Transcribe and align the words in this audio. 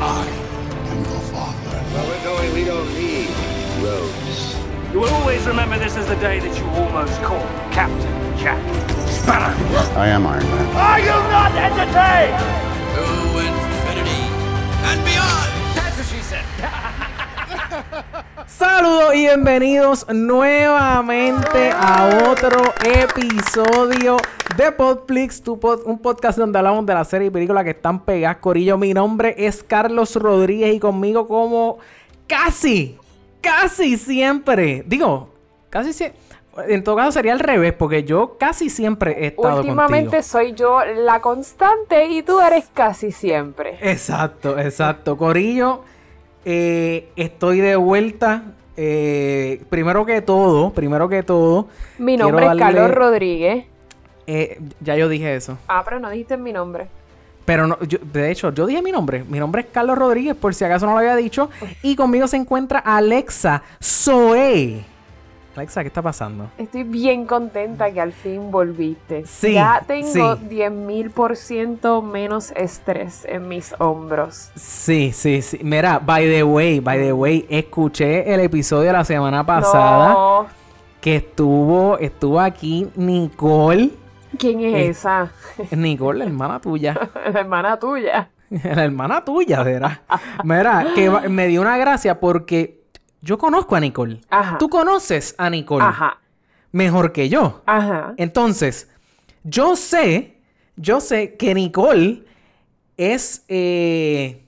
I 0.00 0.26
am 0.90 0.98
your 1.04 1.20
father. 1.30 1.78
Where 1.78 2.06
we're 2.08 2.24
going, 2.24 2.52
we 2.54 2.64
don't 2.64 2.92
need 2.94 3.28
roads. 3.82 4.56
You 4.92 5.00
will 5.00 5.14
always 5.14 5.46
remember 5.46 5.78
this 5.78 5.96
as 5.96 6.06
the 6.08 6.16
day 6.16 6.38
that 6.40 6.58
you 6.58 6.64
almost 6.66 7.20
caught 7.22 7.46
Captain 7.72 8.38
Jack 8.38 8.60
Sparrow. 9.08 9.54
I 9.96 10.08
am 10.08 10.26
Iron 10.26 10.44
Man. 10.44 10.76
Are 10.76 11.00
you 11.00 11.16
not 11.30 11.52
entertained? 11.54 12.38
To 12.94 13.02
infinity 13.38 14.22
and 14.84 15.04
beyond. 15.04 15.53
Saludos 18.46 19.14
y 19.14 19.20
bienvenidos 19.22 20.06
nuevamente 20.12 21.70
a 21.72 22.28
otro 22.30 22.60
episodio 22.84 24.16
de 24.56 24.70
Podflix, 24.72 25.42
tu 25.42 25.58
pod- 25.58 25.82
un 25.84 25.98
podcast 25.98 26.38
donde 26.38 26.58
hablamos 26.58 26.86
de 26.86 26.94
la 26.94 27.04
serie 27.04 27.28
y 27.28 27.30
películas 27.30 27.64
que 27.64 27.70
están 27.70 28.00
pegadas, 28.04 28.36
Corillo. 28.38 28.78
Mi 28.78 28.94
nombre 28.94 29.34
es 29.38 29.62
Carlos 29.62 30.14
Rodríguez 30.16 30.74
y 30.74 30.78
conmigo 30.80 31.26
como 31.26 31.78
casi, 32.28 32.96
casi 33.40 33.96
siempre, 33.96 34.84
digo, 34.86 35.30
casi 35.70 35.92
siempre, 35.92 36.20
en 36.68 36.84
todo 36.84 36.96
caso 36.96 37.12
sería 37.12 37.32
al 37.32 37.40
revés, 37.40 37.72
porque 37.72 38.04
yo 38.04 38.36
casi 38.38 38.70
siempre 38.70 39.24
he 39.24 39.26
estado 39.28 39.56
Últimamente 39.62 40.04
contigo. 40.18 40.22
soy 40.22 40.52
yo 40.54 40.84
la 40.84 41.20
constante 41.20 42.06
y 42.06 42.22
tú 42.22 42.40
eres 42.40 42.66
casi 42.72 43.10
siempre. 43.10 43.78
Exacto, 43.80 44.58
exacto. 44.58 45.16
Corillo, 45.16 45.80
eh, 46.44 47.08
estoy 47.16 47.60
de 47.60 47.76
vuelta. 47.76 48.42
Eh, 48.76 49.62
primero 49.70 50.04
que 50.04 50.20
todo, 50.20 50.72
primero 50.72 51.08
que 51.08 51.22
todo. 51.22 51.68
Mi 51.98 52.16
nombre 52.16 52.46
es 52.46 52.52
Carlos 52.58 52.90
Rodríguez. 52.90 53.64
eh, 54.26 54.58
ya 54.80 54.96
yo 54.96 55.08
dije 55.08 55.34
eso. 55.36 55.58
Ah, 55.68 55.82
pero 55.84 56.00
no 56.00 56.10
dijiste 56.10 56.36
mi 56.36 56.52
nombre. 56.52 56.86
Pero 57.44 57.66
no, 57.66 57.78
yo- 57.82 57.98
de 58.12 58.30
hecho, 58.30 58.52
yo 58.54 58.66
dije 58.66 58.80
mi 58.82 58.90
nombre. 58.90 59.22
Mi 59.28 59.38
nombre 59.38 59.60
es 59.62 59.68
Carlos 59.70 59.98
Rodríguez, 59.98 60.34
por 60.34 60.54
si 60.54 60.64
acaso 60.64 60.86
no 60.86 60.92
lo 60.92 60.98
había 60.98 61.14
dicho. 61.14 61.50
Y 61.82 61.94
conmigo 61.94 62.26
se 62.26 62.36
encuentra 62.38 62.78
Alexa 62.78 63.62
Zoe. 63.82 64.84
Alexa, 65.56 65.82
¿qué 65.82 65.86
está 65.88 66.02
pasando? 66.02 66.50
Estoy 66.58 66.82
bien 66.82 67.26
contenta 67.26 67.90
que 67.92 68.00
al 68.00 68.12
fin 68.12 68.50
volviste. 68.50 69.24
Sí, 69.24 69.52
Ya 69.54 69.82
tengo 69.86 70.08
sí. 70.08 70.18
10.000% 70.20 72.02
menos 72.02 72.50
estrés 72.56 73.24
en 73.24 73.46
mis 73.48 73.72
hombros. 73.78 74.50
Sí, 74.56 75.12
sí, 75.12 75.42
sí. 75.42 75.60
Mira, 75.62 76.00
by 76.00 76.24
the 76.28 76.42
way, 76.42 76.80
by 76.80 76.98
the 76.98 77.12
way, 77.12 77.46
escuché 77.48 78.32
el 78.34 78.40
episodio 78.40 78.86
de 78.88 78.92
la 78.94 79.04
semana 79.04 79.46
pasada 79.46 80.08
No. 80.14 80.46
que 81.00 81.16
estuvo, 81.16 81.98
estuvo 81.98 82.40
aquí 82.40 82.88
Nicole. 82.96 83.90
¿Quién 84.36 84.58
es 84.60 84.74
Eh. 84.74 84.88
esa? 84.88 85.30
Nicole, 85.70 86.18
la 86.18 86.24
hermana 86.24 86.60
tuya. 86.60 86.94
La 87.32 87.40
hermana 87.40 87.78
tuya. 87.78 88.28
La 88.50 88.84
hermana 88.84 89.24
tuya, 89.24 89.62
verá. 89.62 90.02
Mira, 90.42 90.86
que 90.96 91.08
me 91.28 91.46
dio 91.46 91.60
una 91.60 91.78
gracia 91.78 92.18
porque 92.18 92.82
yo 93.24 93.38
conozco 93.38 93.74
a 93.74 93.80
Nicole. 93.80 94.20
Ajá. 94.28 94.58
Tú 94.58 94.68
conoces 94.68 95.34
a 95.38 95.48
Nicole 95.48 95.84
Ajá. 95.84 96.18
mejor 96.72 97.12
que 97.12 97.28
yo. 97.30 97.62
Ajá. 97.64 98.14
Entonces, 98.18 98.90
yo 99.42 99.76
sé, 99.76 100.36
yo 100.76 101.00
sé 101.00 101.34
que 101.36 101.54
Nicole 101.54 102.22
es, 102.98 103.44
eh, 103.48 104.44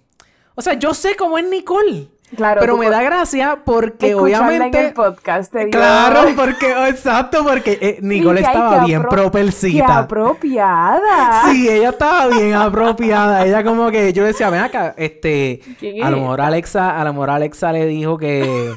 o 0.55 0.61
sea, 0.61 0.75
yo 0.75 0.93
sé 0.93 1.17
cómo 1.17 1.39
es 1.39 1.49
Nicole. 1.49 2.09
Claro. 2.35 2.61
pero 2.61 2.77
me 2.77 2.91
da 2.91 3.03
gracia 3.03 3.59
porque 3.65 4.15
obviamente... 4.15 4.79
en 4.81 4.87
el 4.87 4.93
podcast 4.95 5.53
te 5.53 5.61
dio- 5.67 5.71
Claro, 5.71 6.23
porque, 6.35 6.89
exacto, 6.89 7.45
porque 7.45 7.79
eh, 7.81 7.99
Nicole 8.03 8.41
estaba 8.41 8.85
bien 8.85 9.03
apro- 9.03 9.09
propelcita. 9.11 9.87
¡Qué 9.87 9.93
apropiada! 9.93 11.43
Sí, 11.51 11.69
ella 11.69 11.91
estaba 11.91 12.27
bien 12.29 12.55
apropiada. 12.55 13.47
Ella 13.47 13.63
como 13.65 13.91
que 13.91 14.13
yo 14.13 14.25
decía, 14.25 14.51
ven 14.51 14.61
acá, 14.63 14.95
este, 14.97 15.61
¿Quién 15.79 16.03
a 16.05 16.11
lo 16.11 16.19
mejor? 16.19 16.41
Alexa, 16.41 17.01
a 17.01 17.05
lo 17.05 17.13
mejor 17.13 17.31
Alexa 17.31 17.73
le 17.73 17.87
dijo 17.87 18.19
que, 18.19 18.73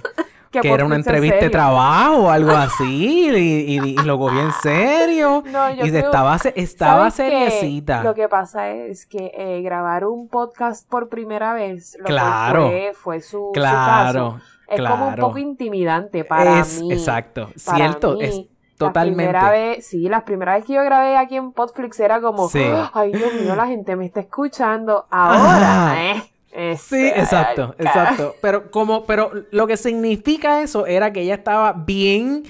Que 0.52 0.62
que 0.62 0.72
era 0.72 0.84
una 0.86 0.96
entrevista 0.96 1.38
de 1.42 1.50
trabajo 1.52 2.24
o 2.24 2.30
algo 2.30 2.52
así 2.58 3.30
y, 3.30 3.78
y- 3.78 3.90
y 3.92 3.96
lo 4.04 4.18
cogió 4.18 4.42
en 4.42 4.52
serio 4.54 5.44
No, 5.46 5.70
yo 5.76 5.86
y 5.86 5.90
creo- 5.92 6.06
estaba 6.06 6.38
estaba 6.56 7.12
seriecita. 7.12 8.04
Lo 8.04 8.16
que 8.16 8.28
pasa 8.28 8.70
es 8.70 9.06
que 9.06 9.32
eh, 9.36 9.62
grabar 9.62 10.06
un 10.06 10.28
podcast 10.28 10.90
por 10.90 11.08
primera 11.10 11.54
vez, 11.54 11.96
lo 12.00 12.06
Claro. 12.06 12.68
fue, 12.70 12.92
fue 12.96 13.20
su, 13.22 13.30
su 13.38 13.52
Claro, 13.54 14.40
caso, 14.40 14.42
es 14.68 14.82
como 14.82 15.08
un 15.10 15.16
poco 15.16 15.38
intimidante 15.38 16.24
para 16.24 16.60
es 16.62 16.82
mí. 16.82 16.94
exacto, 16.94 17.50
Para 17.66 17.78
cierto, 17.78 18.14
mí, 18.16 18.24
es 18.24 18.36
La 18.38 18.88
totalmente. 18.88 19.18
primera 19.26 19.52
vez, 19.52 19.86
sí, 19.86 20.08
las 20.10 20.24
primeras 20.24 20.56
vez 20.58 20.66
que 20.66 20.74
yo 20.74 20.84
grabé 20.84 21.18
aquí 21.18 21.36
en 21.36 21.52
Podflix 21.52 22.00
era 22.00 22.22
como, 22.22 22.48
Sí. 22.50 22.64
ay 22.94 23.12
Dios 23.12 23.34
mío, 23.34 23.56
la 23.56 23.68
gente 23.68 23.96
me 23.96 24.06
está 24.06 24.22
escuchando. 24.22 25.06
Ahora, 25.12 25.96
eh. 26.12 26.24
Es- 26.52 26.82
Sí, 26.82 27.08
exacto, 27.08 27.76
exacto. 27.78 28.36
Pero 28.42 28.72
como, 28.72 29.06
pero 29.06 29.32
lo 29.52 29.68
que 29.68 29.78
significa 29.78 30.62
eso 30.62 30.86
era 30.88 31.12
que 31.14 31.22
ella 31.22 31.36
estaba 31.36 31.74
bien 31.74 32.44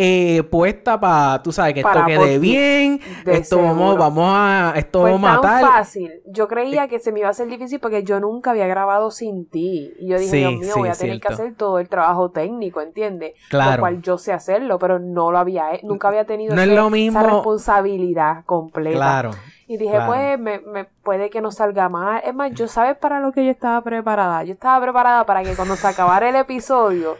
eh, 0.00 0.44
puesta 0.44 1.00
para, 1.00 1.42
tú 1.42 1.50
sabes, 1.50 1.74
que 1.74 1.80
esto 1.80 2.04
quede 2.06 2.38
bien, 2.38 3.00
de 3.24 3.32
esto 3.38 3.56
vamos, 3.56 3.74
seguro. 3.78 3.96
vamos 3.96 4.30
a, 4.32 4.72
esto 4.76 5.00
Fue 5.00 5.10
vamos 5.10 5.28
a 5.28 5.40
tan 5.40 5.54
matar. 5.62 5.70
fácil. 5.72 6.12
Yo 6.26 6.46
creía 6.46 6.86
que 6.86 7.00
se 7.00 7.10
me 7.10 7.18
iba 7.18 7.26
a 7.28 7.32
hacer 7.32 7.48
difícil 7.48 7.80
porque 7.80 8.04
yo 8.04 8.20
nunca 8.20 8.52
había 8.52 8.68
grabado 8.68 9.10
sin 9.10 9.46
ti. 9.50 9.92
Y 9.98 10.08
yo 10.08 10.18
dije, 10.18 10.30
Sí, 10.30 10.38
Dios 10.38 10.52
mío, 10.52 10.70
sí, 10.72 10.78
voy 10.80 10.88
a 10.88 10.92
tener 10.94 11.20
que 11.20 11.32
hacer 11.32 11.54
todo 11.56 11.80
el 11.80 11.88
trabajo 11.88 12.30
técnico, 12.30 12.80
¿entiendes? 12.80 13.32
Claro. 13.50 13.72
Lo 13.72 13.78
cual 13.80 14.00
yo 14.02 14.18
sé 14.18 14.32
hacerlo, 14.32 14.78
pero 14.78 15.00
no 15.00 15.32
lo 15.32 15.38
había, 15.38 15.66
nunca 15.82 16.06
había 16.08 16.24
tenido 16.24 16.54
No 16.54 16.60
es 16.62 16.68
ese- 16.68 16.76
lo 16.76 16.90
mismo- 16.90 17.18
esa 17.20 17.28
responsabilidad 17.30 18.44
completa. 18.46 18.96
Claro. 18.96 19.30
Y 19.66 19.76
dije, 19.76 19.92
claro. 19.96 20.12
pues, 20.12 20.38
me, 20.38 20.60
me 20.60 20.84
puede 21.02 21.28
que 21.28 21.42
no 21.42 21.50
salga 21.50 21.90
mal. 21.90 22.22
Es 22.24 22.34
más, 22.34 22.52
yo 22.52 22.68
sabes 22.68 22.96
para 22.96 23.20
lo 23.20 23.32
que 23.32 23.44
yo 23.44 23.50
estaba 23.50 23.82
preparada. 23.82 24.42
Yo 24.44 24.54
estaba 24.54 24.80
preparada 24.82 25.26
para 25.26 25.42
que 25.42 25.54
cuando 25.54 25.76
se 25.76 25.86
acabara 25.86 26.26
el 26.30 26.36
episodio, 26.36 27.16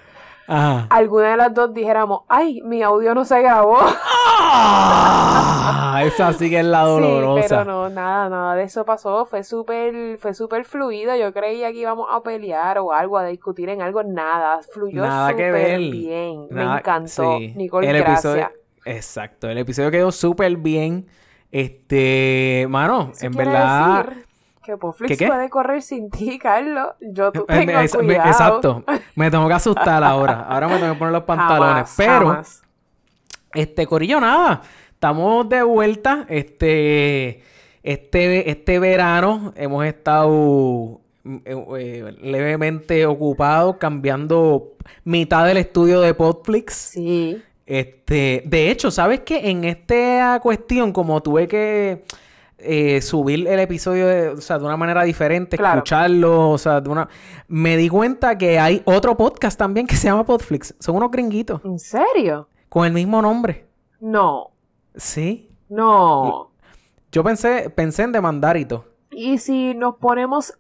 Ajá. 0.49 0.87
alguna 0.91 1.31
de 1.33 1.37
las 1.37 1.55
dos 1.55 1.73
dijéramos, 1.75 2.23
ay, 2.29 2.61
mi 2.65 2.83
audio 2.83 3.15
no 3.15 3.25
se 3.25 3.41
grabó. 3.43 3.79
Ah, 4.61 6.01
esa 6.05 6.33
sí 6.33 6.49
que 6.51 6.61
es 6.61 6.65
la 6.65 6.83
Sí, 6.85 6.91
dolorosa. 6.91 7.49
pero 7.49 7.65
no, 7.65 7.89
nada, 7.91 8.29
nada 8.29 8.55
de 8.55 8.63
eso 8.65 8.85
pasó. 8.85 9.27
Fue 9.27 9.45
súper, 9.45 10.19
fue 10.19 10.35
súper 10.35 10.65
fluido. 10.65 11.15
Yo 11.17 11.33
creía 11.33 11.71
que 11.73 11.79
íbamos 11.79 12.07
a 12.11 12.23
pelear 12.23 12.79
o 12.79 12.93
algo, 12.93 13.19
a 13.19 13.25
discutir 13.27 13.69
en 13.69 13.83
algo. 13.83 14.03
Nada, 14.03 14.61
fluyó 14.73 15.05
súper 15.31 15.79
bien. 15.79 16.47
Nada- 16.51 16.73
Me 16.75 16.79
encantó. 16.79 17.39
sí. 17.39 17.53
Nicole, 17.57 17.89
El 17.91 17.99
gracias. 17.99 18.25
episodio- 18.25 18.51
Exacto, 18.85 19.51
el 19.51 19.59
episodio 19.59 19.91
quedó 19.91 20.11
súper 20.13 20.57
bien. 20.57 21.07
Este, 21.51 22.67
mano, 22.69 23.13
en 23.21 23.33
verdad. 23.33 24.05
decir 24.07 24.27
que 24.69 24.77
Poflix 24.77 25.09
¿Qué, 25.09 25.17
qué? 25.17 25.27
puede 25.27 25.49
correr 25.51 25.83
sin 25.83 26.11
ti, 26.11 26.39
Carlos. 26.39 26.89
Yo 27.01 27.33
tú 27.33 27.41
Eh, 27.49 27.65
tengo 27.67 27.73
me- 27.79 27.85
es- 27.85 27.95
me- 27.97 28.05
cuidado. 28.05 28.29
exacto. 28.29 28.85
Me 29.15 29.31
tengo 29.31 29.49
que 29.49 29.55
asustar 29.55 30.05
ahora. 30.05 30.47
Ahora 30.49 30.69
me 30.69 30.79
tengo 30.79 30.93
que 30.93 30.99
poner 30.99 31.13
los 31.13 31.23
pantalones. 31.25 31.75
Jamás, 31.75 31.95
pero, 31.97 32.27
jamás. 32.29 32.63
este, 33.55 33.87
Corillo, 33.87 34.21
nada. 34.21 34.61
Estamos 34.93 35.49
de 35.49 35.63
vuelta. 35.63 36.27
Este, 36.29 37.43
este, 37.83 38.51
este 38.51 38.79
verano 38.79 39.53
hemos 39.57 39.85
estado 39.87 41.01
eh, 41.25 41.65
eh, 41.79 42.17
levemente 42.21 43.07
ocupados 43.07 43.77
cambiando 43.77 44.73
mitad 45.05 45.47
del 45.47 45.57
estudio 45.59 46.01
de 46.01 46.15
Podflix. 46.15 46.73
Sí. 46.75 47.43
Este, 47.67 48.43
de 48.47 48.71
hecho, 48.71 48.91
¿sabes 48.91 49.21
qué? 49.21 49.51
En 49.51 49.65
esta 49.65 50.41
cuestión, 50.43 50.93
como 50.93 51.23
tuve 51.23 51.47
que 51.47 52.03
eh, 52.59 53.01
subir 53.03 53.47
el 53.47 53.61
episodio 53.61 54.07
de, 54.07 54.29
o 54.31 54.41
sea, 54.41 54.59
de 54.59 54.65
una 54.65 54.77
manera 54.77 55.03
diferente, 55.05 55.57
Claro. 55.57 55.79
escucharlo, 55.79 56.51
o 56.51 56.59
sea, 56.59 56.81
de 56.81 56.89
una... 56.91 57.09
Me 57.47 57.77
di 57.77 57.89
cuenta 57.89 58.37
que 58.37 58.59
hay 58.59 58.83
otro 58.85 59.17
podcast 59.17 59.59
también 59.59 59.87
que 59.87 59.97
se 59.97 60.09
llama 60.09 60.25
Podflix. 60.25 60.75
Son 60.81 60.97
unos 60.97 61.11
gringuitos 61.11 61.61
¿En 61.65 61.79
serio? 61.79 62.49
con 62.69 62.85
el 62.87 62.93
mismo 62.93 63.23
nombre. 63.23 63.67
No. 64.01 64.51
Sí. 64.97 65.51
No. 65.69 66.51
Yo 67.13 67.23
pensé, 67.25 67.71
pensé 67.71 68.03
en 68.03 68.13
demandar 68.13 68.57
y 68.57 68.65
todo. 68.65 68.85
Y 69.11 69.39
si 69.39 69.75
nos 69.75 69.97
ponemos 69.97 70.53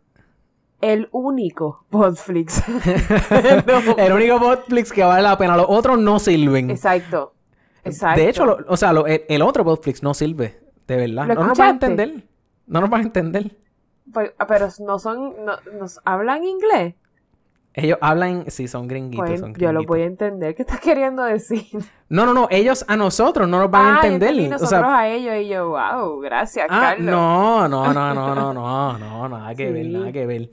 el 0.80 1.08
único 1.12 1.84
Podflix. 1.90 2.62
No. 3.66 3.96
el 3.96 4.12
único 4.12 4.38
Podflix 4.38 4.92
que 4.92 5.02
vale 5.02 5.22
la 5.22 5.36
pena. 5.36 5.56
Los 5.56 5.66
otros 5.68 5.98
no 5.98 6.18
sirven. 6.18 6.70
Exacto. 6.70 7.34
Exacto. 7.84 8.20
De 8.20 8.28
hecho, 8.28 8.44
lo- 8.44 8.58
o 8.68 8.76
sea, 8.76 8.92
lo- 8.92 9.06
el, 9.06 9.24
el 9.28 9.42
otro 9.42 9.64
Podflix 9.64 10.02
no 10.02 10.14
sirve. 10.14 10.60
De 10.88 10.96
verdad. 10.96 11.26
¿Lo 11.28 11.34
No 11.34 11.44
nos 11.44 11.58
van 11.58 11.66
a 11.68 11.70
entender. 11.70 12.24
No 12.66 12.80
nos 12.80 12.90
van 12.90 13.00
a 13.00 13.04
entender. 13.04 13.56
Pues, 14.12 14.32
ah, 14.38 14.46
pero 14.46 14.68
no 14.86 14.98
son, 14.98 15.34
no, 15.44 15.52
nos 15.78 16.00
hablan 16.04 16.42
inglés. 16.44 16.94
Ellos 17.74 17.98
hablan, 18.00 18.50
sí, 18.50 18.66
son 18.66 18.88
gringuitos, 18.88 19.28
Pues 19.28 19.40
son 19.40 19.54
yo 19.54 19.70
lo 19.72 19.84
voy 19.84 20.00
a 20.00 20.06
entender. 20.06 20.54
¿Qué 20.54 20.62
estás 20.62 20.80
queriendo 20.80 21.22
decir? 21.22 21.64
No, 22.10 22.24
no, 22.24 22.32
no, 22.32 22.48
ellos 22.50 22.86
a 22.88 22.96
nosotros 22.96 23.46
no 23.46 23.58
nos 23.58 23.70
van 23.70 23.84
a 23.84 24.00
Ah, 24.00 24.06
entender. 24.06 24.30
o 24.46 24.50
nosotros 24.52 24.70
sea, 24.70 24.98
a 24.98 25.08
ellos 25.10 25.34
y 25.44 25.48
yo, 25.48 25.68
wow, 25.68 26.18
gracias, 26.20 26.66
ah, 26.70 26.80
Carlos. 26.96 27.10
no, 27.10 27.68
no, 27.68 27.92
no, 27.92 28.14
no, 28.14 28.34
no, 28.34 28.54
no, 28.54 28.98
no, 28.98 29.28
nada 29.28 29.54
que 29.54 29.70
ver, 29.70 29.86
nada 29.88 30.10
que 30.10 30.24
ver. 30.24 30.48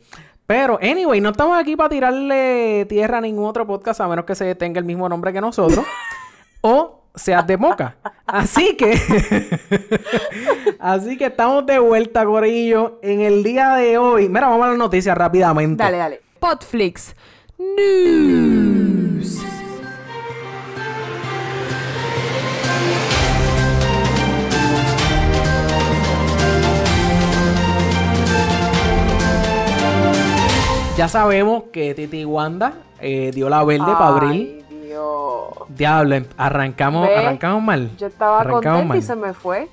Pero, 0.46 0.78
anyway, 0.82 1.22
no 1.22 1.30
estamos 1.30 1.58
aquí 1.58 1.78
para 1.78 1.88
tirarle 1.88 2.86
tierra 2.90 3.20
a 3.20 3.22
ningún 3.22 3.46
otro 3.46 3.66
podcast 3.66 4.02
a 4.02 4.08
menos 4.10 4.26
que 4.26 4.36
se 4.36 4.54
tenga 4.56 4.80
el 4.80 4.86
mismo 4.86 5.08
nombre 5.08 5.32
que 5.32 5.40
nosotros. 5.40 5.86
o 6.62 7.05
seas 7.16 7.46
de 7.48 7.58
moca. 7.58 7.96
Así 8.26 8.76
que, 8.76 8.94
así 10.80 11.18
que 11.18 11.26
estamos 11.26 11.66
de 11.66 11.80
vuelta, 11.80 12.26
Corillo, 12.26 13.00
en 13.02 13.22
el 13.22 13.44
día 13.44 13.76
de 13.76 13.98
hoy. 13.98 14.30
Mira, 14.30 14.48
vamos 14.48 14.66
a 14.66 14.70
las 14.70 14.78
noticias 14.78 15.18
rápidamente. 15.18 15.84
Dale, 15.84 15.98
dale. 15.98 16.22
Podflix 16.40 17.16
News. 17.58 19.42
Ya 30.98 31.10
sabemos 31.10 31.64
que 31.74 31.94
Titi 31.94 32.24
Wanda 32.24 32.74
eh, 33.02 33.32
dio 33.34 33.50
la 33.50 33.64
verde 33.66 33.86
para 33.86 34.08
abril. 34.08 34.65
Dios. 35.00 35.68
Diablo, 35.70 36.16
em- 36.16 36.26
arrancamos, 36.38 37.10
arrancamos 37.10 37.62
mal. 37.64 37.92
Yo 37.98 38.08
estaba 38.08 38.40
Arrancamos 38.42 38.64
contenta 38.64 38.88
mal. 38.88 38.98
y 38.98 39.02
se 39.02 39.16
me 39.16 39.34
fue. 39.34 39.68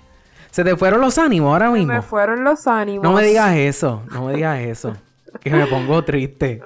Se 0.50 0.64
te 0.64 0.76
fueron 0.76 1.00
los 1.00 1.16
ánimos 1.18 1.52
ahora 1.52 1.70
mismo. 1.70 1.92
Me 1.92 2.02
fueron 2.02 2.44
los 2.44 2.66
ánimos. 2.66 3.02
No 3.04 3.12
me 3.12 3.22
digas 3.22 3.54
eso, 3.56 4.02
no 4.12 4.26
me 4.26 4.34
digas 4.34 4.58
eso. 4.60 4.94
que 5.40 5.50
me 5.50 5.66
pongo 5.66 6.04
triste. 6.04 6.60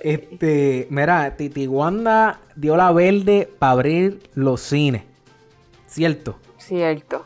Este, 0.00 0.86
mira, 0.90 1.34
Titi 1.36 1.66
Wanda 1.66 2.38
dio 2.54 2.76
la 2.76 2.92
verde 2.92 3.50
para 3.58 3.72
abrir 3.72 4.20
los 4.34 4.60
cines. 4.60 5.02
¿Cierto? 5.88 6.36
Cierto. 6.58 7.24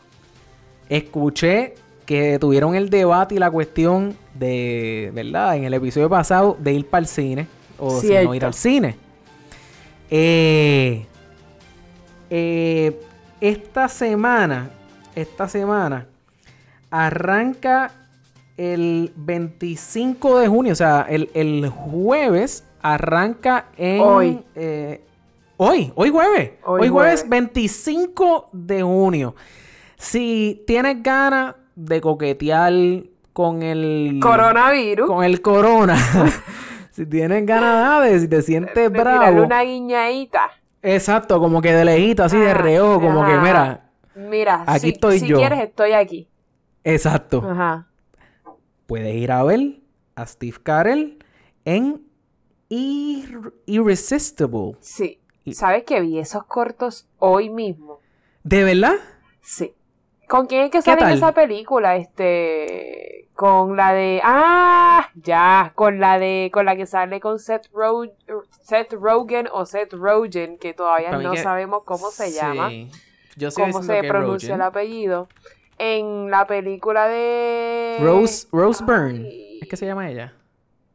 Escuché 0.89 1.75
que 2.05 2.39
tuvieron 2.39 2.73
el 2.73 2.89
debate 2.89 3.35
y 3.35 3.37
la 3.37 3.51
cuestión 3.51 4.15
de, 4.33 5.11
¿verdad? 5.13 5.55
En 5.57 5.65
el 5.65 5.73
episodio 5.75 6.09
pasado 6.09 6.57
de 6.59 6.73
ir 6.73 6.87
para 6.89 7.01
el 7.01 7.07
cine 7.07 7.47
o 7.77 7.99
si 8.01 8.11
no 8.23 8.33
ir 8.33 8.45
al 8.45 8.53
cine. 8.55 8.97
Eh, 10.11 11.05
eh, 12.29 12.99
esta 13.41 13.87
semana, 13.87 14.69
esta 15.15 15.47
semana 15.47 16.07
arranca 16.91 17.91
el 18.57 19.13
25 19.15 20.39
de 20.39 20.47
junio, 20.47 20.73
o 20.73 20.75
sea, 20.75 21.05
el, 21.09 21.29
el 21.33 21.69
jueves 21.69 22.65
arranca 22.81 23.67
en... 23.77 24.01
Hoy. 24.01 24.43
eh, 24.55 25.01
hoy, 25.57 25.91
hoy 25.95 26.09
jueves. 26.09 26.51
Hoy 26.65 26.81
Hoy, 26.81 26.89
jueves 26.89 27.21
jueves. 27.21 27.29
25 27.29 28.49
de 28.51 28.81
junio. 28.81 29.35
Si 29.97 30.63
tienes 30.65 31.01
ganas 31.03 31.55
de 31.75 32.01
coquetear 32.01 32.73
con 33.31 33.61
el... 33.63 34.19
Coronavirus. 34.21 35.07
Con 35.07 35.23
el 35.23 35.41
corona. 35.41 35.97
si 36.99 37.05
tienes 37.05 37.45
ganas 37.45 38.03
de, 38.03 38.19
si 38.19 38.27
te 38.27 38.41
sientes 38.41 38.75
de 38.75 38.89
tirarle 38.89 39.31
bravo. 39.31 39.45
una 39.45 39.61
guiñadita. 39.63 40.51
Exacto, 40.81 41.39
como 41.39 41.61
que 41.61 41.71
de 41.73 41.85
lejito, 41.85 42.23
así 42.25 42.37
de 42.37 42.51
Ajá, 42.51 42.61
reojo, 42.61 42.99
como 42.99 43.25
que 43.25 43.37
mira. 43.37 43.89
Mira, 44.15 44.63
Aquí 44.67 44.79
si, 44.87 44.89
estoy 44.89 45.19
si 45.19 45.27
yo. 45.27 45.37
quieres, 45.37 45.59
estoy 45.61 45.93
aquí. 45.93 46.27
Exacto. 46.83 47.41
Ajá. 47.49 47.87
Puedes 48.85 49.15
ir 49.15 49.31
a 49.31 49.43
ver 49.43 49.79
a 50.15 50.25
Steve 50.25 50.57
Carell 50.61 51.19
en 51.63 52.01
Ir- 52.69 53.53
Irresistible. 53.65 54.75
Sí. 54.81 55.19
¿Sabes 55.53 55.83
que 55.83 56.01
vi 56.01 56.19
esos 56.19 56.43
cortos 56.45 57.07
hoy 57.17 57.49
mismo? 57.49 57.99
¿De 58.43 58.63
verdad? 58.65 58.95
Sí. 59.41 59.73
¿Con 60.29 60.45
quién 60.45 60.61
es 60.65 60.71
que 60.71 60.81
sale 60.81 61.01
en 61.01 61.09
esa 61.09 61.33
película? 61.33 61.95
Este. 61.97 63.27
Con 63.35 63.75
la 63.75 63.93
de. 63.93 64.21
¡Ah! 64.23 65.09
Ya. 65.15 65.71
Con 65.75 65.99
la 65.99 66.19
de. 66.19 66.49
Con 66.53 66.65
la 66.65 66.75
que 66.75 66.85
sale 66.85 67.19
con 67.19 67.39
Seth, 67.39 67.67
Ro- 67.73 68.03
Seth 68.61 68.93
Rogen 68.93 69.47
o 69.51 69.65
Seth 69.65 69.93
Rogen, 69.93 70.57
que 70.57 70.73
todavía 70.73 71.11
no 71.17 71.31
que- 71.31 71.37
sabemos 71.39 71.83
cómo 71.83 72.11
se 72.11 72.31
llama. 72.31 72.69
Sí. 72.69 72.89
Yo 73.37 73.51
sé 73.51 73.61
Cómo 73.61 73.81
se 73.81 74.03
pronuncia 74.03 74.55
el 74.55 74.61
apellido. 74.61 75.27
En 75.77 76.29
la 76.29 76.45
película 76.45 77.07
de. 77.07 77.97
Rose, 78.01 78.47
Rose 78.51 78.83
Byrne. 78.83 79.57
¿Es 79.61 79.67
que 79.69 79.77
se 79.77 79.85
llama 79.85 80.09
ella? 80.11 80.33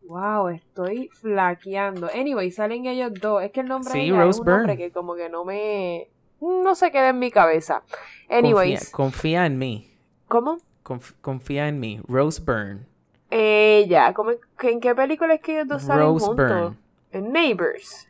Wow, 0.06 0.48
estoy 0.48 1.08
flaqueando. 1.08 2.10
Anyway, 2.14 2.50
salen 2.50 2.84
ellos 2.84 3.10
dos. 3.20 3.42
Es 3.42 3.50
que 3.50 3.60
el 3.60 3.66
nombre 3.68 3.90
Sí, 3.92 3.98
de 4.00 4.04
ella 4.08 4.26
es 4.26 4.38
un 4.38 4.46
nombre 4.46 4.76
que 4.76 4.92
como 4.92 5.14
que 5.14 5.30
no 5.30 5.44
me... 5.46 6.08
No 6.62 6.74
se 6.74 6.90
queda 6.90 7.08
en 7.10 7.18
mi 7.18 7.30
cabeza. 7.30 7.82
Anyways, 8.28 8.90
Confía, 8.90 8.92
confía 8.92 9.46
en 9.46 9.58
mí. 9.58 9.90
¿cómo? 10.28 10.58
Conf- 10.84 11.14
confía 11.20 11.68
en 11.68 11.80
mí. 11.80 12.00
Rose 12.08 12.42
Byrne. 12.44 12.80
Ella. 13.30 14.12
¿cómo- 14.14 14.32
¿En 14.62 14.80
qué 14.80 14.94
película 14.94 15.34
es 15.34 15.40
que 15.40 15.52
ellos 15.54 15.68
dos 15.68 15.82
salen 15.82 16.04
Rose 16.06 16.26
juntos? 16.26 16.46
Byrne. 16.48 16.76
En 17.12 17.32
Neighbors. 17.32 18.08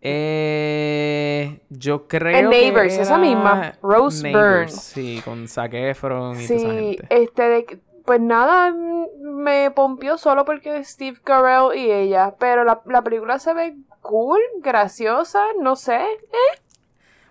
Eh, 0.00 1.60
yo 1.68 2.06
creo 2.06 2.38
En 2.38 2.48
Neighbors, 2.50 2.94
que 2.96 3.02
esa 3.02 3.18
misma, 3.18 3.72
Rose 3.82 4.22
Neighbors, 4.22 4.94
Byrne. 4.94 5.16
Sí, 5.16 5.22
con 5.24 5.48
Zac 5.48 5.74
Efron 5.74 6.40
y 6.40 6.46
toda 6.46 6.58
esa 6.58 6.68
Sí, 6.70 6.76
gente. 6.96 7.06
este 7.10 7.42
de... 7.48 7.64
que- 7.64 7.78
Pues 8.04 8.20
nada, 8.20 8.70
mm, 8.70 9.06
me 9.42 9.72
pompió 9.72 10.16
solo 10.16 10.44
porque 10.44 10.84
Steve 10.84 11.18
Carell 11.24 11.76
y 11.76 11.90
ella. 11.90 12.36
Pero 12.38 12.62
la, 12.62 12.80
la 12.86 13.02
película 13.02 13.40
se 13.40 13.52
ve 13.52 13.74
cool, 14.00 14.38
graciosa, 14.60 15.42
no 15.60 15.74
sé. 15.74 15.98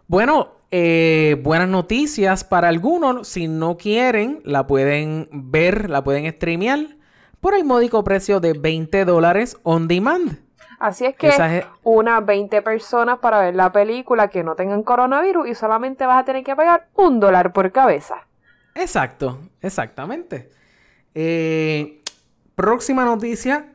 Bueno, 0.08 0.52
eh, 0.72 1.38
buenas 1.42 1.68
noticias 1.68 2.44
para 2.44 2.68
algunos. 2.70 3.28
Si 3.28 3.48
no 3.48 3.78
quieren, 3.78 4.42
la 4.44 4.68
pueden 4.68 5.28
ver, 5.32 5.90
la 5.90 6.04
pueden 6.04 6.32
streamear 6.32 6.80
por 7.42 7.56
el 7.56 7.66
módico 7.66 8.04
precio 8.04 8.40
de 8.40 8.54
20 8.54 9.06
dólares 9.06 9.58
on 9.64 9.88
demand. 9.88 10.40
Así 10.80 11.06
es 11.06 11.16
que 11.16 11.28
es- 11.30 11.66
unas 11.84 12.26
20 12.26 12.62
personas 12.62 13.20
para 13.20 13.40
ver 13.42 13.56
la 13.56 13.72
película 13.72 14.28
que 14.28 14.44
no 14.44 14.56
tengan 14.56 14.84
coronavirus 14.84 15.48
y 15.48 15.56
solamente 15.56 16.06
vas 16.06 16.22
a 16.22 16.26
tener 16.26 16.44
que 16.44 16.56
pagar 16.56 16.88
un 16.96 17.20
dólar 17.20 17.54
por 17.54 17.72
cabeza. 17.72 18.16
Exacto, 18.76 19.40
exactamente. 19.62 20.50
Eh, 21.14 22.02
próxima 22.56 23.06
noticia. 23.06 23.68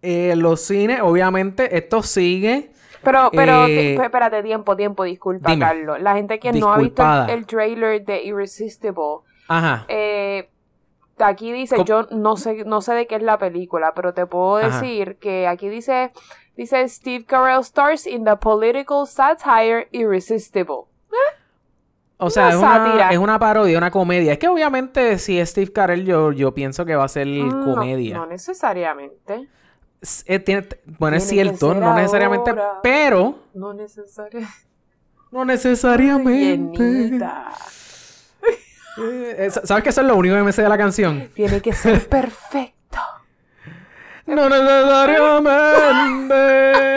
Eh, 0.00 0.34
los 0.36 0.60
cines, 0.60 1.00
obviamente, 1.02 1.76
esto 1.76 2.02
sigue. 2.02 2.70
Pero, 3.04 3.30
pero, 3.32 3.66
Eh, 3.66 3.94
ti- 3.96 4.02
espérate, 4.02 4.42
tiempo, 4.42 4.76
tiempo, 4.76 5.04
disculpa, 5.04 5.50
dime. 5.50 5.64
Carlos. 5.64 6.00
La 6.00 6.14
gente 6.14 6.38
que 6.38 6.52
no 6.52 6.72
ha 6.72 6.78
visto 6.78 7.02
el, 7.02 7.30
el 7.30 7.46
trailer 7.46 8.04
de 8.04 8.22
Irresistible, 8.24 9.20
Ajá. 9.48 9.84
eh, 9.88 10.48
aquí 11.18 11.52
dice, 11.52 11.76
yo 11.84 12.06
no 12.10 12.36
sé, 12.36 12.64
no 12.64 12.80
sé 12.80 12.94
de 12.94 13.06
qué 13.06 13.16
es 13.16 13.22
la 13.22 13.38
película, 13.38 13.92
pero 13.94 14.14
te 14.14 14.26
puedo 14.26 14.56
Ajá. 14.56 14.80
decir 14.80 15.16
que 15.20 15.46
aquí 15.46 15.68
dice, 15.68 16.12
dice 16.56 16.88
Steve 16.88 17.24
Carell 17.24 17.60
stars 17.60 18.06
in 18.06 18.24
the 18.24 18.36
political 18.36 19.06
satire 19.06 19.88
Irresistible. 19.92 20.84
O 22.16 22.30
sea, 22.30 22.48
es 22.50 22.54
una, 22.56 23.10
es 23.10 23.18
una 23.18 23.38
parodia, 23.40 23.76
una 23.76 23.90
comedia. 23.90 24.32
Es 24.32 24.38
que 24.38 24.48
obviamente 24.48 25.18
si 25.18 25.38
es 25.38 25.50
Steve 25.50 25.72
Carell, 25.72 26.04
yo, 26.06 26.30
yo 26.32 26.54
pienso 26.54 26.84
que 26.86 26.94
va 26.94 27.04
a 27.04 27.08
ser 27.08 27.26
Mm, 27.26 27.64
comedia. 27.64 28.14
No, 28.14 28.20
no 28.20 28.26
necesariamente. 28.30 29.48
Eh, 30.26 30.38
tiene- 30.38 30.68
bueno, 30.98 31.16
es 31.16 31.26
cierto, 31.26 31.74
no 31.74 31.94
necesariamente, 31.94 32.50
ahora. 32.50 32.80
pero 32.82 33.38
No 33.54 33.72
necesariamente. 33.74 34.52
no 35.30 35.44
necesariamente. 35.44 37.18
Eh, 38.96 39.50
¿Sabes 39.64 39.82
que 39.82 39.90
eso 39.90 40.00
es 40.02 40.06
lo 40.06 40.16
único 40.16 40.36
que 40.36 40.42
me 40.42 40.52
sé 40.52 40.62
de 40.62 40.68
la 40.68 40.78
canción? 40.78 41.28
Tiene 41.34 41.60
que 41.60 41.72
ser 41.72 42.08
perfecto. 42.08 42.98
No 44.26 44.48
necesariamente. 44.48 46.96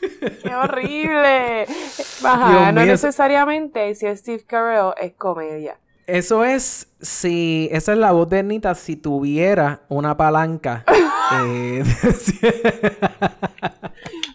¡Qué 0.42 0.54
horrible! 0.54 1.66
Dios 1.66 2.22
no 2.22 2.72
mío, 2.72 2.86
necesariamente 2.86 3.94
si 3.94 4.06
es 4.06 4.20
Steve 4.20 4.44
Carell 4.46 4.92
es 5.00 5.12
comedia. 5.14 5.78
Eso 6.06 6.44
es 6.44 6.88
si. 7.00 7.68
Esa 7.72 7.92
es 7.92 7.98
la 7.98 8.12
voz 8.12 8.28
de 8.30 8.42
Nita 8.42 8.74
si 8.74 8.96
tuviera 8.96 9.82
una 9.88 10.16
palanca. 10.16 10.84
eh, 11.44 11.84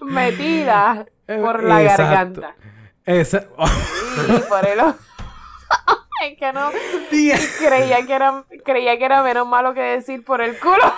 Metida 0.02 1.06
por 1.26 1.64
la 1.64 1.82
Exacto. 1.82 2.04
garganta. 2.04 2.56
esa- 3.06 3.46
Y 4.28 4.40
por 4.50 4.68
el. 4.68 4.80
Es 6.24 6.38
que 6.38 6.54
no. 6.54 6.70
Creía 7.10 8.06
que 8.06 8.14
era, 8.14 8.44
creía 8.64 8.96
que 9.00 9.06
era 9.06 9.24
menos 9.24 9.48
malo 9.48 9.74
que 9.74 9.82
decir 9.82 10.24
por 10.24 10.40
el 10.42 10.56
culo. 10.60 10.94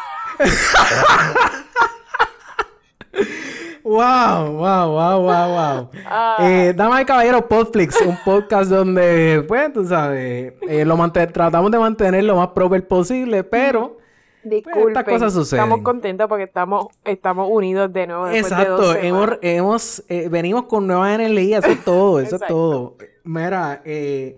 Wow, 3.84 4.54
wow, 4.54 4.92
wow, 4.92 5.22
wow, 5.22 5.50
wow. 5.50 5.90
Ah. 6.06 6.38
Eh, 6.40 6.74
Damas 6.76 7.02
y 7.02 7.06
caballeros, 7.06 7.44
Podflix, 7.44 8.00
un 8.02 8.18
podcast 8.24 8.70
donde, 8.72 9.44
pues, 9.46 9.74
tú 9.74 9.86
sabes, 9.86 10.54
eh, 10.70 10.86
lo 10.86 10.98
tratamos 11.12 11.70
de 11.70 11.80
mantener 11.80 12.24
lo 12.24 12.38
más 12.38 12.48
proper 12.50 12.88
posible, 12.88 13.44
pero 13.44 13.98
Disculpen. 14.42 14.88
estas 14.90 15.04
cosas 15.04 15.34
suceden. 15.34 15.64
Estamos 15.66 15.84
contentos 15.84 16.28
porque 16.30 16.44
estamos, 16.46 16.88
estamos 17.04 17.50
unidos 17.52 17.92
de 17.92 18.08
nuevo. 18.08 18.26
de 18.28 18.40
exacto, 18.40 18.78
dos 18.78 18.98
hemos, 19.02 19.30
hemos 19.42 20.04
eh, 20.08 20.30
venimos 20.30 20.64
con 20.68 20.88
nuevas 20.88 21.14
energías, 21.20 21.64
eso 21.66 21.74
es 21.74 21.84
todo, 21.84 22.20
eso 22.22 22.36
es 22.38 22.48
todo. 22.48 22.96
Mira, 23.26 23.82
eh, 23.84 24.38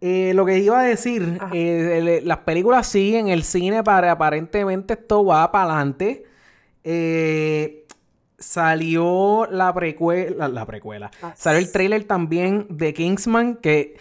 eh, 0.00 0.32
lo 0.34 0.44
que 0.44 0.58
iba 0.58 0.80
a 0.80 0.82
decir, 0.84 1.38
eh, 1.52 2.18
el- 2.20 2.26
las 2.28 2.38
películas 2.38 2.88
siguen, 2.88 3.28
el 3.28 3.44
cine 3.44 3.84
para 3.84 4.10
aparentemente 4.10 4.94
esto 4.94 5.24
va 5.24 5.50
para 5.52 5.64
adelante. 5.74 6.24
Eh, 6.82 7.84
salió 8.38 9.46
la 9.50 9.72
precuela, 9.74 10.48
la 10.48 10.64
precuela. 10.66 11.10
Ah, 11.22 11.32
Salió 11.36 11.58
el 11.58 11.72
trailer 11.72 12.04
también 12.04 12.66
de 12.70 12.94
Kingsman, 12.94 13.56
que 13.56 13.96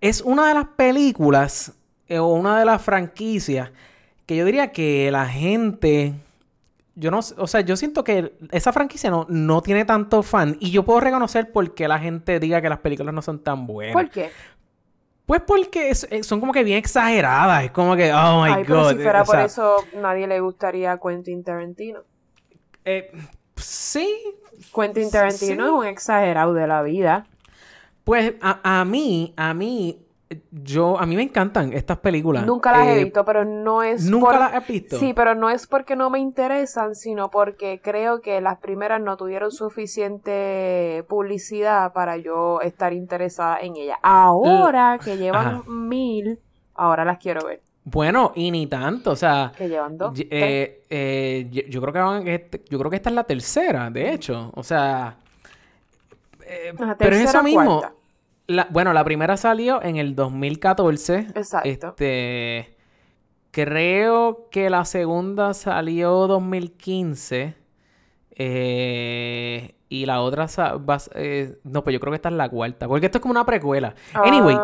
es 0.00 0.20
una 0.20 0.48
de 0.48 0.54
las 0.54 0.66
películas 0.76 1.72
eh, 2.08 2.18
o 2.18 2.28
una 2.28 2.58
de 2.58 2.64
las 2.64 2.82
franquicias 2.82 3.70
que 4.26 4.36
yo 4.36 4.44
diría 4.44 4.72
que 4.72 5.10
la 5.10 5.26
gente, 5.26 6.14
yo 6.94 7.10
no, 7.10 7.20
sé- 7.22 7.34
o 7.38 7.46
sea, 7.46 7.62
yo 7.62 7.76
siento 7.76 8.04
que 8.04 8.32
esa 8.52 8.72
franquicia 8.72 9.10
no, 9.10 9.26
no 9.28 9.60
tiene 9.62 9.84
tanto 9.84 10.22
fan 10.22 10.56
y 10.60 10.70
yo 10.70 10.84
puedo 10.84 11.00
reconocer 11.00 11.50
por 11.52 11.74
qué 11.74 11.88
la 11.88 11.98
gente 11.98 12.38
diga 12.40 12.62
que 12.62 12.68
las 12.68 12.78
películas 12.78 13.12
no 13.14 13.22
son 13.22 13.40
tan 13.42 13.66
buenas. 13.66 13.94
¿Por 13.94 14.10
qué? 14.10 14.30
Pues 15.26 15.42
porque 15.46 15.90
es- 15.90 16.06
eh, 16.10 16.22
son 16.22 16.40
como 16.40 16.52
que 16.52 16.62
bien 16.64 16.78
exageradas, 16.78 17.64
es 17.64 17.70
como 17.72 17.96
que, 17.96 18.12
oh 18.12 18.42
my 18.44 18.50
Ay, 18.52 18.64
pero 18.66 18.82
god. 18.82 18.90
si 18.90 18.96
fuera 18.96 19.24
por 19.24 19.38
eso, 19.40 19.76
nadie 19.94 20.26
le 20.26 20.40
gustaría 20.40 20.92
a 20.92 20.98
Quentin 21.00 21.42
Tarantino. 21.44 22.00
Eh, 22.84 23.10
sí, 23.56 24.08
Quentin 24.74 25.10
Tarantino 25.10 25.64
sí. 25.64 25.66
es 25.66 25.72
un 25.72 25.86
exagerado 25.86 26.54
de 26.54 26.66
la 26.66 26.82
vida. 26.82 27.26
Pues 28.04 28.34
a, 28.40 28.80
a 28.80 28.84
mí, 28.84 29.34
a 29.36 29.54
mí, 29.54 29.98
yo, 30.50 30.98
a 30.98 31.06
mí 31.06 31.16
me 31.16 31.22
encantan 31.22 31.72
estas 31.72 31.98
películas. 31.98 32.44
Nunca 32.46 32.72
las 32.72 32.88
he 32.88 32.96
Eh, 32.96 33.04
visto, 33.04 33.24
pero 33.24 33.44
no 33.44 33.82
es 33.82 34.02
¿Nunca 34.02 34.26
por- 34.32 34.40
las 34.40 34.54
has 34.54 34.66
visto? 34.66 34.96
Sí, 34.98 35.12
pero 35.14 35.34
no 35.34 35.50
es 35.50 35.66
porque 35.66 35.96
no 35.96 36.10
me 36.10 36.18
interesan, 36.20 36.94
sino 36.94 37.30
porque 37.30 37.80
creo 37.82 38.20
que 38.20 38.40
las 38.40 38.58
primeras 38.58 39.00
no 39.00 39.16
tuvieron 39.16 39.50
suficiente 39.52 41.04
publicidad 41.08 41.92
para 41.92 42.16
yo 42.16 42.60
estar 42.60 42.92
interesada 42.92 43.58
en 43.60 43.76
ellas. 43.76 43.98
Ahora 44.02 45.00
que 45.02 45.16
llevan 45.16 45.46
Ajá. 45.48 45.64
mil, 45.66 46.38
ahora 46.74 47.04
las 47.04 47.18
quiero 47.18 47.44
ver. 47.46 47.62
Bueno, 47.90 48.32
y 48.34 48.50
ni 48.50 48.66
tanto, 48.66 49.12
o 49.12 49.16
sea, 49.16 49.52
Que 49.56 49.68
llevan 49.68 49.96
dos. 49.98 50.12
eh, 50.18 50.82
eh, 50.90 51.48
yo, 51.50 51.62
yo 51.68 51.80
creo 51.80 51.92
que 51.92 51.98
van- 51.98 52.24
yo 52.68 52.78
creo 52.78 52.90
que 52.90 52.96
esta 52.96 53.08
es 53.10 53.14
la 53.14 53.24
tercera, 53.24 53.90
de 53.90 54.12
hecho, 54.12 54.50
o 54.54 54.62
sea, 54.62 55.16
eh, 56.46 56.72
Ajá, 56.78 56.96
pero 56.98 57.16
es 57.16 57.22
eso 57.28 57.42
mismo. 57.42 57.82
La- 58.46 58.66
bueno, 58.70 58.92
la 58.92 59.04
primera 59.04 59.36
salió 59.36 59.80
en 59.82 59.96
el 59.96 60.14
2014. 60.16 61.26
Exacto. 61.36 61.68
Este, 61.68 62.76
creo 63.52 64.48
que 64.50 64.68
la 64.70 64.84
segunda 64.84 65.54
salió 65.54 66.26
2015. 66.26 67.54
eh, 68.42 69.74
y 69.88 70.06
la 70.06 70.22
otra 70.22 70.46
va 70.78 70.98
eh, 71.14 71.58
no, 71.64 71.82
pues 71.84 71.92
yo 71.94 72.00
creo 72.00 72.12
que 72.12 72.16
esta 72.16 72.28
es 72.28 72.34
la 72.36 72.48
cuarta. 72.48 72.86
Porque 72.88 73.06
esto 73.06 73.18
es 73.18 73.22
como 73.22 73.32
una 73.32 73.44
precuela. 73.44 73.94
Anyway, 74.14 74.56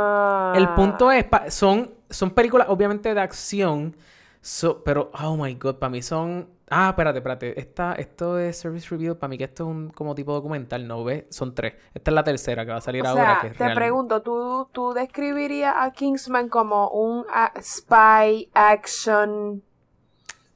el 0.54 0.68
punto 0.71 1.09
Ah. 1.11 1.18
es, 1.18 1.54
son, 1.54 1.90
son 2.11 2.31
películas 2.31 2.69
obviamente 2.71 3.15
de 3.15 3.21
acción, 3.21 3.97
so- 4.41 4.83
pero, 4.85 5.11
oh 5.21 5.37
my 5.37 5.55
god, 5.55 5.77
para 5.77 5.91
mí 5.91 6.03
son... 6.03 6.49
Ah, 6.69 6.89
espérate, 6.89 7.19
espérate. 7.19 7.61
Esta, 7.61 7.95
esto 7.95 8.39
es 8.39 8.59
Service 8.59 8.89
Review, 8.91 9.17
para 9.17 9.29
mí 9.29 9.39
que 9.39 9.45
esto 9.45 9.63
es 9.63 9.69
un 9.69 9.91
como 9.91 10.17
tipo 10.17 10.33
documental, 10.33 10.89
¿no 10.89 11.05
ves? 11.05 11.25
Son 11.31 11.55
tres. 11.55 11.75
Esta 11.95 12.11
es 12.11 12.15
la 12.15 12.25
tercera 12.25 12.65
que 12.65 12.73
va 12.73 12.79
a 12.79 12.81
salir 12.81 13.05
O 13.05 13.07
ahora, 13.07 13.41
sea, 13.41 13.51
que 13.53 13.57
te 13.57 13.75
pregunto, 13.75 14.21
¿tú, 14.23 14.69
¿tú 14.73 14.93
describirías 14.93 15.75
a 15.79 15.93
Kingsman 15.93 16.49
como 16.49 16.89
un 16.89 17.25
ah, 17.33 17.53
spy 17.61 18.51
action? 18.53 19.63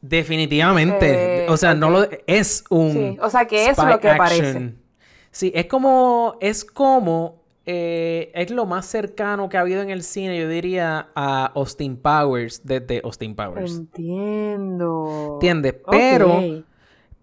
Definitivamente. 0.00 1.44
Eh, 1.44 1.46
o 1.48 1.56
sea, 1.56 1.74
no 1.74 1.90
lo... 1.90 2.08
Es 2.26 2.64
un... 2.70 2.92
Sí, 2.92 3.18
o 3.20 3.30
sea, 3.30 3.46
que 3.46 3.66
es 3.66 3.78
lo 3.78 4.00
que 4.00 4.14
parece. 4.14 4.46
action. 4.48 4.82
Sí, 5.30 5.52
es 5.54 5.66
como... 5.66 6.36
Es 6.40 6.64
como... 6.64 7.39
eh, 7.72 8.32
es 8.34 8.50
lo 8.50 8.66
más 8.66 8.86
cercano 8.86 9.48
que 9.48 9.56
ha 9.56 9.60
habido 9.60 9.80
en 9.80 9.90
el 9.90 10.02
cine, 10.02 10.38
yo 10.38 10.48
diría, 10.48 11.10
a 11.14 11.46
Austin 11.54 11.96
Powers, 11.96 12.62
desde 12.64 13.00
Austin 13.04 13.36
Powers. 13.36 13.76
Entiendo. 13.76 15.34
¿Entiendes? 15.34 15.76
Pero... 15.90 16.40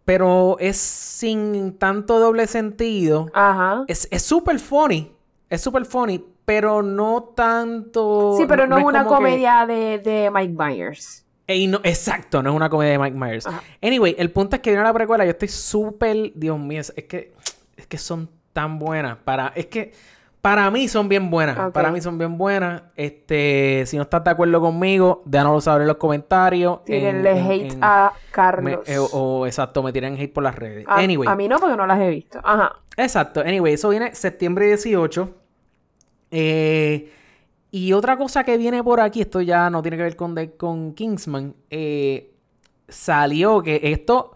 Pero 0.06 0.56
es 0.60 0.78
sin 0.78 1.78
tanto 1.78 2.18
doble 2.18 2.48
sentido. 2.48 3.30
Ajá. 3.34 3.84
Es 3.90 4.08
súper 4.24 4.58
funny. 4.58 5.12
Es 5.50 5.60
súper 5.60 5.84
funny, 5.84 6.24
pero 6.46 6.82
no 6.82 7.34
tanto. 7.36 8.36
Sí, 8.38 8.46
pero 8.48 8.68
no, 8.68 8.78
es 8.78 8.86
una 8.86 9.04
que- 9.04 9.10
comedia 9.10 9.66
de, 9.66 10.00
de 10.00 10.32
Mike 10.34 10.54
Myers. 10.58 11.26
Ey, 11.46 11.68
no, 11.68 11.82
exacto, 11.84 12.42
no 12.42 12.52
es 12.52 12.56
una 12.56 12.70
comedia 12.70 12.94
de 12.94 13.00
Mike 13.00 13.18
Myers. 13.18 13.48
Ajá. 13.48 13.62
Anyway, 13.82 14.16
el 14.18 14.32
punto 14.32 14.56
es 14.56 14.62
que 14.62 14.70
viene 14.70 14.84
la 14.84 14.94
precuela. 14.94 15.26
Yo 15.26 15.32
estoy 15.32 15.50
súper. 15.50 16.32
Dios 16.36 16.58
mío, 16.58 16.80
es 16.80 16.94
es 16.96 17.04
que. 17.04 17.34
Es 17.76 17.86
que 17.88 17.98
son 17.98 18.30
tan 18.54 18.80
buenas. 18.80 19.18
Para. 19.18 19.52
Es 19.58 19.66
que. 19.66 19.92
Para 20.42 20.70
mí 20.72 20.88
son 20.88 21.10
bien 21.10 21.30
buenas. 21.30 21.72
Para 21.72 21.92
mí 21.92 22.00
son 22.00 22.18
bien 22.18 22.38
buenas. 22.38 22.84
Este. 22.96 23.84
Si 23.86 23.98
no 23.98 24.04
estás 24.04 24.24
de 24.24 24.30
acuerdo 24.32 24.62
conmigo, 24.62 25.22
déjanoslo 25.26 25.60
saber 25.62 25.82
en 25.82 25.88
los 25.90 25.98
comentarios. 25.98 26.80
en- 26.80 26.86
Tírenle 26.86 27.32
en- 27.32 27.46
hate 27.52 27.74
en- 27.74 27.80
a 27.84 28.14
me- 28.14 28.32
Carlos. 28.32 28.80
eh, 28.88 28.98
o, 28.98 29.06
o, 29.06 29.46
exacto, 29.46 29.84
me 29.84 29.92
tiran 29.92 30.16
hate 30.16 30.32
por 30.32 30.44
las 30.44 30.56
redes. 30.56 30.86
a, 30.88 31.00
anyway. 31.00 31.28
a 31.28 31.36
mí 31.36 31.48
no, 31.50 31.60
porque 31.60 31.76
no 31.76 31.86
las 31.86 32.00
he 32.00 32.10
visto. 32.10 32.40
Ajá. 32.44 32.78
Exacto. 32.96 33.42
Anyway, 33.42 33.74
eso 33.74 33.90
viene 33.90 34.16
septiembre 34.16 34.68
18. 34.68 35.34
Eh, 36.32 37.12
y 37.72 37.94
otra 37.94 38.18
cosa 38.18 38.44
que 38.44 38.58
viene 38.58 38.84
por 38.84 39.00
aquí, 39.02 39.22
esto 39.22 39.42
ya 39.42 39.70
no 39.70 39.82
tiene 39.82 39.98
que 39.98 40.04
ver 40.04 40.16
con, 40.16 40.36
de- 40.36 40.52
con 40.56 40.94
Kingsman, 40.94 41.56
eh, 41.70 42.32
salió 42.88 43.62
que 43.62 43.80
esto 43.84 44.34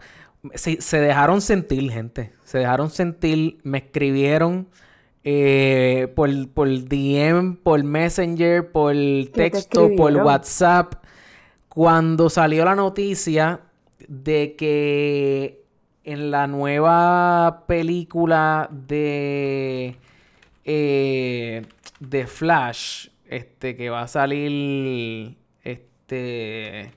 se, 0.54 0.80
se 0.82 1.00
dejaron 1.00 1.40
sentir, 1.40 1.90
gente. 1.90 2.32
Se 2.44 2.58
dejaron 2.58 2.90
sentir, 2.90 3.58
me 3.62 3.78
escribieron 3.78 4.68
eh, 5.24 6.12
por, 6.14 6.28
por 6.50 6.68
DM, 6.68 7.56
por 7.62 7.82
Messenger, 7.84 8.70
por 8.72 8.92
te 8.94 9.30
texto, 9.32 9.88
por? 9.96 10.12
WhatsApp. 10.16 10.94
Cuando 11.68 12.28
salió 12.28 12.64
la 12.64 12.74
noticia 12.74 13.60
de 14.08 14.54
que 14.56 15.62
en 16.04 16.30
la 16.30 16.46
nueva 16.46 17.64
película 17.66 18.68
de 18.70 19.96
eh, 20.64 21.64
de 22.00 22.26
Flash, 22.26 23.08
este 23.26 23.76
que 23.76 23.88
va 23.90 24.02
a 24.02 24.08
salir 24.08 25.36
este 25.64 26.92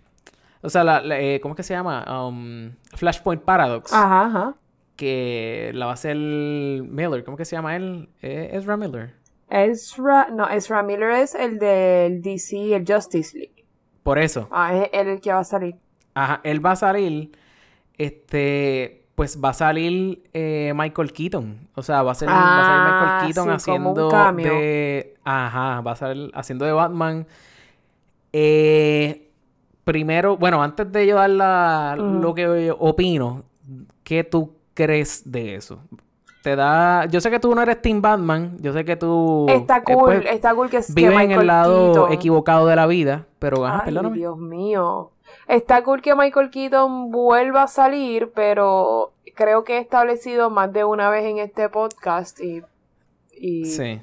o 0.62 0.70
sea, 0.70 0.84
la, 0.84 1.00
la- 1.02 1.20
eh, 1.22 1.40
¿cómo 1.42 1.54
es 1.54 1.58
que 1.58 1.64
se 1.64 1.74
llama? 1.76 2.04
Um, 2.28 2.72
Flashpoint 2.96 3.44
Paradox, 3.44 3.94
Ajá, 3.94 4.26
ajá. 4.26 4.56
Que 4.96 5.72
la 5.74 5.86
va 5.86 5.92
a 5.92 5.96
hacer 5.96 6.16
Miller, 6.18 7.24
¿cómo 7.24 7.38
que 7.38 7.46
se 7.46 7.56
llama 7.56 7.76
él? 7.76 8.10
Eh, 8.22 8.50
Ezra 8.54 8.78
Miller. 8.78 9.14
Ezra, 9.50 10.30
no, 10.32 10.48
Ezra 10.50 10.82
Miller 10.84 11.12
es 11.12 11.36
el 11.36 11.60
del 11.60 12.22
DC, 12.22 12.76
el 12.76 12.86
Justice 12.88 13.38
League. 13.38 13.66
Por 14.04 14.18
eso. 14.20 14.48
Ah, 14.52 14.76
es 14.76 14.90
él 14.94 15.08
el 15.08 15.22
que 15.22 15.32
va 15.32 15.40
a 15.40 15.44
salir. 15.44 15.76
Ajá, 16.14 16.42
él 16.44 16.66
va 16.66 16.72
a 16.72 16.76
salir, 16.76 17.32
este, 17.98 19.06
pues 19.16 19.40
va 19.44 19.50
a 19.50 19.54
salir 19.54 20.24
eh, 20.34 20.74
Michael 20.76 21.12
Keaton. 21.12 21.68
O 21.76 21.82
sea, 21.84 22.04
va 22.04 22.12
a, 22.12 22.16
ser, 22.16 22.30
va 22.30 22.62
a 22.62 22.66
salir 22.66 22.82
Ah, 22.82 22.92
Michael 22.92 23.34
Keaton 23.34 23.60
sí, 23.60 23.72
como 23.72 23.92
un 23.92 24.00
haciendo 24.00 24.50
de... 24.50 25.14
Ajá, 25.24 25.82
va 25.82 25.92
a 25.92 25.96
salir 25.96 26.32
haciendo 26.34 26.66
de 26.66 26.72
Batman. 26.72 27.28
Eh, 28.34 29.30
primero, 29.84 30.38
bueno, 30.38 30.62
antes 30.62 30.92
de 30.92 31.08
yo 31.08 31.16
dar 31.16 31.30
la- 31.30 31.96
Ujú. 31.98 32.06
lo 32.22 32.34
que 32.34 32.74
opino, 32.78 33.44
¿qué 34.04 34.24
tú 34.24 34.55
crees 34.76 35.24
de 35.32 35.56
eso? 35.56 35.80
Te 36.44 36.56
da... 36.56 37.06
Yo 37.06 37.20
sé 37.22 37.32
que 37.32 37.40
tú 37.40 37.56
no 37.56 37.64
eres 37.64 37.82
Team 37.82 38.04
Batman, 38.04 38.56
yo 38.60 38.72
sé 38.72 38.86
que 38.86 38.96
tú... 38.96 39.48
Está 39.50 39.78
eh, 39.78 39.84
cool, 39.84 40.04
pues, 40.22 40.26
está 40.28 40.54
cool 40.54 40.70
que, 40.70 40.82
Vives 40.90 41.20
en 41.22 41.32
el 41.32 41.48
lado 41.48 41.94
Keaton- 41.94 42.14
equivocado 42.14 42.68
de 42.68 42.76
la 42.76 42.86
vida, 42.86 43.26
pero... 43.40 43.66
Ajá, 43.66 43.80
Ay, 43.80 43.86
perdóname. 43.86 44.18
Dios 44.18 44.38
mío. 44.38 45.10
Está 45.48 45.84
cool 45.84 46.04
que 46.04 46.14
Michael 46.14 46.52
Keaton 46.52 47.10
vuelva 47.12 47.64
a 47.64 47.68
salir, 47.68 48.32
pero 48.36 49.12
creo 49.36 49.64
que 49.64 49.78
he 49.78 49.80
establecido 49.80 50.52
más 50.52 50.72
de 50.72 50.86
una 50.86 51.10
vez 51.10 51.26
en 51.26 51.40
este 51.40 51.68
podcast 51.68 52.40
y, 52.40 52.62
y, 53.32 53.66
Sí. 53.66 54.02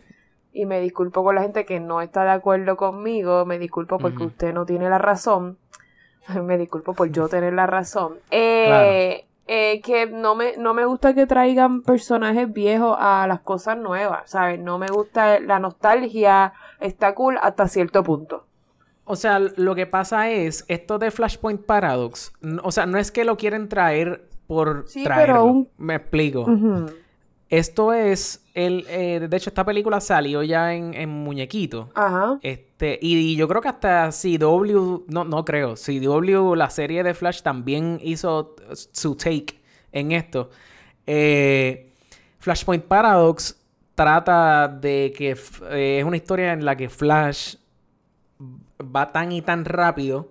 y 0.52 0.66
me 0.66 0.80
disculpo 0.80 1.22
con 1.22 1.36
la 1.36 1.42
gente 1.42 1.64
que 1.64 1.78
no 1.80 2.00
está 2.02 2.24
de 2.24 2.30
acuerdo 2.32 2.76
conmigo, 2.76 3.44
me 3.46 3.58
disculpo 3.60 3.98
porque 3.98 4.16
Ujú. 4.18 4.26
usted 4.26 4.52
no 4.52 4.66
tiene 4.66 4.90
la 4.90 4.98
razón, 4.98 5.58
me 6.42 6.58
disculpo 6.58 6.92
por 6.94 7.10
yo 7.12 7.28
tener 7.28 7.52
la 7.52 7.66
razón. 7.66 8.14
Eh, 8.32 9.26
eh, 9.46 9.80
que 9.82 10.06
no 10.06 10.34
me, 10.34 10.56
no 10.56 10.72
me 10.74 10.84
gusta 10.84 11.14
que 11.14 11.26
traigan 11.26 11.82
personajes 11.82 12.52
viejos 12.52 12.96
a 12.98 13.26
las 13.26 13.40
cosas 13.40 13.76
nuevas, 13.76 14.30
¿sabes? 14.30 14.58
No 14.60 14.78
me 14.78 14.86
gusta 14.88 15.40
la 15.40 15.58
nostalgia, 15.58 16.52
está 16.80 17.14
cool 17.14 17.38
hasta 17.42 17.66
cierto 17.68 18.02
punto. 18.02 18.44
O 19.04 19.16
sea, 19.16 19.40
lo 19.40 19.74
que 19.74 19.86
pasa 19.86 20.30
es, 20.30 20.64
esto 20.68 20.98
de 20.98 21.10
Flashpoint 21.10 21.64
Paradox, 21.66 22.32
o 22.62 22.70
sea, 22.70 22.86
no 22.86 22.98
es 22.98 23.10
que 23.10 23.24
lo 23.24 23.36
quieren 23.36 23.68
traer 23.68 24.28
por 24.46 24.84
Sí, 24.86 25.02
traerlo. 25.02 25.34
pero 25.34 25.44
un- 25.44 25.68
Me 25.76 25.96
explico. 25.96 26.46
Esto 27.52 27.92
es, 27.92 28.42
el, 28.54 28.86
eh, 28.88 29.26
de 29.28 29.36
hecho, 29.36 29.50
esta 29.50 29.62
película 29.62 30.00
salió 30.00 30.42
ya 30.42 30.72
en, 30.72 30.94
en 30.94 31.10
muñequito. 31.10 31.90
Ajá. 31.94 32.38
Este, 32.40 32.98
y, 33.02 33.36
yo 33.36 33.46
creo 33.46 33.60
que 33.60 33.68
hasta 33.68 34.08
CW, 34.08 35.04
no, 35.08 35.24
no 35.24 35.44
creo, 35.44 35.74
CW, 35.74 36.54
la 36.54 36.70
serie 36.70 37.02
de 37.02 37.12
Flash 37.12 37.42
también 37.42 38.00
hizo 38.02 38.56
su 38.72 39.16
take 39.16 39.60
en 39.92 40.12
esto. 40.12 40.48
Eh, 41.06 41.92
Flashpoint 42.38 42.84
Paradox 42.84 43.62
trata 43.94 44.66
de 44.68 45.12
que 45.14 45.36
eh, 45.72 45.98
es 45.98 46.04
una 46.06 46.16
historia 46.16 46.54
en 46.54 46.64
la 46.64 46.74
que 46.74 46.88
Flash 46.88 47.56
va 48.80 49.12
tan 49.12 49.30
y 49.30 49.42
tan 49.42 49.66
rápido 49.66 50.30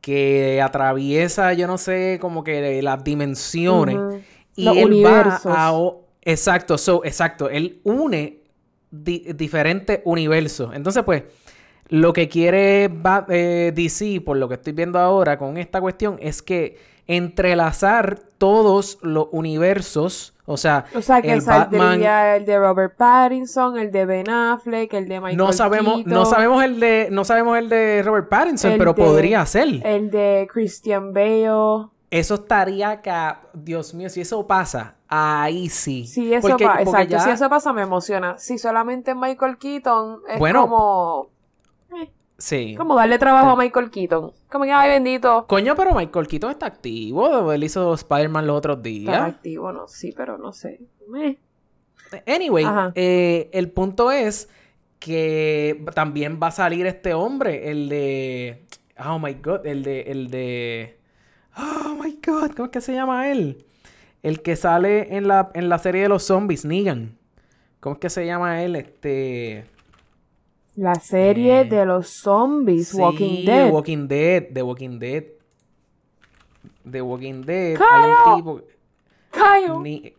que 0.00 0.62
atraviesa, 0.62 1.52
yo 1.52 1.66
no 1.66 1.76
sé, 1.76 2.16
como 2.18 2.42
que 2.42 2.80
las 2.80 3.04
dimensiones. 3.04 4.24
Y 4.56 4.64
Los 4.64 4.76
él 4.78 4.86
universos. 4.86 5.52
va 5.52 5.68
a... 5.68 6.09
Exacto, 6.22 6.76
so, 6.78 7.02
exacto. 7.04 7.48
Él 7.48 7.80
une 7.84 8.40
di- 8.90 9.32
diferentes 9.34 10.00
universos. 10.04 10.70
Entonces, 10.74 11.02
pues, 11.04 11.24
lo 11.88 12.12
que 12.12 12.28
quiere 12.28 12.90
eh, 13.28 13.72
DC, 13.74 14.20
por 14.24 14.36
lo 14.36 14.48
que 14.48 14.54
estoy 14.54 14.72
viendo 14.72 14.98
ahora 14.98 15.38
con 15.38 15.56
esta 15.56 15.80
cuestión, 15.80 16.18
es 16.20 16.42
que 16.42 16.78
entrelazar 17.06 18.20
todos 18.38 18.98
los 19.02 19.26
universos, 19.32 20.34
o 20.46 20.56
sea, 20.56 20.84
O 20.94 21.02
sea, 21.02 21.20
que 21.20 21.32
el 21.32 21.40
Batman... 21.40 22.00
el 22.02 22.44
de 22.44 22.58
Robert 22.58 22.96
Pattinson, 22.96 23.78
el 23.78 23.90
de 23.90 24.04
Ben 24.04 24.30
Affleck, 24.30 24.92
el 24.94 25.08
de 25.08 25.20
Michael 25.20 25.36
No 25.36 25.52
sabemos, 25.52 26.06
no 26.06 26.24
sabemos 26.26 26.62
el 26.64 26.78
de, 26.78 27.08
no 27.10 27.24
sabemos 27.24 27.58
el 27.58 27.68
de 27.68 28.02
Robert 28.04 28.28
Pattinson, 28.28 28.74
pero 28.78 28.92
de- 28.92 29.02
podría 29.02 29.44
ser. 29.46 29.84
el 29.84 30.10
de 30.10 30.46
Christian 30.52 31.12
Bale. 31.12 31.88
Eso 32.10 32.34
estaría 32.34 32.90
acá. 32.90 33.42
Dios 33.54 33.94
mío, 33.94 34.08
si 34.10 34.20
eso 34.20 34.44
pasa, 34.46 34.96
ahí 35.08 35.68
sí. 35.68 36.06
Si 36.06 36.34
eso 36.34 36.48
Porque- 36.48 36.64
pasa, 36.64 36.84
porque 36.84 37.02
exacto, 37.02 37.12
ya- 37.12 37.20
si 37.24 37.30
eso 37.30 37.48
pasa 37.48 37.72
me 37.72 37.82
emociona. 37.82 38.36
Si 38.38 38.58
solamente 38.58 39.14
Michael 39.14 39.58
Keaton 39.58 40.20
es 40.28 40.38
Bueno. 40.40 40.62
como, 40.62 41.30
Sí. 42.38 42.74
como 42.76 42.96
darle 42.96 43.18
trabajo 43.18 43.50
a 43.50 43.56
Michael 43.56 43.90
Keaton. 43.90 44.32
Como 44.50 44.64
que, 44.64 44.72
ay, 44.72 44.88
bendito. 44.90 45.46
Coño, 45.46 45.76
pero 45.76 45.94
Michael 45.94 46.26
Keaton 46.26 46.50
está 46.50 46.66
activo. 46.66 47.52
Él 47.52 47.62
hizo 47.62 47.94
Spider-Man 47.94 48.46
los 48.46 48.56
otros 48.56 48.76
Está 48.78 48.88
días. 48.88 49.20
activo, 49.22 49.72
no, 49.72 49.86
sí, 49.86 50.12
pero 50.16 50.36
no 50.38 50.52
sé. 50.52 50.80
Eh. 51.16 51.38
Anyway, 52.26 52.64
eh, 52.96 53.50
el 53.52 53.70
punto 53.70 54.10
es 54.10 54.48
que 54.98 55.84
también 55.94 56.40
va 56.42 56.48
a 56.48 56.50
salir 56.50 56.86
este 56.86 57.14
hombre, 57.14 57.70
el 57.70 57.88
de. 57.88 58.64
Oh 59.06 59.18
my 59.18 59.34
god, 59.34 59.64
el 59.66 59.82
de. 59.84 60.00
El 60.02 60.28
de. 60.30 60.98
Oh 61.56 61.96
my 62.02 62.18
god, 62.24 62.50
¿cómo 62.52 62.66
es 62.66 62.70
que 62.72 62.80
se 62.80 62.92
llama 62.94 63.30
él? 63.30 63.64
El 64.22 64.42
que 64.42 64.56
sale 64.56 65.16
en 65.16 65.26
la, 65.28 65.50
en 65.54 65.68
la 65.68 65.78
serie 65.78 66.02
de 66.02 66.08
los 66.08 66.24
zombies, 66.24 66.64
Negan. 66.64 67.16
¿Cómo 67.80 67.94
es 67.94 68.00
que 68.00 68.10
se 68.10 68.26
llama 68.26 68.62
él? 68.62 68.76
Este. 68.76 69.64
La 70.76 70.94
serie 70.96 71.60
Eh, 71.62 71.64
de 71.64 71.84
los 71.86 72.08
zombies, 72.08 72.88
Sí, 72.88 72.98
Walking 72.98 73.44
The 73.44 73.50
Dead. 73.50 73.70
Walking 73.70 74.08
Dead. 74.08 74.44
The 74.52 74.62
Walking 74.62 74.98
Dead. 74.98 75.24
The 76.90 77.02
Walking 77.02 77.42
Dead. 77.42 77.70
Hay 77.70 77.76
¡Cayo! 77.76 78.14
un 78.26 78.36
tipo. 78.36 78.60
Cayo. 79.30 79.80
Ni- 79.80 80.12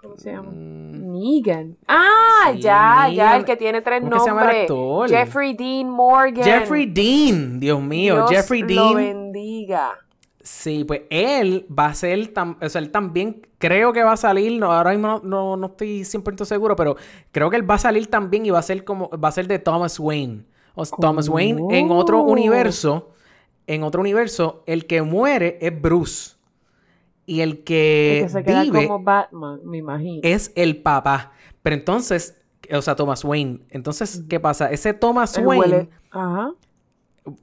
¿Cómo 0.00 0.16
se 0.18 0.32
llama? 0.32 0.50
Mm, 0.50 1.12
Negan. 1.12 1.76
Ah, 1.86 2.50
Sí, 2.54 2.60
ya, 2.60 3.08
ya, 3.14 3.36
el 3.36 3.44
que 3.44 3.56
tiene 3.56 3.82
tres 3.82 4.00
¿Cómo 4.00 4.12
que 4.12 4.18
se 4.20 4.26
llama 4.26 4.40
el 4.40 4.46
nombres. 4.46 4.62
actor? 4.62 5.08
Jeffrey 5.10 5.54
Dean 5.54 5.88
Morgan. 5.90 6.44
Jeffrey 6.44 6.86
Dean. 6.86 7.60
Dios 7.60 7.80
mío, 7.80 8.14
Dios 8.16 8.30
Jeffrey 8.30 8.62
lo 8.62 8.66
Dean. 8.68 8.94
bendiga. 8.96 9.92
Sí, 10.42 10.84
pues 10.84 11.02
él 11.10 11.66
va 11.76 11.86
a 11.86 11.94
ser, 11.94 12.34
tam- 12.34 12.56
o 12.60 12.68
sea, 12.68 12.80
él 12.80 12.90
también 12.90 13.46
creo 13.58 13.92
que 13.92 14.02
va 14.02 14.12
a 14.12 14.16
salir, 14.16 14.58
no, 14.58 14.72
ahora 14.72 14.90
mismo 14.90 15.06
no, 15.06 15.20
no, 15.22 15.56
no 15.56 15.66
estoy 15.68 16.04
100% 16.04 16.44
seguro, 16.44 16.74
pero 16.74 16.96
creo 17.30 17.48
que 17.48 17.56
él 17.56 17.68
va 17.70 17.76
a 17.76 17.78
salir 17.78 18.08
también 18.08 18.44
y 18.44 18.50
va 18.50 18.58
a 18.58 18.62
ser 18.62 18.84
como, 18.84 19.08
va 19.10 19.28
a 19.28 19.32
ser 19.32 19.46
de 19.46 19.58
Thomas 19.60 20.00
Wayne. 20.00 20.44
O 20.74 20.84
sea, 20.84 20.98
Thomas 21.00 21.28
Wayne 21.28 21.62
en 21.70 21.90
otro 21.92 22.20
Oh. 22.22 22.30
universo, 22.32 23.10
en 23.68 23.84
otro 23.84 24.00
universo, 24.00 24.64
el 24.66 24.86
que 24.86 25.02
muere 25.02 25.58
es 25.60 25.80
Bruce. 25.80 26.36
Y 27.24 27.40
el 27.42 27.50
El 27.50 27.56
que, 27.64 28.20
que 28.24 28.28
se 28.28 28.42
queda 28.42 28.62
vive 28.64 28.88
como 28.88 29.04
Batman, 29.04 29.60
me 29.64 29.78
imagino. 29.78 30.20
es 30.24 30.50
el 30.56 30.82
papá. 30.82 31.30
Pero 31.62 31.76
entonces, 31.76 32.36
o 32.74 32.82
sea, 32.82 32.96
Thomas 32.96 33.24
Wayne. 33.24 33.60
Entonces, 33.70 34.24
¿qué 34.28 34.40
pasa? 34.40 34.72
Ese 34.72 34.92
Thomas 34.92 35.38
Wayne... 35.38 35.64
huele- 35.66 35.88
Ajá. 36.10 36.52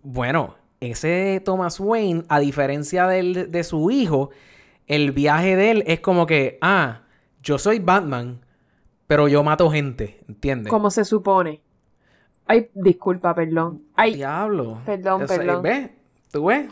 Bueno, 0.03 0.55
ese 0.79 1.41
Thomas 1.43 1.79
Wayne, 1.79 2.23
a 2.29 2.39
diferencia 2.39 3.07
del- 3.07 3.51
de 3.51 3.63
su 3.63 3.91
hijo, 3.91 4.29
el 4.87 5.11
viaje 5.11 5.55
de 5.55 5.71
él 5.71 5.83
es 5.87 5.99
como 5.99 6.25
que, 6.25 6.57
ah, 6.61 7.01
yo 7.43 7.57
soy 7.57 7.79
Batman, 7.79 8.39
pero 9.07 9.27
yo 9.27 9.43
mato 9.43 9.69
gente, 9.69 10.19
¿entiendes? 10.27 10.69
Como 10.69 10.89
se 10.91 11.05
supone. 11.05 11.61
Ay, 12.47 12.69
disculpa, 12.73 13.33
perdón. 13.35 13.83
Ay, 13.95 14.15
Diablo. 14.15 14.79
Perdón, 14.85 15.25
perdón. 15.27 15.61
¿Ves? 15.61 15.89
¿Tú 16.31 16.45
ves? 16.45 16.69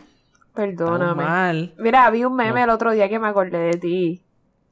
Perdóname. 0.54 1.22
mal. 1.22 1.74
Mira, 1.78 2.10
vi 2.10 2.24
un 2.24 2.34
meme 2.34 2.58
No. 2.60 2.64
el 2.64 2.70
otro 2.70 2.90
día 2.92 3.08
que 3.08 3.18
me 3.20 3.28
acordé 3.28 3.58
de 3.58 3.74
ti. 3.74 4.22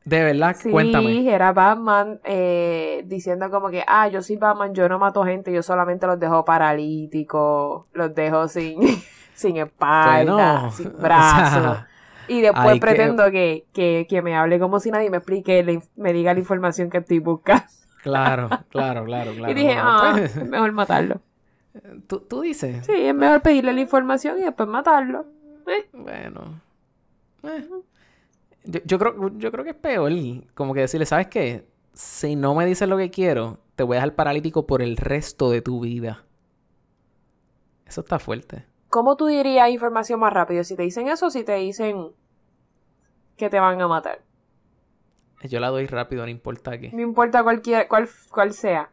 De 0.04 0.22
verdad, 0.22 0.56
Sí, 0.56 0.70
cuéntame. 0.70 1.32
era 1.32 1.52
Batman 1.52 2.20
eh, 2.24 3.02
diciendo 3.06 3.50
como 3.50 3.70
que, 3.70 3.84
ah, 3.86 4.08
yo 4.08 4.22
soy 4.22 4.36
Batman, 4.36 4.72
yo 4.74 4.88
no 4.88 4.98
mato 4.98 5.24
gente, 5.24 5.52
yo 5.52 5.62
solamente 5.62 6.06
los 6.06 6.18
dejo 6.18 6.44
paralíticos, 6.44 7.86
los 7.92 8.14
dejo 8.14 8.48
sin, 8.48 8.78
sin 9.36 9.56
espalda, 9.58 10.70
sin 10.72 10.88
o 10.94 10.98
brazos. 10.98 11.62
sea, 11.62 11.88
y 12.28 12.40
después 12.40 12.74
que- 12.74 12.80
pretendo 12.80 13.30
que, 13.30 13.66
que, 13.72 14.06
que 14.08 14.20
me 14.22 14.34
hable 14.34 14.58
como 14.58 14.80
si 14.80 14.90
nadie 14.90 15.10
me 15.10 15.18
explique, 15.18 15.80
me 15.94 16.12
diga 16.12 16.34
la 16.34 16.40
información 16.40 16.90
que 16.90 16.98
estoy 16.98 17.20
buscando. 17.20 17.64
Claro, 18.02 18.48
claro, 18.70 19.04
claro, 19.04 19.32
claro. 19.34 19.50
y 19.50 19.54
dije, 19.54 19.76
ah, 19.78 20.10
pues, 20.12 20.36
es 20.36 20.48
mejor 20.48 20.72
matarlo. 20.72 21.20
¿tú, 22.08 22.20
tú 22.20 22.40
dices. 22.40 22.84
Sí, 22.86 22.92
es 22.94 23.14
mejor 23.14 23.42
pedirle 23.42 23.72
la 23.72 23.80
información 23.80 24.38
y 24.38 24.42
después 24.42 24.68
matarlo. 24.68 25.26
Eh, 25.66 25.88
Bueno. 25.92 26.60
eh. 27.42 27.68
Yo, 28.64 28.80
yo 28.84 28.98
creo, 28.98 29.38
yo 29.38 29.52
creo 29.52 29.62
que 29.64 29.70
es 29.70 29.76
peor. 29.76 30.10
Como 30.54 30.74
que 30.74 30.80
decirle, 30.80 31.06
¿sabes 31.06 31.28
qué? 31.28 31.66
Si 31.92 32.34
no 32.36 32.54
me 32.54 32.66
dices 32.66 32.88
lo 32.88 32.96
que 32.96 33.10
quiero, 33.10 33.58
te 33.76 33.82
voy 33.84 33.96
a 33.96 34.00
dejar 34.00 34.14
paralítico 34.16 34.66
por 34.66 34.82
el 34.82 34.96
resto 34.96 35.50
de 35.50 35.62
tu 35.62 35.80
vida. 35.80 36.24
Eso 37.86 38.00
está 38.00 38.18
fuerte. 38.18 38.64
¿Cómo 38.96 39.14
tú 39.14 39.26
dirías 39.26 39.68
información 39.68 40.18
más 40.20 40.32
rápido? 40.32 40.64
Si 40.64 40.74
te 40.74 40.82
dicen 40.84 41.06
eso 41.08 41.26
o 41.26 41.30
si 41.30 41.44
te 41.44 41.54
dicen 41.56 42.12
que 43.36 43.50
te 43.50 43.60
van 43.60 43.78
a 43.82 43.86
matar. 43.86 44.20
Yo 45.42 45.60
la 45.60 45.68
doy 45.68 45.86
rápido, 45.86 46.22
no 46.24 46.30
importa 46.30 46.78
qué. 46.78 46.90
No 46.92 47.02
importa 47.02 47.42
cualquier, 47.42 47.88
cuál, 47.88 48.08
cuál 48.30 48.54
sea. 48.54 48.88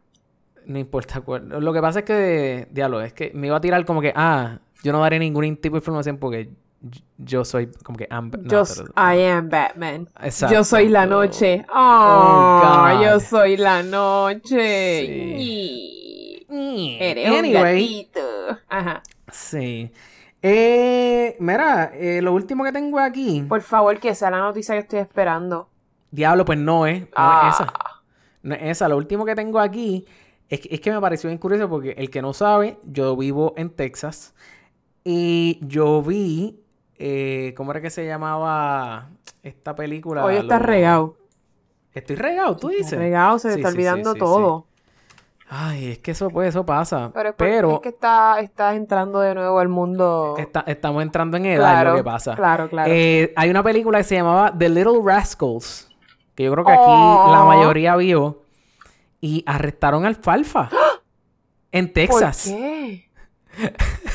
No 0.66 0.78
importa 0.78 1.22
cuál. 1.22 1.48
Lo 1.48 1.72
que 1.72 1.80
pasa 1.80 2.00
es 2.00 2.04
que, 2.04 2.68
diablo, 2.70 3.00
es 3.00 3.14
que 3.14 3.30
me 3.32 3.46
iba 3.46 3.56
a 3.56 3.62
tirar 3.62 3.82
como 3.86 4.02
que, 4.02 4.12
ah, 4.14 4.58
yo 4.82 4.92
no 4.92 5.00
daré 5.00 5.18
ningún 5.18 5.56
tipo 5.56 5.76
de 5.76 5.78
información 5.78 6.18
porque 6.18 6.50
yo 7.16 7.42
soy 7.46 7.68
como 7.82 7.96
que... 7.96 8.06
am- 8.10 8.30
no, 8.30 8.50
Yo, 8.50 8.62
pero- 8.76 8.92
I 9.14 9.22
am 9.22 9.48
Batman. 9.48 10.10
Exacto. 10.22 10.54
Yo 10.54 10.64
soy 10.64 10.90
la 10.90 11.06
noche. 11.06 11.64
Oh, 11.74 12.60
Oh, 12.62 12.92
God. 12.92 13.02
yo 13.04 13.20
soy 13.20 13.56
la 13.56 13.82
noche. 13.82 15.00
Sí. 15.06 16.36
Y- 16.50 16.98
Eres 17.00 17.30
un 17.30 17.36
Anyway, 17.38 18.04
gatito. 18.04 18.20
Ajá. 18.68 19.02
Sí. 19.34 19.90
Eh, 20.42 21.36
mira, 21.40 21.90
eh, 21.94 22.20
lo 22.22 22.32
último 22.32 22.64
que 22.64 22.72
tengo 22.72 22.98
aquí. 23.00 23.42
Por 23.48 23.62
favor, 23.62 23.98
que 23.98 24.14
sea 24.14 24.30
la 24.30 24.38
noticia 24.38 24.74
que 24.74 24.80
estoy 24.80 24.98
esperando. 25.00 25.68
Diablo, 26.10 26.44
pues 26.44 26.58
no 26.58 26.86
es. 26.86 27.00
No 27.02 27.08
Ah. 27.16 27.48
es 27.48 27.54
esa. 27.60 27.72
No 28.42 28.54
es 28.54 28.62
esa. 28.62 28.88
Lo 28.88 28.96
último 28.96 29.24
que 29.24 29.34
tengo 29.34 29.58
aquí 29.58 30.06
es 30.48 30.60
que, 30.60 30.74
es 30.74 30.80
que 30.80 30.92
me 30.92 31.00
pareció 31.00 31.28
bien 31.28 31.38
curioso 31.38 31.68
porque 31.68 31.92
el 31.98 32.10
que 32.10 32.22
no 32.22 32.32
sabe, 32.32 32.78
yo 32.84 33.16
vivo 33.16 33.54
en 33.56 33.70
Texas. 33.70 34.34
Y 35.02 35.58
yo 35.62 36.02
vi. 36.02 36.60
eh, 36.96 37.54
¿Cómo 37.56 37.72
era 37.72 37.80
que 37.80 37.90
se 37.90 38.06
llamaba 38.06 39.08
esta 39.42 39.74
película? 39.74 40.24
Hoy 40.24 40.36
estás 40.36 40.60
Lo- 40.60 40.66
regado. 40.66 41.16
Estoy 41.92 42.16
regado, 42.16 42.56
tú 42.56 42.68
dices. 42.68 42.84
Estás 42.86 42.98
regado, 43.00 43.38
se 43.40 43.48
Sí, 43.52 43.56
está 43.58 43.70
sí, 43.70 43.74
olvidando 43.74 44.12
sí, 44.12 44.18
todo. 44.20 44.66
Ay, 45.48 45.92
es 45.92 45.98
que 45.98 46.12
eso, 46.12 46.30
pues, 46.30 46.48
eso 46.48 46.64
pasa. 46.64 47.10
Pero 47.12 47.28
es, 47.30 47.34
Pero, 47.36 47.74
es 47.74 47.80
que 47.80 47.90
está, 47.90 48.40
estás 48.40 48.74
entrando 48.76 49.20
de 49.20 49.34
nuevo 49.34 49.58
al 49.58 49.68
mundo. 49.68 50.34
está- 50.38 50.64
estamos 50.66 51.02
entrando 51.02 51.36
en 51.36 51.46
edad, 51.46 51.58
claro, 51.72 51.90
es 51.90 51.92
lo 51.96 52.00
que 52.00 52.04
pasa. 52.04 52.34
Claro, 52.34 52.68
claro. 52.68 52.90
Eh, 52.92 53.32
hay 53.36 53.50
una 53.50 53.62
película 53.62 53.98
que 53.98 54.04
se 54.04 54.14
llamaba 54.16 54.52
The 54.56 54.68
Little 54.68 55.00
Rascals, 55.04 55.88
que 56.34 56.44
yo 56.44 56.52
creo 56.52 56.64
que 56.64 56.72
aquí 56.72 56.82
Oh. 56.86 57.28
la 57.30 57.44
mayoría 57.44 57.94
vio, 57.96 58.42
y 59.20 59.42
arrestaron 59.46 60.04
al 60.06 60.16
Falfa 60.16 60.68
en 61.72 61.92
Texas. 61.92 62.48
¿Por 62.50 62.58
qué? 62.58 63.10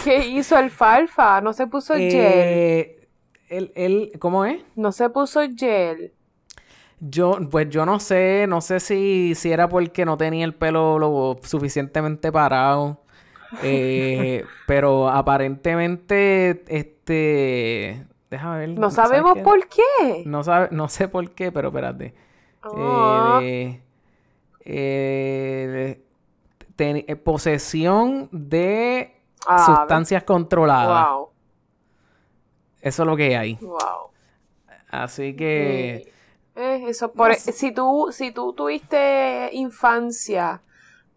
¿Qué 0.03 0.27
hizo 0.27 0.57
Alfalfa? 0.57 1.39
No 1.41 1.53
se 1.53 1.65
puso 1.67 1.93
gel. 1.93 2.09
Eh, 2.11 3.07
él, 3.49 3.71
él- 3.75 4.11
¿cómo 4.19 4.43
es? 4.45 4.61
No 4.75 4.91
se 4.91 5.09
puso 5.09 5.39
gel. 5.55 6.13
Yo, 7.01 7.38
pues 7.49 7.69
yo 7.69 7.85
no 7.85 7.99
sé, 7.99 8.45
no 8.47 8.59
sé 8.62 8.79
si, 8.79 9.33
si 9.35 9.51
era 9.51 9.69
porque 9.69 10.03
no 10.05 10.17
tenía 10.17 10.43
el 10.45 10.53
pelo 10.53 10.99
lo 10.99 11.38
suficientemente 11.43 12.31
parado. 12.31 13.01
eh, 13.63 14.43
pero 14.67 15.09
aparentemente, 15.09 16.63
este, 16.67 18.05
déjame 18.29 18.59
ver. 18.59 18.69
No 18.69 18.91
¿sabes 18.91 19.09
sabemos 19.12 19.33
qué? 19.35 19.41
por 19.41 19.67
qué. 19.67 20.23
No 20.25 20.43
sabe, 20.43 20.67
no 20.71 20.88
sé 20.89 21.07
por 21.07 21.31
qué, 21.31 21.51
pero 21.51 21.69
espérate. 21.69 22.13
Ah. 22.62 23.39
Eh, 23.41 23.81
de- 24.65 25.91
eh, 25.91 26.01
ten- 26.75 27.05
eh, 27.07 27.15
posesión 27.15 28.27
de 28.31 29.15
Ah, 29.47 29.65
sustancias 29.65 30.23
controladas. 30.23 31.09
Wow, 31.12 31.29
Eso 32.81 33.03
es 33.03 33.07
lo 33.07 33.15
que 33.15 33.35
hay. 33.38 33.55
wow. 33.62 34.12
Así 34.89 35.35
que 35.35 36.12
eh, 36.60 36.84
eso 36.88 37.12
por, 37.12 37.30
no 37.30 37.36
sé. 37.36 37.52
si 37.52 37.72
tú 37.72 38.10
si 38.12 38.32
tú 38.32 38.54
tuviste 38.54 39.50
infancia, 39.54 40.62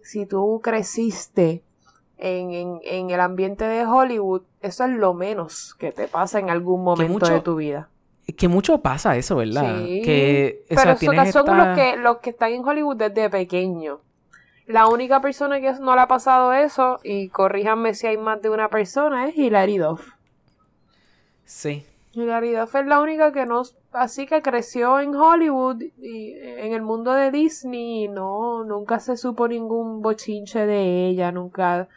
si 0.03 0.27
tú 0.27 0.61
creciste 0.63 1.63
en, 2.19 2.53
en, 2.53 2.81
en 2.85 3.11
el 3.11 3.21
ambiente 3.21 3.65
de 3.65 3.85
Hollywood, 3.85 4.43
eso 4.61 4.85
es 4.85 4.91
lo 4.91 5.13
menos 5.15 5.75
que 5.75 5.93
te 5.93 6.09
pasa 6.09 6.39
en 6.39 6.51
algún 6.51 6.85
momento 6.85 7.13
mucho- 7.13 7.33
de 7.33 7.41
tu 7.41 7.57
vida. 7.57 7.89
Que 8.37 8.47
mucho 8.47 8.79
pasa 8.79 9.17
eso, 9.17 9.35
¿verdad? 9.37 9.81
Sí, 9.85 10.01
que, 10.05 10.63
o 10.67 10.69
pero 10.69 10.81
sea, 10.81 10.95
que 10.95 11.33
son 11.33 11.57
los 11.57 11.77
que, 11.77 11.97
los 11.97 12.19
que 12.19 12.31
están 12.31 12.53
en 12.53 12.65
Hollywood 12.65 12.97
desde 12.97 13.29
pequeño. 13.29 14.01
La 14.67 14.87
única 14.87 15.21
persona 15.21 15.61
que 15.61 15.73
no 15.81 15.97
le 15.97 16.01
ha 16.03 16.07
pasado 16.07 16.53
eso, 16.53 17.01
y 17.03 17.29
corríjanme 17.31 17.95
si 17.95 18.07
hay 18.07 18.17
más 18.17 18.41
de 18.41 18.49
una 18.49 18.69
persona, 18.69 19.29
es 19.29 19.37
Hilary 19.37 19.79
Duff. 19.79 20.13
Sí. 21.45 21.85
Hilary 22.12 22.53
Duff 22.53 22.75
es 22.75 22.87
la 22.87 23.01
única 23.01 23.33
que 23.33 23.46
no, 23.46 23.62
así 23.92 24.27
que 24.27 24.42
creció 24.42 25.01
en 25.01 25.14
Hollywood 25.14 25.81
y 25.98 26.33
en 26.35 26.75
el 26.75 26.83
mundo 26.83 27.12
de 27.14 27.31
Disney, 27.31 28.05
y 28.05 28.09
no, 28.09 28.64
nunca 28.64 29.01
se 29.01 29.16
supo 29.16 29.48
ningún 29.48 30.03
bochinche 30.03 30.66
de 30.66 31.07
ella, 31.09 31.33
nunca 31.33 31.88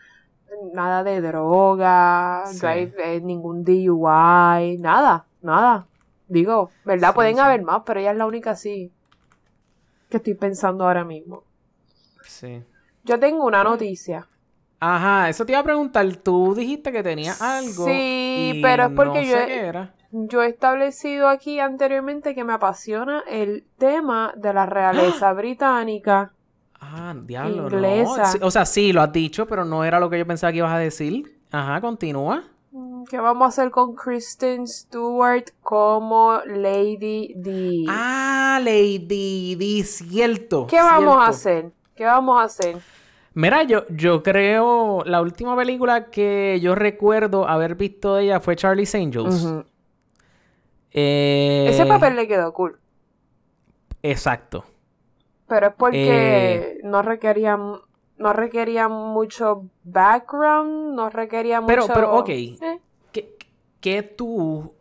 nada 0.74 1.04
de 1.04 1.20
droga, 1.22 2.44
Sí. 2.46 2.60
drive, 2.60 2.94
eh, 2.98 3.22
ningún 3.22 3.64
DUI, 3.66 4.78
nada, 4.80 5.26
nada. 5.42 5.86
Digo, 6.28 6.70
¿verdad? 6.86 7.10
Sí, 7.10 7.16
Pueden 7.16 7.36
sí. 7.36 7.42
haber 7.42 7.62
más, 7.62 7.82
pero 7.86 8.00
ella 8.00 8.12
es 8.12 8.18
la 8.18 8.26
única 8.26 8.52
así 8.52 8.92
que 10.10 10.18
estoy 10.18 10.34
pensando 10.36 10.86
ahora 10.86 11.04
mismo. 11.04 11.44
Sí. 12.24 12.64
Yo 13.04 13.20
tengo 13.20 13.46
una 13.46 13.64
noticia. 13.64 14.28
Ajá, 14.80 15.30
eso 15.30 15.46
te 15.46 15.52
iba 15.54 15.60
a 15.60 15.64
preguntar. 15.64 16.06
Tú 16.18 16.54
dijiste 16.56 16.92
que 16.92 17.04
tenías 17.04 17.42
algo. 17.42 17.86
Sí, 17.86 18.52
y 18.56 18.62
pero 18.62 18.86
es 18.86 18.92
porque 18.96 19.22
no 19.22 19.26
yo 19.26 19.38
sé 19.38 19.46
qué 19.46 19.60
era. 19.60 19.94
Yo 20.12 20.44
he 20.44 20.48
establecido 20.48 21.28
aquí 21.28 21.60
anteriormente 21.60 22.36
que 22.36 22.44
me 22.44 22.54
apasiona 22.54 23.24
el 23.28 23.66
tema 23.78 24.34
de 24.38 24.54
la 24.54 24.66
realeza 24.66 25.34
británica. 25.34 26.32
Ah, 26.80 27.14
diablo, 27.16 27.64
Inglesa. 27.64 28.38
no. 28.40 28.48
O 28.48 28.52
sea, 28.52 28.66
sí, 28.66 28.94
lo 28.94 29.02
has 29.02 29.12
dicho, 29.12 29.46
pero 29.48 29.66
no 29.66 29.84
era 29.84 30.00
lo 30.00 30.10
que 30.10 30.20
yo 30.20 30.28
pensaba 30.28 30.52
que 30.52 30.60
ibas 30.60 30.74
a 30.74 30.80
decir. 30.80 31.40
Ajá, 31.52 31.82
continúa. 31.82 32.44
Mm, 32.72 33.04
¿Qué 33.06 33.18
vamos 33.18 33.46
a 33.46 33.48
hacer 33.48 33.72
con 33.72 33.96
Kristen 33.96 34.68
Stewart 34.68 35.46
como 35.62 36.40
Lady 36.46 37.34
D? 37.36 37.86
Ah, 37.88 38.60
Lady 38.62 39.56
Di, 39.56 39.84
cierto. 39.84 40.68
¿Qué 40.68 40.78
vamos 40.78 41.00
cierto. 41.00 41.20
a 41.22 41.28
hacer? 41.28 41.72
¿Qué 41.96 42.06
vamos 42.06 42.40
a 42.40 42.44
hacer? 42.44 42.78
Mira, 43.34 43.64
yo, 43.64 43.86
yo 43.90 44.24
creo. 44.24 45.04
La 45.06 45.22
última 45.22 45.56
película 45.56 46.06
que 46.10 46.60
yo 46.62 46.76
recuerdo 46.76 47.48
haber 47.48 47.76
visto 47.76 48.16
de 48.16 48.26
ella 48.26 48.40
fue 48.40 48.56
Charlie's 48.56 48.94
Angels. 48.96 49.44
Ujú. 49.44 49.66
Eh, 50.98 51.66
Ese 51.70 51.86
papel 51.86 52.16
le 52.16 52.26
quedó 52.26 52.54
cool. 52.54 52.80
Exacto. 54.02 54.64
Pero 55.48 55.68
es 55.68 55.74
porque 55.76 56.78
Eh. 56.78 56.80
no 56.84 57.02
requería 57.02 57.60
no 58.18 58.32
requería 58.32 58.88
mucho 58.88 59.66
background, 59.84 60.96
no 60.96 61.10
requería 61.10 61.60
mucho... 61.60 61.68
Pero, 61.68 61.88
pero, 61.94 62.16
ok. 62.16 62.30
Eh, 62.30 62.80
¿Qué, 63.12 63.36
qué 63.82 64.04
tú, 64.04 64.74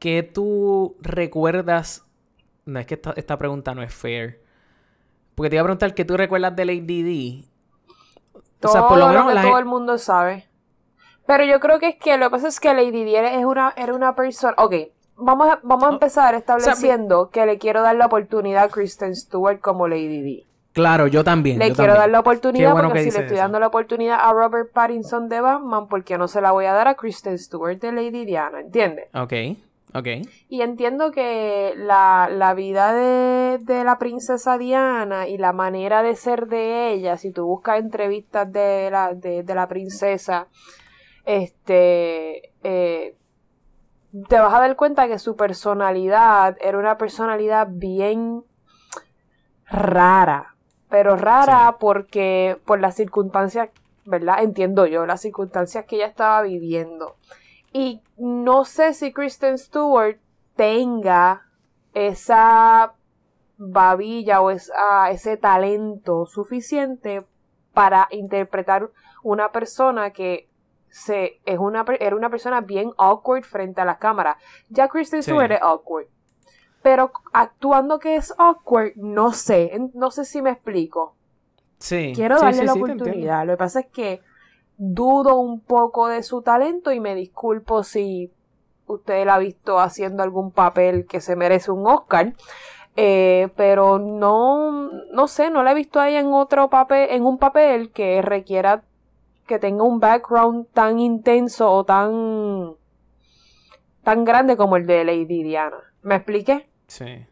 qué 0.00 0.24
tú 0.24 0.96
recuerdas? 1.00 2.04
No, 2.64 2.80
es 2.80 2.86
que 2.86 2.94
esta, 2.94 3.12
esta 3.12 3.38
pregunta 3.38 3.76
no 3.76 3.84
es 3.84 3.94
fair. 3.94 4.42
Porque 5.36 5.50
te 5.50 5.56
iba 5.56 5.62
a 5.62 5.66
preguntar 5.66 5.94
qué 5.94 6.04
tú 6.04 6.16
recuerdas 6.16 6.56
de 6.56 6.64
Lady 6.64 7.02
D. 7.04 7.44
todo 8.58 8.72
o 8.72 8.74
sea, 8.74 8.88
por 8.88 8.98
lo 8.98 9.06
menos 9.06 9.28
que 9.28 9.34
la 9.34 9.42
todo 9.42 9.58
el 9.60 9.66
mundo 9.66 9.96
sabe. 9.96 10.48
Pero 11.26 11.44
yo 11.44 11.60
creo 11.60 11.78
que 11.78 11.90
es 11.90 11.96
que 11.96 12.16
lo 12.18 12.26
que 12.26 12.30
pasa 12.30 12.48
es 12.48 12.58
que 12.58 12.74
Lady 12.74 13.04
Di 13.04 13.14
es 13.14 13.44
una, 13.44 13.72
era 13.76 13.94
una 13.94 14.16
persona... 14.16 14.54
Ok, 14.58 14.74
vamos 15.20 15.48
a, 15.48 15.60
vamos 15.62 15.84
a 15.90 15.92
empezar 15.92 16.34
estableciendo 16.34 17.30
que 17.30 17.46
le 17.46 17.58
quiero 17.58 17.82
dar 17.82 17.96
la 17.96 18.06
oportunidad 18.06 18.64
a 18.64 18.68
Kristen 18.68 19.14
Stewart 19.14 19.60
como 19.60 19.88
Lady 19.88 20.20
Di. 20.22 20.46
Claro, 20.72 21.08
yo 21.08 21.24
también. 21.24 21.58
Le 21.58 21.68
yo 21.70 21.74
quiero 21.74 21.94
también. 21.94 22.00
dar 22.02 22.10
la 22.10 22.20
oportunidad 22.20 22.72
bueno 22.72 22.88
porque 22.88 23.04
que 23.04 23.10
si 23.10 23.10
le 23.10 23.18
estoy 23.24 23.36
eso. 23.36 23.42
dando 23.42 23.58
la 23.58 23.66
oportunidad 23.66 24.18
a 24.20 24.32
Robert 24.32 24.72
Pattinson 24.72 25.28
de 25.28 25.40
Batman, 25.40 25.88
¿por 25.88 26.04
qué 26.04 26.16
no 26.16 26.28
se 26.28 26.40
la 26.40 26.52
voy 26.52 26.66
a 26.66 26.72
dar 26.72 26.86
a 26.88 26.94
Kristen 26.94 27.38
Stewart 27.38 27.80
de 27.80 27.92
Lady 27.92 28.24
Diana? 28.24 28.60
¿Entiendes? 28.60 29.08
Ok, 29.12 29.32
ok. 29.94 30.06
Y 30.48 30.62
entiendo 30.62 31.10
que 31.10 31.74
la, 31.76 32.28
la 32.30 32.54
vida 32.54 32.92
de, 32.94 33.58
de 33.58 33.82
la 33.82 33.98
princesa 33.98 34.58
Diana 34.58 35.26
y 35.26 35.38
la 35.38 35.52
manera 35.52 36.04
de 36.04 36.14
ser 36.14 36.46
de 36.46 36.92
ella, 36.92 37.16
si 37.16 37.32
tú 37.32 37.44
buscas 37.46 37.80
entrevistas 37.80 38.50
de 38.52 38.90
la, 38.92 39.12
de, 39.14 39.42
de 39.42 39.54
la 39.56 39.66
princesa, 39.66 40.46
este, 41.24 42.52
eh, 42.62 43.14
te 44.28 44.38
vas 44.38 44.52
a 44.52 44.60
dar 44.60 44.76
cuenta 44.76 45.08
que 45.08 45.18
su 45.18 45.36
personalidad 45.36 46.56
era 46.60 46.78
una 46.78 46.98
personalidad 46.98 47.68
bien 47.70 48.44
rara, 49.66 50.54
pero 50.88 51.16
rara 51.16 51.68
Sí. 51.70 51.76
porque 51.78 52.58
por 52.64 52.80
las 52.80 52.96
circunstancias, 52.96 53.70
¿verdad? 54.04 54.42
Entiendo 54.42 54.86
yo, 54.86 55.06
las 55.06 55.20
circunstancias 55.20 55.84
que 55.84 55.96
ella 55.96 56.06
estaba 56.06 56.42
viviendo. 56.42 57.16
Y 57.72 58.02
no 58.16 58.64
sé 58.64 58.94
si 58.94 59.12
Kristen 59.12 59.56
Stewart 59.58 60.18
tenga 60.56 61.46
esa 61.94 62.94
babilla 63.56 64.40
o 64.40 64.50
esa, 64.50 65.10
ese 65.10 65.36
talento 65.36 66.26
suficiente 66.26 67.24
para 67.72 68.08
interpretar 68.10 68.90
una 69.22 69.52
persona 69.52 70.10
que 70.10 70.49
se, 70.90 71.40
es 71.44 71.58
una, 71.58 71.84
era 71.98 72.16
una 72.16 72.30
persona 72.30 72.60
bien 72.60 72.92
awkward 72.98 73.44
frente 73.44 73.80
a 73.80 73.84
la 73.84 73.98
cámara. 73.98 74.36
Ya 74.68 74.88
Kristen 74.88 75.22
Sí. 75.22 75.30
Stewart 75.30 75.52
es 75.52 75.62
awkward. 75.62 76.06
Pero 76.82 77.12
actuando 77.32 77.98
que 77.98 78.16
es 78.16 78.34
awkward, 78.38 78.92
no 78.96 79.32
sé. 79.32 79.72
No 79.94 80.10
sé 80.10 80.24
si 80.24 80.42
me 80.42 80.50
explico. 80.50 81.14
Sí. 81.78 82.12
Quiero 82.14 82.38
sí, 82.38 82.44
darle 82.44 82.60
sí, 82.60 82.66
la 82.66 82.72
oportunidad. 82.72 83.46
Lo 83.46 83.52
que 83.52 83.58
pasa 83.58 83.80
es 83.80 83.86
que 83.86 84.20
dudo 84.76 85.36
un 85.36 85.60
poco 85.60 86.08
de 86.08 86.22
su 86.22 86.42
talento 86.42 86.92
y 86.92 87.00
me 87.00 87.14
disculpo 87.14 87.82
si 87.82 88.32
usted 88.86 89.26
la 89.26 89.34
ha 89.34 89.38
visto 89.38 89.78
haciendo 89.78 90.22
algún 90.22 90.50
papel 90.50 91.06
que 91.06 91.20
se 91.20 91.36
merece 91.36 91.70
un 91.70 91.86
Oscar. 91.86 92.34
Eh, 92.96 93.48
pero 93.56 93.98
no, 93.98 94.90
no 95.12 95.28
sé, 95.28 95.50
no 95.50 95.62
la 95.62 95.72
he 95.72 95.74
visto 95.74 96.00
a 96.00 96.08
ella 96.08 96.20
en 96.20 96.32
otro 96.32 96.68
papel, 96.70 97.08
en 97.10 97.24
un 97.24 97.38
papel 97.38 97.92
que 97.92 98.20
requiera 98.20 98.82
que 99.50 99.58
tenga 99.58 99.82
un 99.82 99.98
background 99.98 100.68
tan 100.72 101.00
intenso 101.00 101.68
o 101.68 101.84
tan 101.84 102.76
tan 104.04 104.24
grande 104.24 104.56
como 104.56 104.76
el 104.76 104.86
de 104.86 105.04
Lady 105.04 105.42
Diana. 105.42 105.76
¿Me 106.02 106.14
expliqué? 106.14 106.68
Sí. 106.86 107.26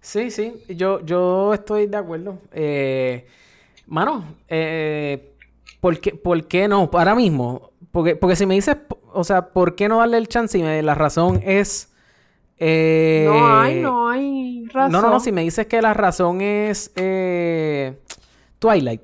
Sí, 0.00 0.32
sí. 0.32 0.64
Yo, 0.68 1.00
yo 1.04 1.54
estoy 1.54 1.86
de 1.86 1.96
acuerdo. 1.96 2.38
Eh, 2.52 3.28
mano, 3.86 4.24
eh, 4.48 5.32
¿por, 5.80 6.00
qué, 6.00 6.12
¿por 6.16 6.48
qué 6.48 6.66
no? 6.66 6.90
Ahora 6.92 7.14
mismo. 7.14 7.70
Porque, 7.92 8.16
porque 8.16 8.34
si 8.34 8.44
me 8.44 8.54
dices, 8.54 8.76
o 9.12 9.22
sea, 9.22 9.50
¿por 9.52 9.76
qué 9.76 9.88
no 9.88 9.98
darle 9.98 10.18
el 10.18 10.26
chance? 10.26 10.58
Y 10.58 10.64
me, 10.64 10.82
la 10.82 10.96
razón 10.96 11.40
es. 11.44 11.94
eh, 12.58 13.24
no 13.28 13.60
hay, 13.60 13.80
no 13.80 14.08
hay 14.08 14.64
razón. 14.66 14.90
No, 14.90 15.00
no, 15.00 15.10
no. 15.10 15.20
Si 15.20 15.30
me 15.30 15.42
dices 15.42 15.66
que 15.66 15.80
la 15.80 15.94
razón 15.94 16.40
es 16.40 16.92
Twilight, 18.58 19.02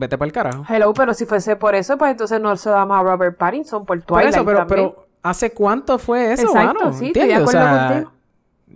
vete 0.00 0.16
para 0.18 0.26
el 0.26 0.32
carajo. 0.32 0.64
Hello, 0.68 0.92
pero 0.94 1.14
si 1.14 1.26
fuese 1.26 1.54
por 1.56 1.74
eso, 1.74 1.96
pues 1.98 2.10
entonces 2.12 2.40
no 2.40 2.56
se 2.56 2.70
damos 2.70 2.98
a 2.98 3.02
Robert 3.02 3.36
Pattinson 3.36 3.84
por 3.84 3.98
Por 4.02 4.06
Twilight 4.20 4.34
eso, 4.34 4.44
pero, 4.44 4.58
también. 4.58 4.90
pero 4.92 5.06
¿hace 5.22 5.52
cuánto 5.52 5.98
fue 5.98 6.32
eso, 6.32 6.46
Exacto, 6.46 6.80
mano? 6.84 6.92
sí, 6.94 7.06
estoy 7.08 7.28
de 7.28 7.34
acuerdo 7.34 7.50
sea, 7.52 7.88
contigo. 7.88 8.12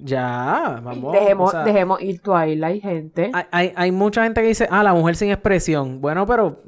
Ya, 0.02 0.80
vamos. 0.82 1.12
dejemos, 1.12 1.48
o 1.48 1.52
sea, 1.52 1.64
dejemos 1.64 2.00
ir 2.02 2.20
Twilight, 2.20 2.82
gente. 2.82 3.30
hay, 3.32 3.44
hay, 3.50 3.72
hay 3.74 3.92
mucha 3.92 4.22
gente 4.24 4.42
que 4.42 4.48
dice, 4.48 4.68
ah, 4.70 4.82
la 4.82 4.92
mujer 4.92 5.16
sin 5.16 5.30
expresión. 5.30 6.00
Bueno, 6.00 6.26
pero. 6.26 6.60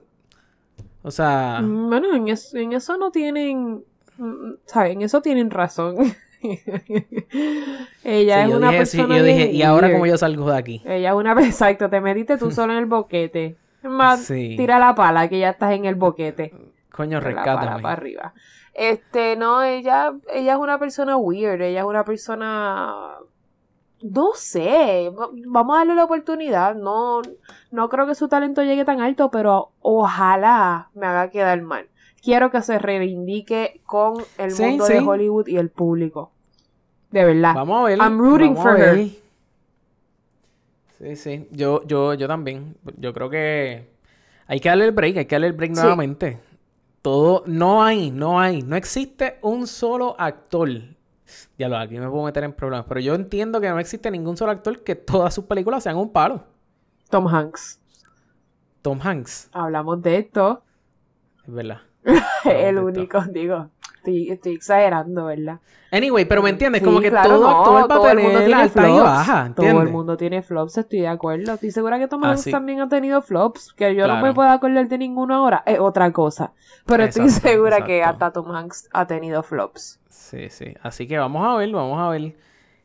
O 1.03 1.11
sea. 1.11 1.61
Mm, 1.63 1.89
Bueno, 1.89 2.15
en 2.15 2.29
eso, 2.29 2.57
en 2.57 2.73
eso 2.73 2.97
no 2.97 3.11
tienen, 3.11 3.85
mm, 4.17 4.51
¿sabes? 4.65 4.93
En 4.93 5.03
eso 5.03 5.21
tienen 5.21 5.51
razón. 5.51 5.97
Ella 8.05 8.45
sí, 8.45 8.51
es 8.51 8.57
una 8.57 8.71
dije, 8.71 8.87
sí, 8.87 8.97
persona 8.97 9.19
yo 9.19 9.25
dije, 9.25 9.51
y 9.51 9.63
ahora 9.63 9.91
como 9.93 10.07
yo 10.07 10.17
salgo 10.17 10.49
de 10.51 10.57
aquí. 10.57 10.83
Ella 10.85 11.11
es 11.11 11.15
una... 11.17 11.33
Exacto, 11.45 11.91
te 11.91 12.01
metiste 12.01 12.39
tú 12.39 12.51
solo 12.53 12.73
en 12.73 12.79
el 12.79 12.87
boquete. 12.87 13.57
Más, 13.89 14.21
Sí. 14.25 14.55
tira 14.57 14.79
la 14.79 14.95
pala 14.95 15.29
que 15.29 15.39
ya 15.39 15.51
estás 15.51 15.73
en 15.73 15.85
el 15.85 15.95
boquete. 15.95 16.53
Coño, 16.91 17.21
rescátame. 17.21 17.83
para 17.83 17.93
arriba. 17.95 18.33
Este, 18.75 19.37
no, 19.37 19.63
ella, 19.63 20.13
ella 20.33 20.53
es 20.55 20.59
una 20.59 20.79
persona 20.79 21.17
weird, 21.17 21.61
ella 21.63 21.81
es 21.81 21.87
una 21.87 22.05
persona... 22.05 22.95
No 24.03 24.31
sé, 24.35 25.11
va- 25.19 25.31
vamos 25.47 25.75
a 25.75 25.79
darle 25.79 25.95
la 25.95 26.05
oportunidad. 26.05 26.75
No, 26.75 27.23
no 27.71 27.89
creo 27.89 28.07
que 28.07 28.15
su 28.15 28.29
talento 28.29 28.63
llegue 28.63 28.85
tan 28.85 29.01
alto, 29.01 29.31
pero 29.31 29.71
ojalá 29.81 30.91
me 30.95 31.07
haga 31.07 31.31
quedar 31.31 31.61
mal. 31.63 31.89
Quiero 32.23 32.51
que 32.51 32.61
se 32.61 32.79
reivindique 32.79 33.81
con 33.87 34.15
el 34.39 34.51
Sí, 34.51 34.65
mundo 34.65 34.85
sí. 34.87 34.93
de 34.95 34.99
Hollywood 35.01 35.47
y 35.49 35.57
el 35.57 35.71
público. 35.71 36.31
De 37.11 37.25
verdad. 37.25 37.55
Vamos 37.55 37.81
a 37.81 37.85
ver. 37.85 37.99
I'm 37.99 38.19
rooting 38.19 38.55
vamos 38.55 38.63
for 38.63 38.79
her. 38.81 39.09
Sí, 40.99 41.17
sí. 41.17 41.49
Yo, 41.51 41.83
yo, 41.87 42.15
yo 42.15 42.27
también. 42.27 42.77
Yo 42.99 43.13
creo 43.13 43.29
que 43.29 43.91
hay 44.47 44.61
que 44.61 44.69
darle 44.69 44.87
el 44.87 44.93
break, 44.93 45.17
hay 45.19 45.27
que 45.27 45.35
darle 45.35 45.49
el 45.49 45.53
break 45.53 45.75
Sí. 45.75 45.81
nuevamente. 45.81 46.41
Todo, 47.03 47.45
no 47.47 47.85
hay, 47.85 48.11
no 48.11 48.41
hay, 48.41 48.63
no 48.63 48.75
existe 48.75 49.39
un 49.43 49.67
solo 49.67 50.17
actor. 50.19 50.69
Ya 51.59 51.69
lo, 51.69 51.77
aquí 51.77 51.99
me 51.99 52.09
puedo 52.09 52.25
meter 52.25 52.45
en 52.45 52.53
problemas, 52.53 52.87
pero 52.89 53.01
yo 53.01 53.15
entiendo 53.15 53.61
que 53.61 53.69
no 53.69 53.79
existe 53.79 54.11
ningún 54.11 54.37
solo 54.37 54.53
actor 54.53 54.83
que 54.83 54.95
todas 54.97 55.35
sus 55.35 55.45
películas 55.45 55.83
sean 55.85 55.97
un 55.97 56.13
palo. 56.13 56.45
Tom 57.11 57.29
Hanks. 57.29 57.81
Tom 58.83 58.99
Hanks, 59.03 59.49
Hablamos 59.53 60.03
de 60.03 60.19
esto. 60.19 60.63
es 61.47 61.53
verdad. 61.53 61.81
el 62.45 62.79
único, 62.79 63.21
digo. 63.31 63.71
Estoy, 64.07 64.31
estoy 64.31 64.53
exagerando, 64.55 65.27
¿verdad? 65.27 65.61
Anyway, 65.91 66.25
pero 66.25 66.43
me 66.43 66.51
entiendes, 66.51 66.81
Sí, 66.81 66.85
como 66.85 67.01
que 67.01 67.11
claro, 67.11 67.31
todo 67.31 67.49
no, 67.49 67.87
todo 67.89 68.09
el 68.11 68.19
mundo 68.19 68.39
tener 68.41 68.45
tiene 68.45 68.69
flops. 68.69 69.03
baja, 69.03 69.53
Todo 69.55 69.67
el 69.67 69.71
¿entiendes? 69.73 69.93
mundo 69.93 70.17
tiene 70.17 70.43
flops, 70.43 70.79
estoy 70.79 71.01
de 71.01 71.09
acuerdo. 71.09 71.55
Estoy 71.55 71.71
segura 71.71 71.99
que 71.99 72.09
Tom 72.09 72.25
Ah, 72.25 72.31
Hanks 72.31 72.43
sí. 72.43 72.51
también 72.51 72.81
ha 72.81 72.89
tenido 72.89 73.23
flops, 73.23 73.73
que 73.73 73.95
yo 73.95 74.07
no 74.07 74.17
me 74.21 74.33
puedo 74.35 74.49
acordar 74.49 74.89
de 74.89 74.99
ninguno 74.99 75.35
ahora. 75.35 75.63
Es 75.67 75.79
otra 75.79 76.13
cosa. 76.13 76.53
Pero 76.87 77.05
estoy 77.05 77.25
Exacto, 77.25 77.49
segura 77.49 77.85
que 77.85 78.03
hasta 78.03 78.33
Tom 78.33 78.51
Hanks 78.55 78.89
ha 78.93 79.07
tenido 79.07 79.43
flops. 79.43 80.01
Sí, 80.09 80.51
sí. 80.51 80.75
Así 80.83 81.07
que 81.07 81.19
vamos 81.19 81.47
a 81.47 81.57
ver, 81.57 81.71
vamos 81.71 81.99
a 82.01 82.09
ver. 82.11 82.37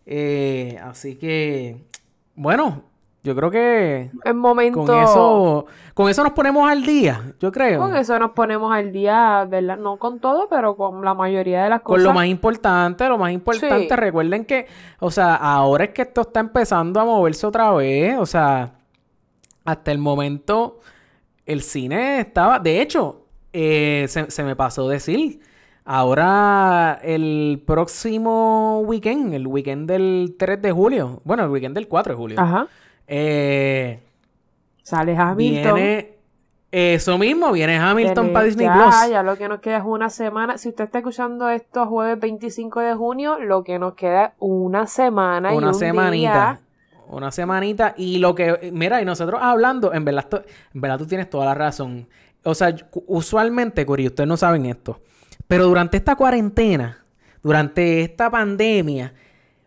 Eh, 0.06 0.80
así 0.84 1.16
que, 1.18 1.88
bueno, 2.36 2.84
yo 3.24 3.36
creo 3.36 3.52
que 3.52 4.10
En 4.26 4.38
momento... 4.38 4.84
con 4.86 4.98
eso, 5.00 5.66
con 5.94 6.10
eso 6.10 6.24
nos 6.24 6.34
ponemos 6.34 6.70
al 6.70 6.84
día, 6.84 7.34
yo 7.40 7.52
creo. 7.52 7.80
Con 7.80 7.96
eso 7.96 8.18
nos 8.18 8.32
ponemos 8.32 8.74
al 8.74 8.92
día, 8.92 9.46
¿verdad? 9.50 9.78
No 9.78 9.98
con 9.98 10.20
todo, 10.20 10.48
pero 10.50 10.76
con 10.76 11.04
la 11.06 11.14
mayoría 11.14 11.64
de 11.64 11.70
las 11.70 11.82
Con 11.82 11.96
cosas. 11.96 12.04
lo 12.08 12.14
más 12.14 12.26
importante, 12.28 13.08
lo 13.08 13.18
más 13.18 13.32
importante, 13.32 13.88
Sí. 13.90 13.96
recuerden 13.96 14.46
que, 14.46 14.66
o 15.00 15.12
sea, 15.12 15.36
ahora 15.36 15.84
es 15.86 15.90
que 15.92 16.02
esto 16.04 16.22
está 16.22 16.40
empezando 16.40 17.00
a 17.00 17.06
moverse 17.06 17.46
otra 17.46 17.72
vez, 17.74 18.18
o 18.18 18.26
sea, 18.26 18.74
hasta 19.66 19.92
el 19.92 20.00
momento 20.00 20.80
el 21.46 21.62
cine 21.62 22.20
estaba, 22.22 22.58
de 22.60 22.82
hecho, 22.82 23.26
eh, 23.54 24.06
se, 24.08 24.32
se 24.32 24.44
me 24.44 24.56
pasó 24.56 24.88
decir, 24.88 25.42
ahora 25.86 27.00
el 27.04 27.62
próximo 27.68 28.80
weekend, 28.86 29.34
el 29.34 29.46
weekend 29.48 29.88
del 29.90 30.36
3 30.40 30.62
de 30.62 30.72
julio, 30.72 31.22
bueno, 31.26 31.44
el 31.44 31.50
weekend 31.50 31.76
del 31.76 31.88
4 31.88 32.14
de 32.14 32.18
julio, 32.18 32.40
Ajá. 32.40 32.68
Eh, 33.14 34.00
Sale 34.84 35.18
Hamilton. 35.18 35.76
viene 35.76 36.18
eso 36.72 37.18
mismo, 37.18 37.52
viene 37.52 37.78
Hamilton 37.78 38.32
para 38.32 38.46
Disney 38.46 38.66
ya, 38.66 38.74
Plus. 38.74 39.10
Ya 39.10 39.24
lo 39.24 39.38
que 39.38 39.50
nos 39.50 39.60
queda 39.60 39.78
es 39.78 39.84
una 39.86 40.10
semana. 40.10 40.58
Si 40.58 40.70
usted 40.70 40.86
está 40.86 41.00
escuchando 41.00 41.50
esto 41.50 41.86
jueves 41.86 42.18
25 42.22 42.80
de 42.80 42.94
junio, 42.96 43.38
lo 43.40 43.66
que 43.66 43.78
nos 43.78 43.96
queda 43.96 44.26
es 44.28 44.32
una 44.40 44.88
semana 44.88 45.54
y 45.54 45.58
una 45.58 45.68
un 45.68 45.76
semanita. 45.76 46.32
día. 46.32 46.60
Una 47.10 47.32
semanita. 47.32 47.94
Y 47.98 48.20
lo 48.20 48.34
que. 48.34 48.72
Mira, 48.72 49.02
y 49.02 49.06
nosotros 49.06 49.42
hablando, 49.44 49.94
en 49.94 50.06
verdad, 50.06 50.46
en 50.74 50.82
verdad 50.82 50.98
tú 50.98 51.06
tienes 51.06 51.30
toda 51.30 51.44
la 51.46 51.54
razón. 51.54 52.08
O 52.44 52.56
sea, 52.56 52.74
usualmente, 53.08 53.86
Cori, 53.86 54.08
ustedes 54.08 54.30
no 54.30 54.38
saben 54.38 54.66
esto. 54.66 55.02
Pero 55.48 55.66
durante 55.66 55.98
esta 55.98 56.16
cuarentena, 56.16 57.04
durante 57.44 58.04
esta 58.04 58.30
pandemia, 58.30 59.14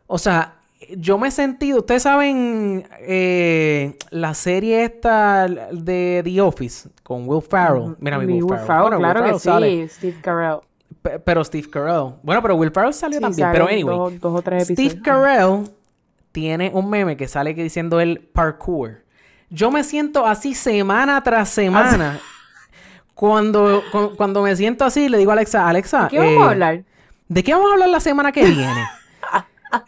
o 0.06 0.16
sea, 0.16 0.54
yo 0.96 1.18
me 1.18 1.28
he 1.28 1.30
sentido. 1.30 1.78
Ustedes 1.78 2.02
saben 2.02 2.86
eh, 3.00 3.96
la 4.10 4.34
serie 4.34 4.84
esta 4.84 5.46
de 5.46 6.20
The 6.24 6.40
Office 6.40 6.88
con 7.02 7.28
Will 7.28 7.42
Ferrell. 7.42 7.96
Mira, 7.98 8.18
mi 8.18 8.26
Will, 8.26 8.44
Will 8.44 8.58
Bueno, 8.66 8.96
Will 8.96 8.98
claro 8.98 9.24
que 9.24 9.38
sí. 9.38 9.88
Steve 9.88 10.16
Carell. 10.20 10.58
Pe- 11.02 11.18
Pero 11.18 11.44
Steve 11.44 11.68
Carell. 11.70 12.14
Bueno, 12.22 12.40
pero 12.42 12.56
Will 12.56 12.70
Ferrell 12.70 12.94
salió 12.94 13.18
Sí, 13.18 13.22
también. 13.22 13.48
Pero 13.52 13.66
anyway. 13.66 13.96
dos, 13.96 14.20
dos 14.20 14.38
o 14.38 14.42
tres 14.42 14.68
Steve. 14.68 15.00
Carell 15.02 15.68
tiene 16.32 16.70
un 16.74 16.88
meme 16.90 17.16
que 17.16 17.28
sale 17.28 17.54
que 17.54 17.62
diciendo 17.62 18.00
el 18.00 18.20
parkour. 18.20 19.02
Yo 19.50 19.70
me 19.70 19.84
siento 19.84 20.26
así 20.26 20.54
semana 20.54 21.22
tras 21.22 21.48
semana. 21.50 22.18
cuando, 23.14 23.82
cu- 23.92 24.16
cuando 24.16 24.42
me 24.42 24.56
siento 24.56 24.84
así, 24.84 25.08
le 25.08 25.18
digo 25.18 25.30
a 25.30 25.34
Alexa, 25.34 25.68
Alexa, 25.68 26.08
¿Qué 26.10 26.18
vamos 26.18 26.32
eh, 26.34 26.42
a 26.42 26.50
hablar? 26.50 26.84
¿de 27.28 27.42
qué 27.42 27.52
vamos 27.54 27.70
a 27.70 27.74
hablar 27.74 27.88
la 27.88 28.00
semana 28.00 28.32
que 28.32 28.44
viene? 28.44 28.84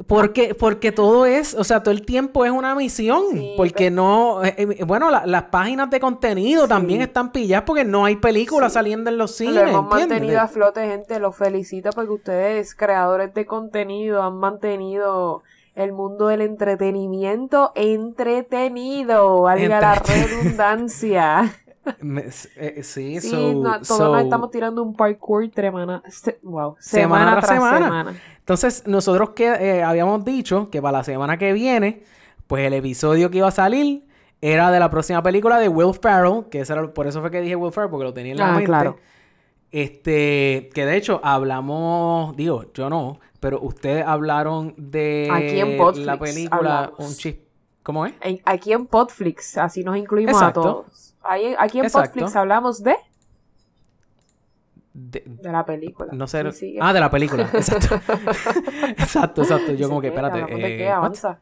Porque, 0.07 0.55
porque 0.55 0.93
todo 0.93 1.27
es, 1.27 1.55
o 1.55 1.65
sea, 1.65 1.83
todo 1.83 1.93
el 1.93 2.03
tiempo 2.05 2.45
es 2.45 2.51
una 2.51 2.75
misión. 2.75 3.23
Sí, 3.33 3.55
porque 3.57 3.91
no, 3.91 4.43
eh, 4.45 4.55
eh, 4.57 4.85
bueno, 4.85 5.11
la- 5.11 5.27
las 5.27 5.45
páginas 5.45 5.91
de 5.91 6.01
contenido 6.01 6.67
también 6.69 7.03
están 7.03 7.33
pilladas 7.33 7.65
porque 7.67 7.85
no 7.85 8.05
hay 8.05 8.17
películas 8.17 8.73
saliendo 8.75 9.11
en 9.11 9.19
los 9.19 9.37
cines. 9.37 9.55
Lo 9.55 9.61
hemos 9.63 9.83
¿entiendes? 9.85 10.09
mantenido 10.09 10.41
a 10.41 10.49
flote, 10.49 10.87
gente. 10.87 11.19
Los 11.21 11.37
felicito 11.37 11.91
porque 11.95 12.11
ustedes, 12.13 12.75
creadores 12.75 13.33
de 13.35 13.47
contenido, 13.47 14.23
han 14.23 14.39
mantenido 14.39 15.43
el 15.75 15.93
mundo 15.93 16.29
del 16.29 16.41
entretenimiento 16.41 17.73
entretenido. 17.75 19.43
Valga 19.43 19.81
la 19.81 19.95
Entretenido. 19.95 20.29
redundancia. 20.43 21.55
Me- 22.01 22.25
eh, 22.57 22.83
sí, 22.83 23.21
Sí, 23.21 23.29
so- 23.31 23.53
no, 23.55 23.73
todos 23.75 23.87
so- 23.87 24.13
nos 24.13 24.23
estamos 24.23 24.51
tirando 24.51 24.83
un 24.83 24.95
parkour 24.95 25.51
semana, 25.55 26.03
se- 26.09 26.39
wow, 26.43 26.77
Semana 26.79 27.25
semana, 27.25 27.41
tras 27.41 27.51
semana. 27.51 27.87
semana. 27.87 28.15
Entonces, 28.39 28.83
nosotros 28.87 29.31
que 29.31 29.47
eh, 29.47 29.83
habíamos 29.83 30.25
dicho 30.25 30.69
que 30.71 30.81
para 30.83 30.99
la 30.99 31.05
semana 31.05 31.39
que 31.39 31.53
viene, 31.53 32.03
pues 32.47 32.67
el 32.67 32.75
episodio 32.75 33.31
que 33.31 33.39
iba 33.39 33.49
a 33.49 33.53
salir 33.53 34.05
era 34.41 34.71
de 34.71 34.79
la 34.81 34.91
próxima 34.91 35.23
película 35.23 35.59
de 35.59 35.69
Will 35.69 35.95
Ferrell, 36.01 36.45
que 36.51 36.59
era- 36.61 36.93
por 36.93 37.07
eso 37.07 37.21
fue 37.21 37.31
que 37.31 37.41
dije 37.41 37.57
Will 37.57 37.73
Ferrell, 37.73 37.91
porque 37.91 38.05
lo 38.05 38.15
tenía 38.15 38.33
en 38.33 38.39
la 38.39 38.49
Ah, 38.49 38.53
mente. 38.53 38.67
claro. 38.67 38.97
Este, 39.73 40.71
que 40.75 40.87
de 40.87 40.97
hecho 40.97 41.21
hablamos, 41.25 42.37
digo, 42.37 42.65
yo 42.73 42.89
no, 42.89 43.19
pero 43.41 43.61
ustedes 43.61 44.07
hablaron 44.07 44.75
de 44.77 45.29
Aquí 45.33 45.61
en 45.61 45.77
Podflix 45.77 46.07
la 46.07 46.19
película 46.19 46.57
hablamos. 46.85 46.99
Un 47.11 47.15
chis 47.17 47.37
¿Cómo 47.83 48.05
es? 48.07 48.15
En- 48.21 48.41
aquí 48.45 48.73
en 48.73 48.87
Podflix, 48.87 49.59
así 49.59 49.85
nos 49.85 49.97
incluimos 49.97 50.33
Exacto. 50.35 50.61
a 50.61 50.63
todos. 50.65 51.06
Ahí, 51.29 51.55
aquí 51.59 51.79
en 51.79 51.85
Exacto. 51.87 52.13
Podflix 52.15 52.37
hablamos 52.37 52.83
de, 52.83 52.95
De- 54.93 55.23
de 55.27 55.53
la 55.53 55.65
película. 55.67 56.11
no 56.13 56.27
sé. 56.27 56.51
Sí, 56.53 56.79
ah, 56.81 56.93
de 56.93 57.01
la 57.01 57.11
película. 57.11 57.43
Exacto. 57.53 57.97
exacto, 58.99 59.43
exacto. 59.43 59.73
Yo 59.73 59.85
Sí, 59.87 59.89
como 59.89 60.01
que, 60.01 60.09
espérate. 60.09 60.41
¿Hablamos 60.43 60.63
de 60.63 60.75
eh, 60.75 60.79
qué? 60.79 60.89
Avanza. 60.89 61.39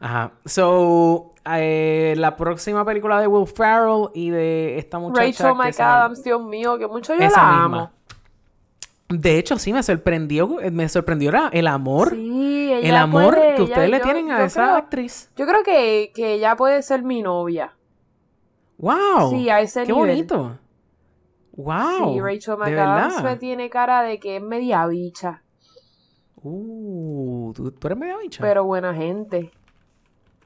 Ajá. 0.00 0.32
So, 0.46 1.32
eh, 1.56 2.14
la 2.16 2.36
próxima 2.36 2.84
película 2.84 3.20
de 3.20 3.26
Will 3.26 3.46
Ferrell 3.46 4.08
y 4.14 4.30
de 4.30 4.78
esta 4.78 4.98
muchacha. 4.98 5.24
Rachel 5.50 5.54
McAdams, 5.54 6.24
Dios 6.24 6.42
mío, 6.42 6.78
que 6.78 6.86
mucho 6.86 7.14
yo 7.14 7.20
Esa 7.22 7.42
la 7.42 7.48
misma. 7.50 7.64
amo. 7.64 7.90
De 9.10 9.38
hecho, 9.38 9.58
sí, 9.58 9.72
me 9.72 9.82
sorprendió, 9.82 10.60
eh, 10.60 10.70
me 10.70 10.88
sorprendió 10.88 11.30
el 11.52 11.66
amor, 11.66 12.10
Sí, 12.10 12.72
ella 12.72 12.88
el 12.88 12.96
amor 12.96 13.34
puede- 13.34 13.48
que 13.48 13.54
ella- 13.56 13.64
ustedes 13.64 13.90
le 13.90 13.98
yo- 13.98 14.02
tienen 14.04 14.30
a 14.32 14.44
esa 14.44 14.62
creo- 14.64 14.76
actriz. 14.76 15.30
Yo 15.36 15.46
creo 15.46 15.62
que, 15.62 16.10
que 16.14 16.32
ella 16.34 16.56
puede 16.56 16.82
ser 16.82 17.02
mi 17.02 17.22
novia. 17.22 17.74
¡Wow! 18.78 19.30
Sí, 19.30 19.48
a 19.50 19.60
ese 19.60 19.82
¡Qué 19.84 19.92
nivel. 19.92 20.08
bonito! 20.10 20.58
¡Wow! 21.52 22.14
sí, 22.14 22.20
Rachel 22.20 22.56
¿De 22.58 22.70
McAdams 22.70 23.22
me 23.22 23.36
tiene 23.36 23.70
cara 23.70 24.02
de 24.02 24.18
que 24.18 24.36
es 24.36 24.42
media 24.42 24.86
bicha, 24.86 25.40
Uh, 26.46 27.52
¿tú, 27.54 27.70
tú 27.72 27.86
eres 27.86 27.98
media 27.98 28.18
bicha. 28.18 28.42
pero 28.42 28.64
buena 28.64 28.92
gente. 28.94 29.50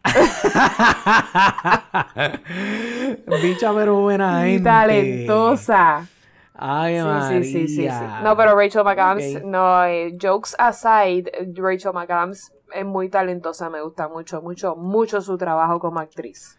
bicha, 3.43 3.73
pero 3.75 4.01
buena 4.01 4.41
gente. 4.45 4.63
talentosa. 4.63 6.07
Ay, 6.55 6.97
Sí, 6.99 7.03
María. 7.05 7.43
sí, 7.43 7.53
sí, 7.53 7.69
sí, 7.69 7.89
sí. 7.89 8.05
No, 8.23 8.37
pero 8.37 8.57
Rachel 8.57 8.85
McAdams, 8.85 9.45
no, 9.45 9.85
eh, 9.85 10.17
jokes 10.21 10.55
aside, 10.59 11.31
Rachel 11.57 11.93
McAdams 11.93 12.53
es 12.75 12.85
muy 12.85 13.09
talentosa, 13.09 13.71
me 13.71 13.81
gusta 13.81 14.09
mucho, 14.09 14.43
mucho, 14.43 14.75
mucho 14.77 15.21
su 15.21 15.39
trabajo 15.39 15.79
como 15.79 16.01
actriz. 16.01 16.58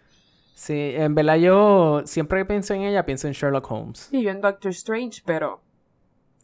Sí, 0.60 0.92
en 0.94 1.16
verdad 1.16 1.38
yo 1.38 2.02
siempre 2.04 2.40
que 2.40 2.46
pienso 2.46 2.74
en 2.74 2.82
ella, 2.82 3.06
pienso 3.06 3.28
en 3.28 3.34
Sherlock 3.34 3.72
Holmes. 3.72 4.10
Y 4.12 4.24
yo 4.24 4.32
en 4.32 4.42
Doctor 4.42 4.72
Strange, 4.72 5.22
pero 5.26 5.62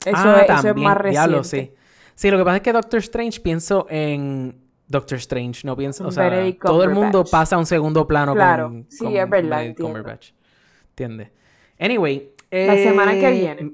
eso, 0.06 0.15
ah, 0.15 0.41
es, 0.47 0.58
eso 0.60 0.69
es 0.69 0.75
más 0.78 0.95
reciente. 0.95 1.10
diablo, 1.10 1.43
sí. 1.43 1.73
Sí, 2.15 2.32
lo 2.32 2.38
que 2.38 2.45
pasa 2.45 2.56
es 2.56 2.62
que 2.63 2.71
Doctor 2.71 2.99
Strange 3.01 3.41
pienso 3.41 3.86
en 3.89 4.58
Doctor 4.88 5.17
Strange, 5.17 5.67
no 5.67 5.75
pienso, 5.75 6.08
o 6.08 6.12
sea, 6.12 6.32
todo 6.63 6.86
el 6.86 6.91
mundo 6.91 7.25
pasa 7.30 7.58
a 7.58 7.60
un 7.60 7.65
segundo 7.65 8.08
plano 8.08 8.34
Claro, 8.34 8.69
con, 8.69 8.86
sí, 8.88 9.04
con 9.04 9.17
es 9.17 9.30
verdad, 9.30 9.58
Benedict. 9.58 9.82
Cumberbatch. 9.82 10.32
¿Entiendes? 10.91 11.32
Anyway. 11.78 12.32
La 12.51 12.75
eh, 12.75 12.84
semana 12.86 13.19
que 13.19 13.32
viene. 13.32 13.71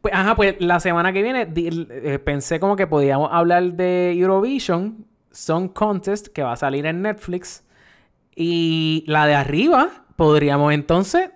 Pues, 0.00 0.14
ajá, 0.14 0.36
pues 0.36 0.54
la 0.60 0.78
semana 0.78 1.12
que 1.12 1.20
viene 1.20 1.46
di- 1.46 1.84
eh, 1.90 2.20
pensé 2.20 2.60
como 2.60 2.76
que 2.76 2.86
podíamos 2.86 3.28
hablar 3.32 3.72
de 3.72 4.12
Eurovision 4.12 5.04
Song 5.32 5.72
Contest 5.72 6.28
que 6.28 6.44
va 6.44 6.52
a 6.52 6.56
salir 6.56 6.86
en 6.86 7.02
Netflix 7.02 7.64
y 8.40 9.02
la 9.08 9.26
de 9.26 9.34
arriba 9.34 9.88
podríamos 10.14 10.72
entonces 10.72 11.30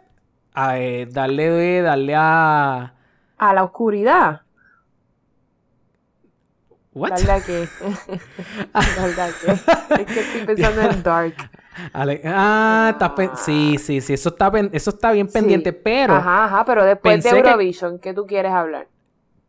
eh, 0.56 1.08
darle 1.10 1.82
darle 1.82 2.14
a 2.16 2.94
A 3.38 3.54
la 3.54 3.64
oscuridad. 3.64 4.42
what 6.94 7.10
Darle 7.10 7.32
a 7.32 7.40
qué. 7.40 7.68
Darle 8.72 9.22
a 9.22 9.30
qué. 9.40 9.52
Es 10.02 10.06
que 10.06 10.20
estoy 10.20 10.46
pensando 10.46 10.82
en 10.82 11.02
Dark. 11.02 11.34
Ale- 11.92 12.20
ah, 12.24 12.90
estás 12.92 13.10
pen- 13.10 13.30
sí, 13.36 13.76
sí, 13.78 14.00
sí, 14.02 14.12
eso 14.12 14.28
está, 14.28 14.50
pen- 14.52 14.68
eso 14.72 14.90
está 14.90 15.10
bien 15.12 15.26
pendiente, 15.26 15.70
Sí. 15.72 15.78
pero 15.82 16.14
Ajá, 16.14 16.44
ajá, 16.44 16.64
pero 16.66 16.84
después 16.84 17.16
de 17.16 17.30
pensé 17.30 17.42
que- 17.42 17.48
Eurovision, 17.48 17.98
¿qué 17.98 18.12
tú 18.14 18.26
quieres 18.26 18.52
hablar? 18.52 18.86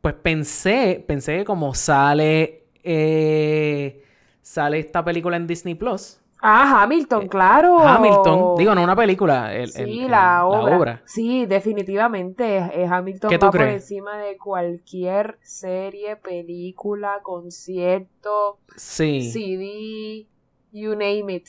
pues 0.02 0.16
pensé, 0.16 1.04
pensé 1.08 1.38
que 1.38 1.46
como 1.46 1.74
sale, 1.74 2.66
eh, 2.84 4.04
sale 4.42 4.80
esta 4.80 5.04
película 5.04 5.38
en 5.38 5.48
Disney 5.48 5.76
Plus, 5.76 6.20
Ah, 6.45 6.84
Hamilton, 6.84 7.27
claro. 7.29 7.79
Eh, 7.79 7.88
Hamilton, 7.88 8.56
digo, 8.58 8.75
no 8.75 8.84
una 8.84 8.95
película, 8.95 9.53
el- 9.56 9.69
Sí, 9.71 9.82
el- 9.82 9.89
el- 10.03 10.12
la, 10.12 10.45
obra. 10.45 11.01
Sí, 11.06 11.45
definitivamente. 11.45 12.60
Hamilton 12.89 13.29
¿Qué 13.32 13.39
tú 13.39 13.45
va 13.45 13.51
por 13.51 13.62
crees? 13.62 13.84
encima 13.84 14.17
de 14.17 14.38
cualquier 14.38 15.39
serie, 15.41 16.17
película, 16.17 17.21
concierto, 17.23 18.60
Sí, 18.75 19.32
CD, 19.32 20.27
you 20.71 20.91
name 20.91 21.34
it. 21.34 21.47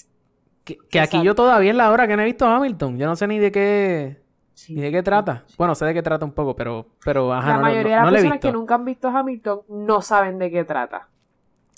que, 0.65 0.79
que 0.91 1.01
aquí 1.01 1.23
yo 1.23 1.35
todavía 1.35 1.71
es 1.71 1.77
la 1.77 1.91
hora 1.91 2.07
que 2.07 2.17
no 2.17 2.23
he 2.23 2.27
visto 2.27 2.47
Hamilton, 2.47 2.99
yo 2.99 3.07
no 3.07 3.17
sé 3.17 3.27
ni 3.27 3.39
de 3.39 3.53
qué, 3.53 4.23
Sí. 4.55 4.75
¿Y 4.75 4.81
de 4.81 4.93
qué 4.93 5.03
trata? 5.03 5.45
Bueno, 5.59 5.75
sé 5.75 5.85
de 5.85 5.95
qué 5.95 6.03
trata 6.03 6.25
un 6.25 6.33
poco, 6.33 6.55
pero, 6.55 6.87
pero 7.05 7.33
ajá, 7.35 7.49
la 7.49 7.57
no, 7.57 7.63
mayoría 7.63 7.83
no, 7.83 7.89
de 7.89 7.97
las 7.97 8.05
no 8.05 8.11
la 8.13 8.19
he 8.19 8.23
personas 8.23 8.41
que 8.41 8.53
nunca 8.53 8.75
han 8.77 8.85
visto 8.85 9.09
Hamilton 9.09 9.61
no 9.69 10.01
saben 10.01 10.39
de 10.39 10.51
qué 10.51 10.65
trata. 10.65 11.09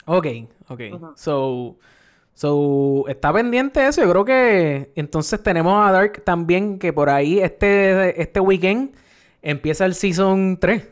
Ok, 0.06 0.26
ok. 0.68 0.80
So, 1.16 1.76
so, 2.36 3.04
está 3.08 3.32
pendiente 3.32 3.84
eso. 3.86 4.02
Yo 4.02 4.10
creo 4.10 4.24
que 4.24 4.92
entonces 4.94 5.42
tenemos 5.42 5.84
a 5.88 5.90
Dark 5.90 6.22
también, 6.22 6.78
que 6.78 6.92
por 6.92 7.08
ahí 7.10 7.40
este, 7.40 8.20
este 8.20 8.38
weekend 8.40 8.94
empieza 9.42 9.84
el 9.86 9.94
Season 9.94 10.58
3. 10.60 10.90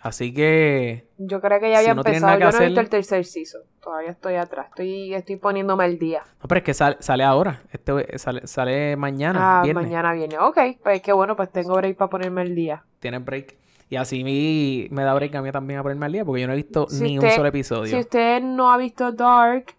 Así 0.00 0.32
que... 0.32 1.06
Yo 1.18 1.40
creo 1.40 1.58
que 1.58 1.70
ya 1.70 1.78
había 1.78 1.90
Si 1.90 1.94
no 1.96 2.02
empezado. 2.02 2.32
Yo 2.38 2.46
que 2.50 2.52
no 2.56 2.62
he 2.62 2.66
visto 2.66 2.80
el 2.80 2.88
tercer 2.88 3.24
season. 3.24 3.62
Todavía 3.82 4.10
estoy 4.10 4.34
atrás. 4.36 4.66
Estoy, 4.68 5.12
estoy 5.14 5.36
poniéndome 5.36 5.82
al 5.84 5.98
día. 5.98 6.22
No, 6.40 6.46
pero 6.48 6.58
es 6.58 6.64
que 6.64 6.74
sale, 6.74 6.96
sale 7.00 7.24
ahora. 7.24 7.62
Este 7.72 8.16
sale, 8.18 8.46
sale 8.46 8.94
mañana, 8.96 9.60
Ah, 9.60 9.62
viernes. 9.64 9.84
mañana 9.86 10.12
viene. 10.12 10.38
Ok, 10.38 10.58
pues 10.82 11.02
qué 11.02 11.12
bueno, 11.12 11.34
pues 11.34 11.50
tengo 11.50 11.74
break 11.74 11.96
para 11.96 12.08
ponerme 12.10 12.42
al 12.42 12.54
día. 12.54 12.84
Tienes 13.00 13.24
break. 13.24 13.56
Y 13.88 13.96
así 13.96 14.22
mi- 14.22 14.86
me 14.92 15.02
da 15.02 15.12
break 15.14 15.34
a 15.34 15.42
mí 15.42 15.50
también 15.50 15.80
a 15.80 15.82
ponerme 15.82 16.06
al 16.06 16.12
día, 16.12 16.24
porque 16.24 16.40
yo 16.42 16.46
no 16.46 16.52
he 16.52 16.56
visto 16.56 16.86
Si 16.88 17.02
ni 17.02 17.18
usted- 17.18 17.30
un 17.30 17.34
solo 17.36 17.48
episodio. 17.48 17.86
Si 17.92 17.98
usted 17.98 18.42
no 18.42 18.70
ha 18.72 18.76
visto 18.76 19.10
Dark 19.10 19.74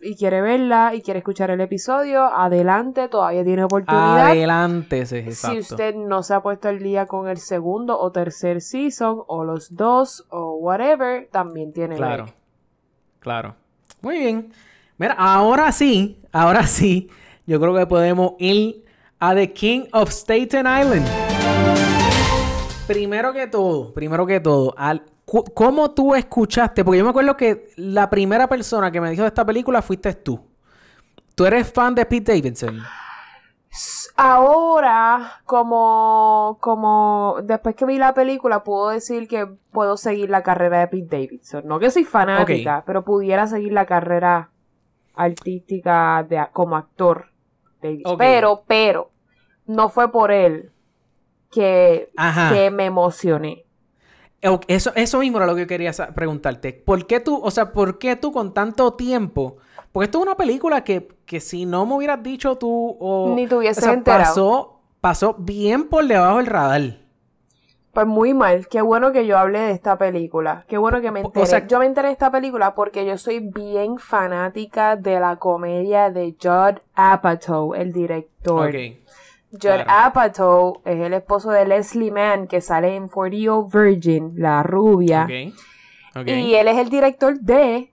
y 0.00 0.16
quiere 0.16 0.40
verla 0.40 0.94
y 0.94 1.02
quiere 1.02 1.18
escuchar 1.18 1.50
el 1.50 1.60
episodio, 1.60 2.24
adelante, 2.24 3.08
todavía 3.08 3.44
tiene 3.44 3.64
oportunidad. 3.64 4.28
Adelante, 4.28 5.06
sí, 5.06 5.16
exacto. 5.16 5.54
Si 5.54 5.72
usted 5.72 5.94
no 5.94 6.22
se 6.22 6.34
ha 6.34 6.40
puesto 6.40 6.68
al 6.68 6.78
día 6.78 7.06
con 7.06 7.28
el 7.28 7.38
segundo 7.38 7.98
o 7.98 8.12
tercer 8.12 8.60
season, 8.60 9.22
o 9.26 9.44
los 9.44 9.74
dos, 9.74 10.26
o 10.30 10.54
whatever, 10.56 11.28
también 11.30 11.72
tiene 11.72 11.96
Claro. 11.96 12.26
Claro. 13.20 13.56
Muy 14.00 14.18
bien. 14.18 14.52
Mira, 14.96 15.14
ahora 15.18 15.72
sí, 15.72 16.20
ahora 16.32 16.64
sí, 16.64 17.08
yo 17.46 17.60
creo 17.60 17.74
que 17.74 17.86
podemos 17.86 18.32
ir 18.38 18.84
a 19.18 19.34
The 19.34 19.52
King 19.52 19.82
of 19.92 20.10
Staten 20.10 20.66
Island. 20.66 21.06
Primero 22.86 23.32
que 23.32 23.46
todo, 23.46 23.92
primero 23.92 24.26
que 24.26 24.40
todo, 24.40 24.74
al, 24.76 25.02
¿cómo 25.54 25.90
tú 25.90 26.14
escuchaste? 26.14 26.84
Porque 26.84 26.98
yo 26.98 27.04
me 27.04 27.10
acuerdo 27.10 27.36
que 27.36 27.70
la 27.76 28.08
primera 28.08 28.48
persona 28.48 28.90
que 28.90 29.00
me 29.00 29.10
dijo 29.10 29.22
de 29.22 29.28
esta 29.28 29.44
película 29.44 29.82
fuiste 29.82 30.14
tú. 30.14 30.40
¿Tú 31.34 31.46
eres 31.46 31.70
fan 31.72 31.94
de 31.94 32.04
Pete 32.06 32.32
Davidson? 32.32 32.80
Ahora, 34.16 35.40
como, 35.44 36.58
como 36.60 37.36
después 37.44 37.76
que 37.76 37.84
vi 37.84 37.98
la 37.98 38.14
película, 38.14 38.64
puedo 38.64 38.88
decir 38.88 39.28
que 39.28 39.46
puedo 39.70 39.96
seguir 39.96 40.30
la 40.30 40.42
carrera 40.42 40.80
de 40.80 40.88
Pete 40.88 41.16
Davidson. 41.16 41.62
No 41.66 41.78
que 41.78 41.90
soy 41.90 42.04
fanática, 42.04 42.82
pero 42.86 43.04
pudiera 43.04 43.46
seguir 43.46 43.72
la 43.72 43.86
carrera 43.86 44.50
artística 45.14 46.26
de, 46.28 46.44
como 46.52 46.76
actor. 46.76 47.26
Davidson. 47.80 48.18
Pero, 48.18 48.64
pero, 48.66 49.10
no 49.66 49.88
fue 49.88 50.10
por 50.10 50.32
él 50.32 50.72
que, 51.52 52.10
Ajá. 52.16 52.52
que 52.52 52.70
me 52.72 52.86
emocioné. 52.86 53.67
Eso, 54.40 54.92
eso 54.94 55.18
mismo 55.18 55.38
era 55.38 55.46
lo 55.46 55.54
que 55.54 55.62
yo 55.62 55.66
quería 55.66 55.92
preguntarte. 56.14 56.72
¿Por 56.72 57.06
qué 57.06 57.18
tú, 57.20 57.40
o 57.42 57.50
sea, 57.50 57.72
por 57.72 57.98
qué 57.98 58.14
tú 58.16 58.30
con 58.32 58.54
tanto 58.54 58.94
tiempo? 58.94 59.56
Porque 59.90 60.04
esto 60.04 60.18
es 60.18 60.24
una 60.26 60.36
película 60.36 60.84
que, 60.84 61.08
que 61.26 61.40
si 61.40 61.66
no 61.66 61.86
me 61.86 61.94
hubieras 61.94 62.22
dicho 62.22 62.56
tú 62.56 62.96
o... 63.00 63.32
Ni 63.34 63.46
te 63.48 63.56
hubieses 63.56 63.78
o 63.82 63.86
sea, 63.86 63.94
enterado. 63.94 64.24
Pasó, 64.24 64.80
pasó 65.00 65.34
bien 65.38 65.88
por 65.88 66.06
debajo 66.06 66.36
del 66.36 66.46
radar. 66.46 66.82
Pues 67.92 68.06
muy 68.06 68.32
mal. 68.32 68.68
Qué 68.68 68.80
bueno 68.80 69.10
que 69.10 69.26
yo 69.26 69.36
hablé 69.38 69.58
de 69.58 69.72
esta 69.72 69.98
película. 69.98 70.64
Qué 70.68 70.78
bueno 70.78 71.00
que 71.00 71.10
me 71.10 71.20
O- 71.20 71.24
o 71.24 71.26
enteré. 71.28 71.46
sea- 71.46 71.66
yo 71.66 71.80
me 71.80 71.86
enteré 71.86 72.08
de 72.08 72.12
esta 72.12 72.30
película 72.30 72.74
porque 72.76 73.04
yo 73.04 73.18
soy 73.18 73.40
bien 73.40 73.98
fanática 73.98 74.94
de 74.94 75.18
la 75.18 75.36
comedia 75.36 76.10
de 76.10 76.36
Judd 76.40 76.78
Apatow, 76.94 77.74
el 77.74 77.92
director. 77.92 78.68
Ok. 78.68 78.76
Judd 79.52 79.60
claro. 79.60 79.84
Apatow 79.88 80.80
es 80.84 81.00
el 81.00 81.12
esposo 81.14 81.50
de 81.50 81.66
Leslie 81.66 82.10
Mann 82.10 82.46
que 82.48 82.60
sale 82.60 82.94
en 82.94 83.08
40 83.08 83.36
Year 83.36 83.50
Old 83.50 83.72
Virgin, 83.72 84.32
la 84.36 84.62
rubia. 84.62 85.26
Y 86.26 86.54
él 86.54 86.68
es 86.68 86.76
el 86.76 86.90
director 86.90 87.38
de. 87.40 87.92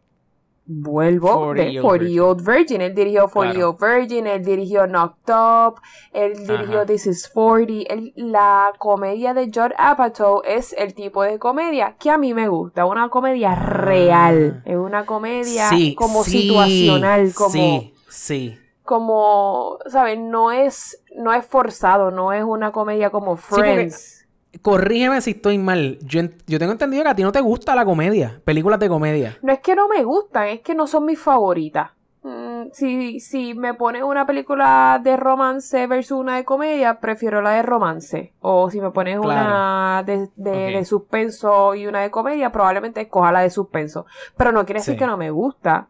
Vuelvo, 0.67 1.31
40 1.31 1.63
de 1.63 1.71
Year 1.73 1.83
Old 1.85 1.89
40 1.91 2.07
Year 2.09 2.23
Old 2.25 2.45
Virgin. 2.47 2.81
Él 2.81 2.95
dirigió 2.95 3.27
40 3.29 3.53
Year 3.55 3.67
Claro. 3.77 3.77
Old 3.87 3.99
Virgin, 3.99 4.27
él 4.27 4.43
dirigió 4.43 4.87
Knocked 4.87 5.33
Up, 5.33 5.75
él 6.11 6.33
dirigió 6.47 6.77
Ajá. 6.79 6.85
This 6.87 7.05
is 7.05 7.29
40. 7.31 7.93
Él- 7.93 8.13
la 8.15 8.73
comedia 8.79 9.35
de 9.35 9.45
Judd 9.45 9.73
Apatow 9.77 10.41
es 10.43 10.73
el 10.73 10.95
tipo 10.95 11.21
de 11.21 11.37
comedia 11.37 11.95
que 11.99 12.09
a 12.09 12.17
mí 12.17 12.33
me 12.33 12.47
gusta. 12.47 12.85
Una 12.87 13.09
comedia 13.09 13.53
real. 13.53 14.63
Es 14.65 14.75
una 14.75 15.05
comedia 15.05 15.67
Ah. 15.67 15.69
Sí, 15.69 15.93
como 15.93 16.23
sí, 16.23 16.31
situacional, 16.41 17.31
como 17.35 17.49
Sí, 17.51 17.93
sí. 18.09 18.59
Como, 18.85 19.79
¿sabes? 19.87 20.17
No 20.17 20.51
es, 20.51 21.03
no 21.15 21.33
es 21.33 21.45
forzado, 21.45 22.11
no 22.11 22.31
es 22.31 22.43
una 22.43 22.71
comedia 22.71 23.09
como 23.09 23.35
Friends. 23.35 24.25
Corrígeme 24.61 25.19
si 25.19 25.31
estoy 25.31 25.57
mal. 25.57 25.99
Yo, 26.01 26.21
yo 26.47 26.59
tengo 26.59 26.71
entendido 26.71 27.03
que 27.03 27.09
a 27.09 27.15
ti 27.15 27.23
no 27.23 27.31
te 27.33 27.41
gusta 27.41 27.75
la 27.75 27.83
comedia. 27.83 28.41
Películas 28.45 28.79
de 28.79 28.87
comedia. 28.87 29.37
No 29.41 29.51
es 29.51 29.59
que 29.59 29.75
no 29.75 29.89
me 29.89 30.03
gustan, 30.03 30.47
es 30.47 30.61
que 30.61 30.73
no 30.73 30.87
son 30.87 31.05
mis 31.05 31.19
favoritas. 31.19 31.91
Mm, 32.23 32.71
si, 32.71 33.19
si 33.19 33.53
me 33.53 33.73
pones 33.73 34.01
una 34.01 34.25
película 34.25 34.99
de 35.03 35.17
romance 35.17 35.85
versus 35.87 36.17
una 36.17 36.37
de 36.37 36.45
comedia, 36.45 36.99
prefiero 36.99 37.41
la 37.41 37.51
de 37.51 37.61
romance. 37.63 38.33
O 38.39 38.69
si 38.71 38.79
me 38.81 38.91
pones 38.91 39.19
una 39.19 40.01
de, 40.05 40.29
de, 40.35 40.85
suspenso 40.85 41.75
y 41.75 41.85
una 41.85 42.01
de 42.01 42.09
comedia, 42.09 42.51
probablemente 42.51 43.01
escoja 43.01 43.31
la 43.31 43.41
de 43.41 43.49
suspenso. 43.49 44.05
Pero 44.37 44.51
no 44.53 44.65
quiere 44.65 44.79
decir 44.79 44.93
Sí. 44.95 44.99
que 44.99 45.05
no 45.05 45.17
me 45.17 45.29
gusta. 45.31 45.89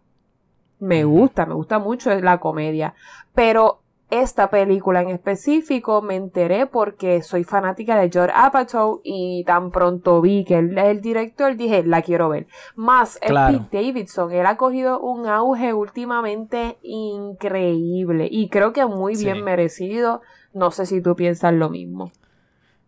Me 0.79 1.03
gusta, 1.03 1.45
me 1.45 1.53
gusta 1.53 1.79
mucho 1.79 2.13
la 2.19 2.39
comedia. 2.39 2.93
Pero 3.33 3.79
esta 4.11 4.49
película 4.51 5.01
en 5.01 5.09
específico 5.09 6.01
me 6.01 6.15
enteré 6.15 6.67
porque 6.67 7.23
soy 7.23 7.43
fanática 7.43 7.97
de 7.99 8.09
George 8.11 8.33
Apatow 8.35 9.01
y 9.03 9.43
tan 9.45 9.71
pronto 9.71 10.21
vi 10.21 10.45
que 10.45 10.57
él 10.59 10.77
es 10.77 10.85
el 10.85 11.01
director, 11.01 11.55
dije, 11.55 11.83
la 11.83 12.01
quiero 12.03 12.29
ver. 12.29 12.45
Más 12.75 13.17
Claro. 13.17 13.57
Pete 13.69 13.77
Davidson, 13.87 14.31
él 14.31 14.45
ha 14.45 14.57
cogido 14.57 14.99
un 14.99 15.25
auge 15.27 15.73
últimamente 15.73 16.77
increíble 16.83 18.27
y 18.29 18.49
creo 18.49 18.73
que 18.73 18.85
muy 18.85 19.15
Sí. 19.15 19.25
bien 19.25 19.43
merecido. 19.43 20.21
No 20.53 20.71
sé 20.71 20.85
si 20.85 21.01
tú 21.01 21.15
piensas 21.15 21.53
lo 21.53 21.69
mismo. 21.69 22.11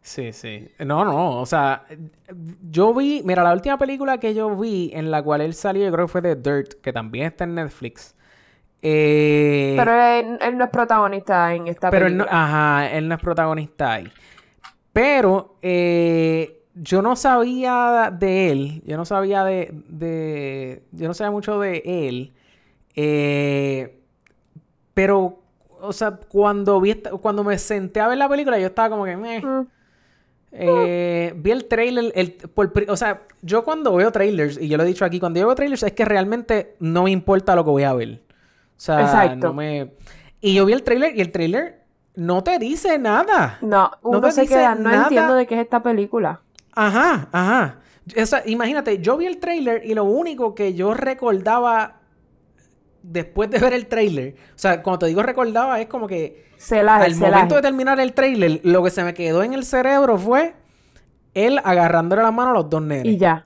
Sí, 0.08 0.32
sí. 0.32 0.70
No, 0.80 1.04
no, 1.04 1.42
o 1.42 1.46
sea, 1.46 1.86
yo 2.72 2.94
vi, 2.94 3.22
mira, 3.26 3.44
la 3.44 3.52
última 3.54 3.78
película 3.78 4.20
que 4.20 4.34
yo 4.34 4.56
vi 4.56 4.90
en 4.94 5.12
la 5.12 5.22
cual 5.22 5.42
él 5.42 5.54
salió, 5.54 5.84
yo 5.86 5.92
creo 5.92 6.06
que 6.06 6.12
fue 6.12 6.22
The 6.22 6.36
Dirt, 6.38 6.74
que 6.82 6.94
también 6.94 7.26
está 7.28 7.44
en 7.44 7.56
Netflix. 7.56 8.16
Eh, 8.82 9.76
Pero 9.76 9.92
él, 9.94 10.38
él 10.42 10.58
no 10.58 10.66
es 10.66 10.70
protagonista 10.72 11.54
en 11.54 11.68
esta 11.68 11.90
pero 11.90 12.08
él 12.08 12.18
no, 12.18 12.26
película. 12.26 12.44
ajá, 12.44 12.90
él 12.92 13.08
no 13.08 13.16
es 13.16 13.22
protagonista 13.22 13.94
ahí. 13.94 14.12
Pero 14.94 15.58
eh, 15.62 16.64
yo 16.76 17.02
no 17.02 17.16
sabía 17.16 18.14
de 18.18 18.52
él, 18.52 18.84
yo 18.86 18.98
no 18.98 19.06
sabía 19.06 19.44
de, 19.46 19.72
de 19.90 20.84
yo 20.92 21.08
no 21.08 21.14
sabía 21.14 21.32
mucho 21.32 21.60
de 21.60 21.84
él. 21.86 22.34
eh, 22.96 24.00
pero, 24.94 25.40
o 25.82 25.94
sea, 25.94 26.12
cuando 26.30 26.82
vi 26.82 26.92
esta- 26.92 27.12
cuando 27.12 27.44
me 27.44 27.58
senté 27.60 28.00
a 28.02 28.08
ver 28.08 28.18
la 28.18 28.30
película, 28.30 28.60
yo 28.60 28.68
estaba 28.68 28.90
como 28.90 29.06
que. 29.06 29.16
Mm. 29.42 29.68
Eh, 30.52 31.34
vi 31.36 31.52
el 31.52 31.66
trailer, 31.66 32.12
el, 32.16 32.34
por 32.34 32.72
o 32.88 32.98
sea, 32.98 33.24
yo 33.42 33.64
cuando 33.64 33.96
veo 33.96 34.12
trailers, 34.12 34.58
y 34.60 34.68
yo 34.68 34.78
lo 34.78 34.84
he 34.84 34.88
dicho 34.88 35.06
aquí, 35.06 35.20
cuando 35.20 35.40
yo 35.40 35.48
veo 35.48 35.56
trailers 35.56 35.84
es 35.84 35.92
que 35.92 36.06
realmente 36.06 36.76
no 36.80 37.04
me 37.04 37.12
importa 37.12 37.56
lo 37.56 37.64
que 37.64 37.70
voy 37.70 37.84
a 37.84 37.94
ver. 37.94 38.22
O 38.78 38.80
sea, 38.80 39.02
Exacto. 39.02 39.48
no 39.48 39.54
me... 39.54 39.92
Y 40.40 40.54
yo 40.54 40.66
vi 40.66 40.74
el 40.74 40.84
trailer 40.84 41.16
y 41.18 41.22
el 41.22 41.32
trailer 41.32 41.82
no 42.16 42.44
te 42.44 42.60
dice 42.60 42.98
nada. 42.98 43.58
No, 43.62 43.92
uno 44.04 44.22
te 44.22 44.32
se 44.32 44.42
dice 44.42 44.56
queda, 44.56 44.76
no 44.76 44.90
nada. 44.90 45.04
entiendo 45.04 45.36
de 45.36 45.46
qué 45.48 45.56
es 45.56 45.62
esta 45.62 45.84
película. 45.84 46.42
Ajá, 46.74 47.28
ajá. 47.32 47.80
O 48.22 48.26
sea, 48.26 48.44
imagínate, 48.46 49.00
yo 49.00 49.18
vi 49.18 49.26
el 49.26 49.38
trailer 49.40 49.84
y 49.84 49.94
lo 49.94 50.06
único 50.06 50.56
que 50.56 50.74
yo 50.74 50.94
recordaba 50.94 51.97
después 53.12 53.50
de 53.50 53.60
ver 53.60 53.74
el 53.74 53.88
trailer, 53.88 54.36
o 54.56 54.58
sea, 54.58 54.82
cuando 54.84 55.00
te 55.00 55.06
digo 55.08 55.24
recordaba 55.24 55.80
es 55.80 55.88
como 55.88 56.08
que 56.08 56.46
Celaje, 56.58 57.06
al 57.06 57.14
celaje. 57.16 57.34
momento 57.36 57.56
de 57.56 57.62
terminar 57.62 58.00
el 58.00 58.14
trailer, 58.14 58.60
lo 58.64 58.84
que 58.84 58.90
se 58.90 59.04
me 59.04 59.14
quedó 59.14 59.44
en 59.44 59.54
el 59.54 59.64
cerebro 59.64 60.18
fue 60.18 60.56
él 61.34 61.60
agarrándole 61.64 62.24
la 62.24 62.32
mano 62.32 62.52
a 62.52 62.54
los 62.54 62.70
dos 62.70 62.82
nenes. 62.82 63.14
Y 63.14 63.18
ya. 63.18 63.46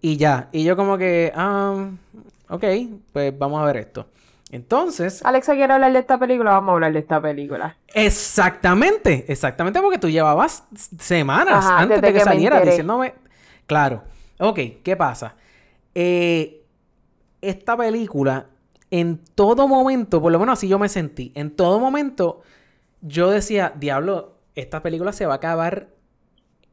Y 0.00 0.16
ya. 0.16 0.48
Y 0.52 0.62
yo 0.64 0.76
como 0.76 0.96
que, 0.98 1.32
ah, 1.34 1.90
ok, 2.48 2.64
pues 3.12 3.36
vamos 3.36 3.60
a 3.60 3.64
ver 3.66 3.78
esto. 3.78 4.06
Entonces, 4.50 5.24
Alexa 5.24 5.54
quiere 5.54 5.72
hablar 5.74 5.92
de 5.92 5.98
esta 5.98 6.18
película, 6.18 6.52
vamos 6.52 6.70
a 6.70 6.72
hablar 6.74 6.92
de 6.92 7.00
esta 7.00 7.20
película. 7.20 7.76
exactamente, 7.88 9.24
exactamente 9.28 9.80
porque 9.80 9.98
tú 9.98 10.08
llevabas 10.08 10.64
semanas 10.98 11.66
Ajá, 11.66 11.80
antes 11.80 12.00
de 12.00 12.08
que, 12.08 12.14
que 12.14 12.20
saliera 12.24 12.60
diciéndome, 12.60 13.14
claro, 13.66 14.04
ok, 14.38 14.58
¿qué 14.82 14.96
pasa? 14.96 15.34
Eh, 15.94 16.62
esta 17.42 17.76
película, 17.76 18.46
en 18.90 19.18
todo 19.34 19.68
momento, 19.68 20.20
por 20.20 20.32
lo 20.32 20.38
menos 20.38 20.54
así 20.54 20.68
yo 20.68 20.78
me 20.78 20.88
sentí, 20.88 21.32
en 21.34 21.50
todo 21.50 21.78
momento 21.78 22.42
yo 23.00 23.30
decía, 23.30 23.72
diablo, 23.78 24.36
esta 24.54 24.82
película 24.82 25.12
se 25.12 25.26
va 25.26 25.34
a 25.34 25.36
acabar 25.36 25.88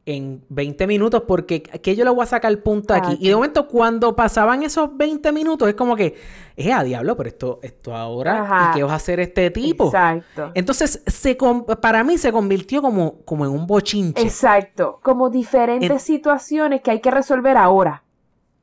en 0.06 0.44
20 0.50 0.86
minutos 0.86 1.24
porque 1.26 1.62
que 1.64 1.96
yo 1.96 2.04
le 2.04 2.10
voy 2.10 2.22
a 2.22 2.26
sacar 2.26 2.56
punto 2.62 2.94
aquí. 2.94 3.18
Y 3.20 3.28
de 3.28 3.34
momento 3.34 3.66
cuando 3.66 4.14
pasaban 4.14 4.62
esos 4.62 4.96
20 4.96 5.32
minutos 5.32 5.68
es 5.68 5.74
como 5.74 5.96
que, 5.96 6.14
es 6.56 6.72
a 6.72 6.84
diablo, 6.84 7.16
pero 7.16 7.28
esto, 7.28 7.58
esto 7.62 7.94
ahora, 7.94 8.42
Ajá. 8.42 8.70
¿y 8.70 8.76
qué 8.76 8.82
vas 8.84 8.92
a 8.92 8.96
hacer 8.96 9.18
este 9.18 9.50
tipo? 9.50 9.86
Exacto. 9.86 10.52
Entonces, 10.54 11.02
se 11.06 11.36
para 11.80 12.04
mí 12.04 12.18
se 12.18 12.30
convirtió 12.30 12.82
como, 12.82 13.20
como 13.24 13.44
en 13.44 13.50
un 13.50 13.66
bochinche. 13.66 14.22
Exacto. 14.22 15.00
Como 15.02 15.28
diferentes 15.28 15.90
En- 15.90 15.98
situaciones 15.98 16.82
que 16.82 16.92
hay 16.92 17.00
que 17.00 17.10
resolver 17.10 17.56
ahora. 17.56 18.04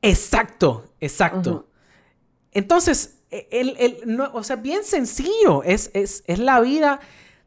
Exacto, 0.01 0.85
exacto. 1.01 1.67
Entonces, 2.51 3.21
el, 3.51 3.75
el- 3.79 3.97
no, 4.05 4.29
o 4.33 4.43
sea, 4.43 4.55
bien 4.57 4.83
sencillo. 4.83 5.63
Es, 5.63 5.91
es, 5.93 6.23
es 6.27 6.39
la 6.39 6.59
vida 6.61 6.99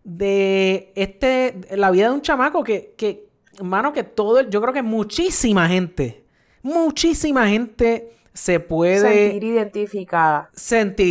de 0.04 0.92
este, 0.94 1.60
la 1.76 1.90
vida 1.90 2.08
de 2.08 2.14
un 2.14 2.22
chamaco 2.22 2.62
que, 2.64 2.94
que, 2.96 3.28
mano, 3.62 3.92
que 3.92 4.04
todo, 4.04 4.40
yo 4.42 4.60
creo 4.60 4.72
que 4.72 4.82
muchísima 4.82 5.68
gente, 5.68 6.24
muchísima 6.62 7.48
gente 7.48 8.12
se 8.32 8.60
puede 8.60 9.00
Sentir 9.00 9.30
sentir, 9.30 9.44
identificada. 9.44 10.50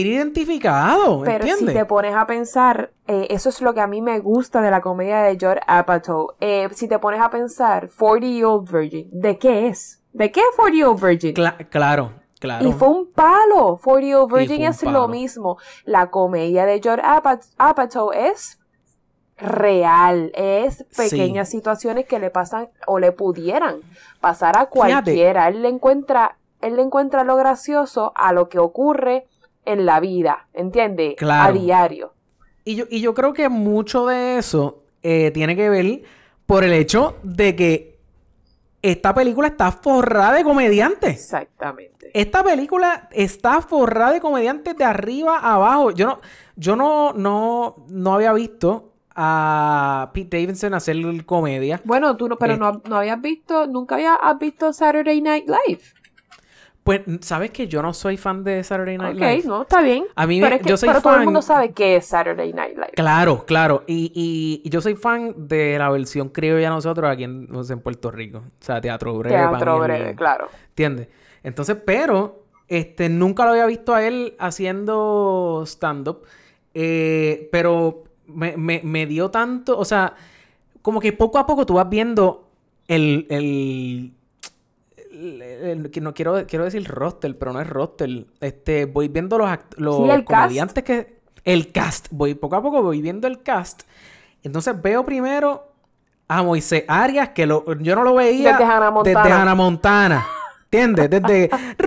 identificado, 0.05 1.23
Pero 1.23 1.45
si 1.57 1.65
te 1.65 1.86
pones 1.86 2.13
a 2.15 2.28
pensar, 2.28 2.91
eh, 3.07 3.28
eso 3.32 3.49
es 3.49 3.61
lo 3.61 3.73
que 3.73 3.82
a 3.82 3.88
mí 3.88 4.01
me 4.01 4.19
gusta 4.19 4.61
de 4.61 4.69
la 4.69 4.80
comedia 4.82 5.23
de 5.23 5.38
George 5.39 5.61
Apatow. 5.65 6.34
Eh, 6.39 6.69
si 6.73 6.88
te 6.88 6.99
pones 6.99 7.19
a 7.21 7.30
pensar, 7.32 7.89
40 7.97 8.28
Year 8.28 8.45
Old 8.45 8.71
Virgin, 8.71 9.09
¿de 9.11 9.38
qué 9.39 9.67
es? 9.67 10.03
¿De 10.13 10.32
qué 10.32 10.39
es 10.39 10.55
40 10.55 10.76
Year 10.78 10.88
Old 10.89 11.01
Virgin? 11.03 11.34
Cla- 11.34 11.67
claro, 11.69 12.13
claro. 12.45 12.67
Y 12.67 12.71
fue 12.73 12.87
un 12.87 13.11
palo. 13.11 13.77
40 13.83 14.01
Year 14.07 14.17
Old 14.19 14.33
Virgin 14.33 14.63
es 14.63 14.81
palo. 14.83 14.99
lo 15.01 15.07
mismo. 15.07 15.57
La 15.83 16.09
comedia 16.09 16.65
de 16.65 16.79
George 16.81 17.01
Apa- 17.05 17.39
Apatow 17.57 18.11
es 18.13 18.59
real. 19.37 20.31
Es 20.35 20.85
pequeñas 20.95 21.49
situaciones 21.49 22.05
que 22.05 22.19
le 22.19 22.29
pasan 22.29 22.69
o 22.87 22.99
le 22.99 23.11
pudieran 23.11 23.77
pasar 24.21 24.57
a 24.57 24.67
cualquiera. 24.67 25.47
Él 25.49 25.61
le 25.61 25.69
encuentra, 25.69 26.37
él 26.61 26.75
le 26.77 26.81
encuentra 26.81 27.23
lo 27.23 27.35
gracioso 27.35 28.11
a 28.15 28.33
lo 28.33 28.49
que 28.49 28.59
ocurre 28.59 29.27
en 29.65 29.85
la 29.85 29.99
vida. 29.99 30.47
¿Entiendes? 30.53 31.15
Claro. 31.17 31.49
A 31.49 31.51
diario. 31.53 32.13
Y 32.63 32.75
yo, 32.75 32.85
y 32.89 33.01
yo 33.01 33.13
creo 33.13 33.33
que 33.33 33.49
mucho 33.49 34.05
de 34.07 34.37
eso 34.37 34.83
eh, 35.03 35.31
tiene 35.31 35.55
que 35.55 35.69
ver 35.69 36.01
por 36.45 36.63
el 36.63 36.73
hecho 36.73 37.15
de 37.23 37.55
que 37.55 37.94
esta 38.91 39.13
película 39.13 39.47
está 39.47 39.71
forrada 39.71 40.33
de 40.33 40.43
comediantes. 40.43 41.13
Exactamente. 41.13 42.11
Esta 42.13 42.43
película 42.43 43.09
está 43.11 43.61
forrada 43.61 44.13
de 44.13 44.21
comediantes 44.21 44.77
de 44.77 44.83
arriba 44.83 45.38
a 45.39 45.55
abajo. 45.55 45.91
Yo 45.91 46.05
no, 46.07 46.19
yo 46.55 46.75
no, 46.75 47.13
no, 47.13 47.86
no 47.89 48.13
había 48.13 48.31
visto 48.33 48.91
a 49.15 50.11
Pete 50.13 50.41
Davidson 50.41 50.73
hacer 50.73 50.97
comedia. 51.25 51.81
Bueno, 51.86 52.15
tú 52.17 52.27
no, 52.27 52.38
pero 52.38 52.53
Eh. 52.53 52.57
no, 52.57 52.81
no 52.88 52.97
habías 52.97 53.19
visto, 53.21 53.65
nunca 53.65 53.95
habías 53.95 54.17
has 54.21 54.38
visto 54.38 54.71
Saturday 54.73 55.21
Night 55.21 55.47
Live. 55.47 55.81
Pues, 56.86 57.01
¿sabes 57.21 57.49
que 57.49 57.67
yo 57.67 57.81
no 57.81 57.95
soy 57.95 58.15
fan 58.15 58.43
de 58.43 58.63
Saturday 58.63 58.95
Night 58.99 59.15
Ok, 59.15 59.21
Live? 59.21 59.43
no, 59.45 59.63
está 59.63 59.81
bien. 59.81 60.05
A 60.15 60.27
mí 60.27 60.39
pero 60.39 60.51
me- 60.51 60.55
es 60.57 60.61
que- 60.61 60.69
yo 60.69 60.77
soy 60.77 60.88
pero 60.89 61.01
todo 61.01 61.15
el 61.15 61.23
mundo 61.25 61.41
sabe 61.41 61.73
qué 61.73 61.95
es 61.95 62.05
Saturday 62.05 62.53
Night 62.53 62.75
Live. 62.75 62.91
Claro, 62.95 63.43
claro. 63.43 63.83
Y, 63.88 64.11
y- 64.13 64.61
y 64.63 64.69
yo 64.69 64.81
soy 64.81 64.93
fan 64.95 65.33
de 65.47 65.79
la 65.79 65.89
versión 65.89 66.29
criolla 66.29 66.69
nosotros 66.69 67.09
aquí 67.09 67.23
en, 67.23 67.49
en 67.51 67.79
Puerto 67.79 68.11
Rico. 68.11 68.38
O 68.38 68.63
sea, 68.63 68.79
teatro 68.79 69.17
breve. 69.17 69.36
Teatro 69.36 69.79
breve, 69.79 70.13
claro. 70.15 70.47
¿Entiendes? 70.69 71.07
Entonces, 71.41 71.75
pero, 71.83 72.43
este, 72.67 73.09
nunca 73.09 73.45
lo 73.45 73.51
había 73.53 73.65
visto 73.65 73.95
a 73.95 74.05
él 74.05 74.36
haciendo 74.38 75.63
stand-up. 75.65 76.21
eh, 76.75 77.49
pero 77.51 78.03
me, 78.27 78.57
me- 78.57 78.81
me 78.83 79.05
dio 79.07 79.31
tanto, 79.31 79.75
o 79.79 79.86
sea, 79.86 80.13
como 80.83 80.99
que 80.99 81.13
poco 81.13 81.39
a 81.39 81.47
poco 81.47 81.65
tú 81.65 81.73
vas 81.75 81.89
viendo 81.89 82.47
el, 82.88 83.25
el, 83.31 84.13
el- 85.41 85.91
no 86.01 86.13
quiero, 86.13 86.45
quiero 86.47 86.65
decir 86.65 86.88
roster, 86.88 87.38
pero 87.38 87.53
no 87.53 87.61
es 87.61 87.67
roster. 87.67 88.26
Este, 88.39 88.86
voy 88.86 89.07
viendo 89.07 89.38
los, 89.38 89.49
los 89.78 89.97
Sí, 89.97 90.07
cast. 90.07 90.26
comediantes 90.26 90.84
que... 90.84 91.15
El 91.43 91.71
cast. 91.71 92.07
Voy, 92.11 92.34
poco 92.34 92.55
a 92.55 92.61
poco 92.63 92.82
voy 92.82 93.01
viendo 93.01 93.28
el 93.28 93.43
cast. 93.43 93.84
Entonces 94.43 94.82
veo 94.82 95.05
primero 95.05 95.71
a 96.28 96.41
Moisés 96.41 96.86
Arias, 96.88 97.30
que 97.30 97.45
lo, 97.45 97.63
yo 97.80 97.95
no 97.95 98.03
lo 98.03 98.15
veía 98.15 98.53
Desde 98.53 98.63
Hannah 98.63 98.89
Montana. 98.91 99.21
desde 99.23 99.32
Hannah 99.34 99.55
Montana. 99.55 100.26
¿Entiendes? 100.71 101.09
Desde 101.09 101.49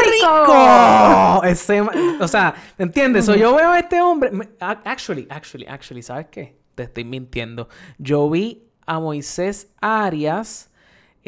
¡Rico! 0.00 1.42
ese 1.44 1.80
o 2.20 2.28
sea, 2.28 2.54
¿entiendes? 2.76 3.24
So, 3.24 3.34
yo 3.34 3.54
veo 3.54 3.70
a 3.70 3.78
este 3.78 4.00
hombre. 4.00 4.30
Actually, 4.60 5.26
actually, 5.30 5.66
actually, 5.66 6.02
¿sabes 6.02 6.26
qué? 6.30 6.56
Te 6.74 6.84
estoy 6.84 7.04
mintiendo. 7.04 7.68
Yo 7.98 8.28
vi 8.30 8.68
a 8.86 9.00
Moisés 9.00 9.72
Arias 9.80 10.67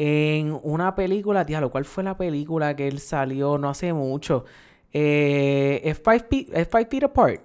en 0.03 0.59
una 0.63 0.95
película. 0.95 1.43
Diablo, 1.43 1.69
¿cuál 1.69 1.85
fue 1.85 2.03
la 2.03 2.17
película 2.17 2.75
que 2.75 2.87
él 2.87 2.99
salió 2.99 3.57
no 3.59 3.69
hace 3.69 3.93
mucho? 3.93 4.45
Eh, 4.91 5.79
es 5.83 5.99
Five, 6.03 6.21
Pe- 6.21 6.47
es 6.53 6.67
Five 6.67 6.87
Feet 6.89 7.03
Apart. 7.03 7.41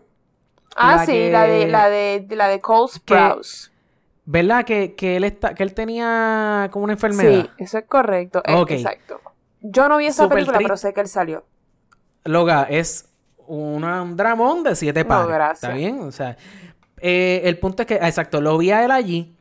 Ah, 0.75 0.97
La 0.97 1.07
sí, 1.07 1.13
que- 1.13 1.31
la 1.31 1.43
de 1.45 1.67
la 1.69 1.89
de 1.91 2.27
la 2.31 2.49
de 2.49 2.61
Cole 2.61 2.89
Sprouse. 2.93 3.71
¿Verdad? 4.25 4.65
Que, 4.65 4.95
que 4.95 5.17
él 5.17 5.25
está, 5.25 5.55
que 5.55 5.63
él 5.63 5.75
tenía 5.75 6.69
como 6.73 6.85
una 6.85 6.95
enfermedad. 6.95 7.43
Sí, 7.45 7.51
eso 7.59 7.79
es 7.79 7.85
correcto. 7.85 8.43
eh, 8.45 8.55
Ok. 8.55 8.71
Exacto. 8.73 9.21
Yo 9.61 9.89
no 9.89 9.99
vi 9.99 10.07
esa 10.07 10.29
película, 10.29 10.59
pero 10.59 10.77
sé 10.77 10.93
que 10.95 11.01
él 11.03 11.09
salió. 11.09 11.45
Loga, 12.25 12.65
es 12.65 13.09
una- 13.47 14.03
un 14.03 14.17
dramón 14.17 14.63
de 14.65 14.75
siete 14.75 15.03
No, 15.03 15.09
pares. 15.09 15.29
gracias. 15.29 15.63
¿Está 15.63 15.75
bien? 15.77 16.01
O 16.01 16.11
sea, 16.11 16.37
eh, 17.01 17.43
el 17.45 17.59
punto 17.59 17.83
es 17.83 17.87
que, 17.87 17.95
exacto, 17.97 18.41
lo 18.41 18.57
vi 18.59 18.71
a 18.71 18.85
él 18.85 18.91
allí. 18.91 19.37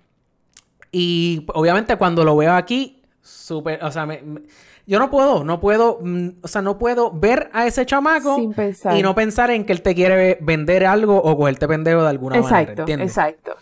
Y 0.92 1.46
obviamente 1.54 1.96
cuando 1.98 2.24
lo 2.24 2.38
veo 2.38 2.54
aquí, 2.54 2.95
súper, 3.26 3.84
o 3.84 3.92
sea, 3.92 4.06
me- 4.06 4.22
me- 4.22 4.42
yo 4.88 5.00
no 5.00 5.10
puedo, 5.10 5.44
no 5.44 5.60
puedo, 5.60 6.00
mm, 6.02 6.28
o 6.44 6.48
sea, 6.48 6.62
no 6.62 6.78
puedo 6.78 7.12
ver 7.12 7.50
a 7.54 7.66
ese 7.66 7.86
chamaco 7.86 8.36
Sin 8.36 8.54
pensar. 8.54 8.96
y 8.96 9.02
no 9.02 9.16
pensar 9.16 9.50
en 9.52 9.66
que 9.66 9.74
él 9.74 9.82
te 9.82 9.96
quiere 9.96 10.38
vender 10.42 10.86
algo 10.86 11.18
o 11.18 11.36
cogerte 11.36 11.68
pendejo 11.68 12.04
de 12.04 12.10
alguna 12.10 12.36
manera, 12.40 12.60
Exacto, 12.62 12.82
¿entiendes? 12.84 13.10
exacto. 13.10 13.56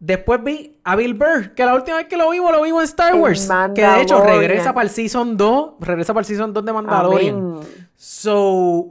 Después 0.00 0.44
vi 0.44 0.78
a 0.84 0.96
Bill 0.96 1.14
Burr, 1.14 1.54
que 1.54 1.64
la 1.64 1.74
última 1.74 1.96
vez 1.96 2.06
que 2.08 2.18
lo 2.18 2.28
vimos, 2.28 2.52
lo 2.52 2.60
vimos 2.62 2.82
en 2.82 2.84
Star 2.84 3.14
Wars. 3.14 3.48
Que 3.74 3.86
de 3.86 4.02
hecho 4.02 4.22
regresa 4.22 4.74
para 4.74 4.84
el 4.84 4.90
Season 4.90 5.34
2, 5.36 5.74
regresa 5.80 6.12
para 6.12 6.20
el 6.22 6.26
Season 6.26 6.52
2 6.52 6.62
de 6.64 6.72
Mandalorian. 6.74 7.36
Amén. 7.36 7.60
So, 7.96 8.90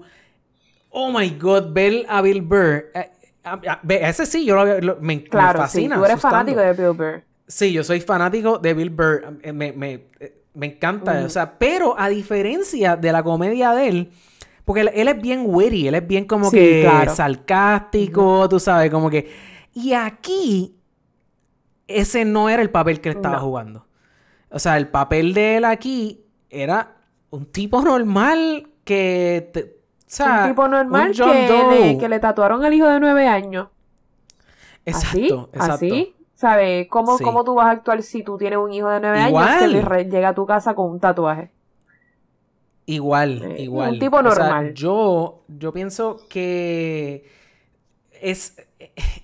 oh 0.90 1.12
my 1.12 1.30
God, 1.40 1.72
ver 1.72 2.06
a 2.10 2.20
Bill 2.22 2.42
Burr. 2.42 2.86
eh, 2.96 3.12
a- 3.44 3.54
a- 3.54 3.80
ve, 3.84 4.00
ese 4.08 4.26
sí, 4.26 4.44
yo 4.44 4.56
lo, 4.56 4.82
lo- 4.82 4.96
me, 5.02 5.18
me 5.18 5.24
Claro, 5.26 5.60
fascina. 5.60 5.96
sí. 5.98 6.00
Tú 6.00 6.06
eres 6.06 6.16
su 6.16 6.22
fanático 6.28 6.60
de 6.62 6.74
Bill 6.74 6.94
Burr. 6.98 7.22
Sí, 7.48 7.72
yo 7.74 7.84
soy 7.84 8.00
fanático 8.02 8.58
de 8.58 8.74
Bill 8.74 8.90
Burr. 8.90 9.40
eh, 9.42 9.54
Me, 9.54 9.72
me- 9.74 10.06
eh, 10.20 10.42
me 10.54 10.68
encanta. 10.68 11.24
O 11.26 11.30
sea, 11.30 11.58
pero 11.58 11.96
a 12.00 12.10
diferencia 12.10 12.96
de 12.96 13.12
la 13.12 13.24
comedia 13.24 13.72
de 13.74 13.88
él, 13.88 14.12
porque 14.66 14.82
él, 14.82 14.92
él 14.94 15.08
es 15.08 15.22
bien 15.22 15.44
witty, 15.46 15.88
él 15.88 15.96
es 15.96 16.08
bien 16.08 16.26
como 16.26 16.50
Sí, 16.50 16.58
que 16.58 16.82
claro. 16.84 17.14
sarcástico, 17.16 18.48
tú 18.50 18.60
sabes, 18.60 18.90
como 18.92 19.10
que. 19.10 19.30
Y 19.74 19.94
aquí, 19.94 20.76
ese 21.88 22.24
no 22.26 22.50
era 22.50 22.62
el 22.62 22.70
papel 22.70 23.02
que 23.02 23.10
él 23.10 23.16
estaba 23.18 23.38
No. 23.38 23.42
jugando. 23.44 23.88
O 24.50 24.60
sea, 24.60 24.78
el 24.78 24.88
papel 24.88 25.34
de 25.34 25.58
él 25.58 25.66
aquí 25.66 26.24
era 26.50 26.96
un 27.32 27.46
tipo 27.48 27.82
normal 27.82 28.70
que. 28.86 29.50
te- 29.54 29.64
o 29.64 30.16
sea, 30.16 30.44
un 30.44 30.50
tipo 30.52 30.68
normal 30.68 31.08
un 31.10 31.14
que 31.16 31.48
le, 31.82 31.98
que 31.98 32.08
le 32.10 32.20
tatuaron 32.20 32.64
al 32.64 32.72
hijo 32.74 32.88
de 32.88 33.00
nueve 33.00 33.28
años. 33.28 33.70
Exacto, 34.86 35.08
¿Así? 35.18 35.30
exacto. 35.54 35.74
¿Así? 35.74 36.16
¿Sabes? 36.44 36.90
¿Cómo, 36.90 37.18
Sí. 37.18 37.24
¿Cómo 37.24 37.46
tú 37.46 37.56
vas 37.56 37.68
a 37.68 37.72
actuar 37.72 38.04
si 38.04 38.22
tú 38.22 38.38
tienes 38.38 38.60
un 38.60 38.74
hijo 38.74 38.90
de 38.90 39.00
nueve 39.00 39.18
años 39.18 39.50
que 39.60 39.68
le 39.70 40.04
llega 40.10 40.28
a 40.28 40.36
tu 40.36 40.46
casa 40.46 40.76
con 40.76 40.92
un 40.92 41.00
tatuaje? 41.00 41.52
Igual, 42.86 43.42
Eh, 43.44 43.62
igual. 43.64 43.94
un 43.94 44.00
tipo 44.00 44.18
O 44.18 44.22
sea, 44.30 44.30
normal. 44.44 44.74
yo, 44.74 45.44
yo 45.48 45.72
pienso 45.72 46.18
que 46.28 47.26
es, 48.22 48.58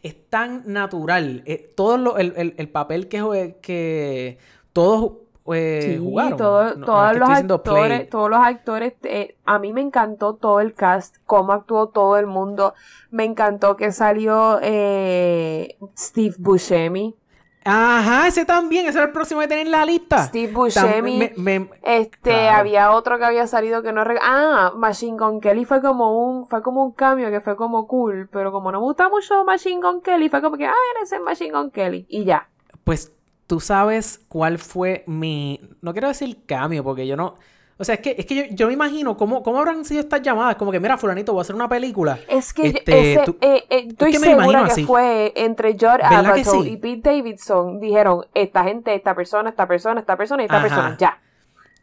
es 0.02 0.30
tan 0.30 0.64
natural. 0.72 1.44
eh, 1.46 1.74
todo 1.76 1.98
lo- 1.98 2.18
el, 2.18 2.34
el- 2.38 2.54
el 2.58 2.70
papel 2.70 3.10
que, 3.10 3.58
que 3.62 4.38
todos 4.72 5.12
eh, 5.54 5.82
Sí, 5.84 5.98
jugaron. 5.98 6.38
todo- 6.38 6.64
No- 6.64 6.76
no 6.76 6.86
todos, 6.86 7.06
es 7.08 7.14
que 7.14 7.20
los 7.20 7.30
actores, 7.30 8.10
todos 8.10 8.30
los 8.30 8.40
actores, 8.40 8.94
eh, 9.04 9.36
a 9.46 9.60
mí 9.60 9.74
me 9.74 9.82
encantó 9.82 10.36
todo 10.36 10.60
el 10.60 10.74
cast, 10.74 11.18
cómo 11.26 11.54
actuó 11.54 11.88
todo 11.88 12.18
el 12.18 12.28
mundo. 12.28 12.74
Me 13.12 13.24
encantó 13.26 13.76
que 13.76 13.92
salió 13.92 14.60
eh, 14.62 15.78
Steve 15.98 16.36
Buscemi. 16.40 17.16
Ajá, 17.66 18.26
ese 18.28 18.46
también. 18.46 18.88
Ese 18.88 18.98
era 18.98 19.08
el 19.08 19.12
próximo 19.14 19.42
que 19.42 19.48
tener 19.48 19.66
en 19.66 19.72
la 19.72 19.86
lista. 19.86 20.24
Steve 20.24 20.48
Tam- 20.52 20.56
Buscemi. 20.56 21.18
me- 21.20 21.34
me- 21.60 21.70
Este, 21.84 22.32
Claro. 22.32 22.58
había 22.58 22.92
otro 22.92 23.18
que 23.20 23.26
había 23.26 23.46
salido 23.48 23.84
que 23.84 23.92
no 23.92 24.04
Ah, 24.22 24.72
Machine 24.76 25.18
Gun 25.18 25.42
Kelly 25.42 25.66
fue 25.66 25.82
como 25.82 26.26
un, 26.26 26.48
fue 26.48 26.62
como 26.64 26.84
un 26.84 26.94
cambio 26.94 27.30
que 27.30 27.42
fue 27.42 27.56
como 27.58 27.86
cool, 27.86 28.30
pero 28.32 28.52
como 28.52 28.72
no 28.72 28.80
me 28.80 28.86
gusta 28.86 29.10
mucho 29.10 29.44
Machine 29.44 29.82
Gun 29.82 30.02
Kelly, 30.02 30.30
fue 30.30 30.42
como 30.42 30.58
que, 30.58 30.66
ah, 30.68 30.74
eres 30.96 31.12
el 31.12 31.22
Machine 31.22 31.52
Gun 31.52 31.70
Kelly, 31.70 32.06
y 32.10 32.24
ya. 32.24 32.48
Pues 32.86 33.14
tú 33.50 33.60
sabes 33.60 34.24
cuál 34.28 34.60
fue 34.60 35.04
mi. 35.08 35.60
No 35.82 35.92
quiero 35.92 36.08
decir 36.08 36.38
cambio, 36.46 36.84
porque 36.84 37.08
yo 37.08 37.18
no. 37.18 37.34
O 37.80 37.84
sea, 37.84 37.96
es 37.96 38.02
que, 38.02 38.14
es 38.18 38.26
que 38.28 38.36
yo, 38.36 38.44
yo 38.52 38.68
me 38.68 38.74
imagino 38.74 39.18
cómo, 39.18 39.42
cómo 39.42 39.58
habrán 39.58 39.84
sido 39.86 40.02
estas 40.02 40.22
llamadas. 40.22 40.56
Como 40.58 40.70
que, 40.72 40.80
mira, 40.80 40.98
fulanito, 40.98 41.32
voy 41.34 41.40
a 41.40 41.44
hacer 41.44 41.56
una 41.56 41.68
película. 41.68 42.20
Es 42.28 42.54
que 42.54 42.68
Este, 42.68 43.14
ese, 43.14 43.24
tú- 43.26 43.38
eh, 43.42 43.64
eh, 43.70 43.86
estoy 43.90 44.12
que 44.12 44.20
me 44.20 44.28
imagino 44.32 44.42
segura 44.52 44.66
que 44.66 44.72
así. 44.74 44.86
fue 44.86 45.34
entre 45.36 45.72
Judd 45.74 45.98
¿Verdad 45.98 46.34
que 46.36 46.42
Apatow 46.42 46.64
sí? 46.64 46.70
y 46.72 46.78
Pete 46.78 47.10
Davidson. 47.10 47.80
Dijeron, 47.80 48.26
esta 48.34 48.64
gente, 48.66 48.94
esta 48.94 49.16
persona, 49.16 49.50
esta 49.50 49.66
persona, 49.68 50.00
esta 50.02 50.16
persona 50.16 50.44
y 50.44 50.46
esta 50.46 50.58
Ajá. 50.58 50.68
persona. 50.68 50.98
Ya. 51.00 51.22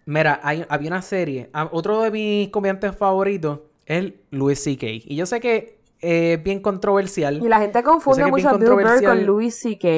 Mira, 0.04 0.38
hay, 0.44 0.64
había 0.68 0.88
una 0.90 1.02
serie. 1.02 1.50
ah, 1.52 1.68
Otro 1.72 2.02
de 2.02 2.10
mis 2.12 2.50
comediantes 2.50 2.94
favoritos 2.94 3.60
es 3.86 4.12
Louis 4.30 4.62
C.K. 4.62 4.86
Y 4.86 5.16
yo 5.16 5.24
sé 5.26 5.40
que 5.40 5.78
eh, 6.02 6.34
es 6.34 6.42
bien 6.44 6.60
controversial. 6.60 7.40
Y 7.42 7.48
la 7.48 7.58
gente 7.58 7.82
confunde 7.82 8.22
que 8.22 8.28
es 8.28 8.30
mucho 8.32 8.48
a 8.50 8.52
Bill 8.58 8.68
Burr 8.70 9.02
con 9.02 9.24
Louis 9.26 9.58
C.K. 9.58 9.88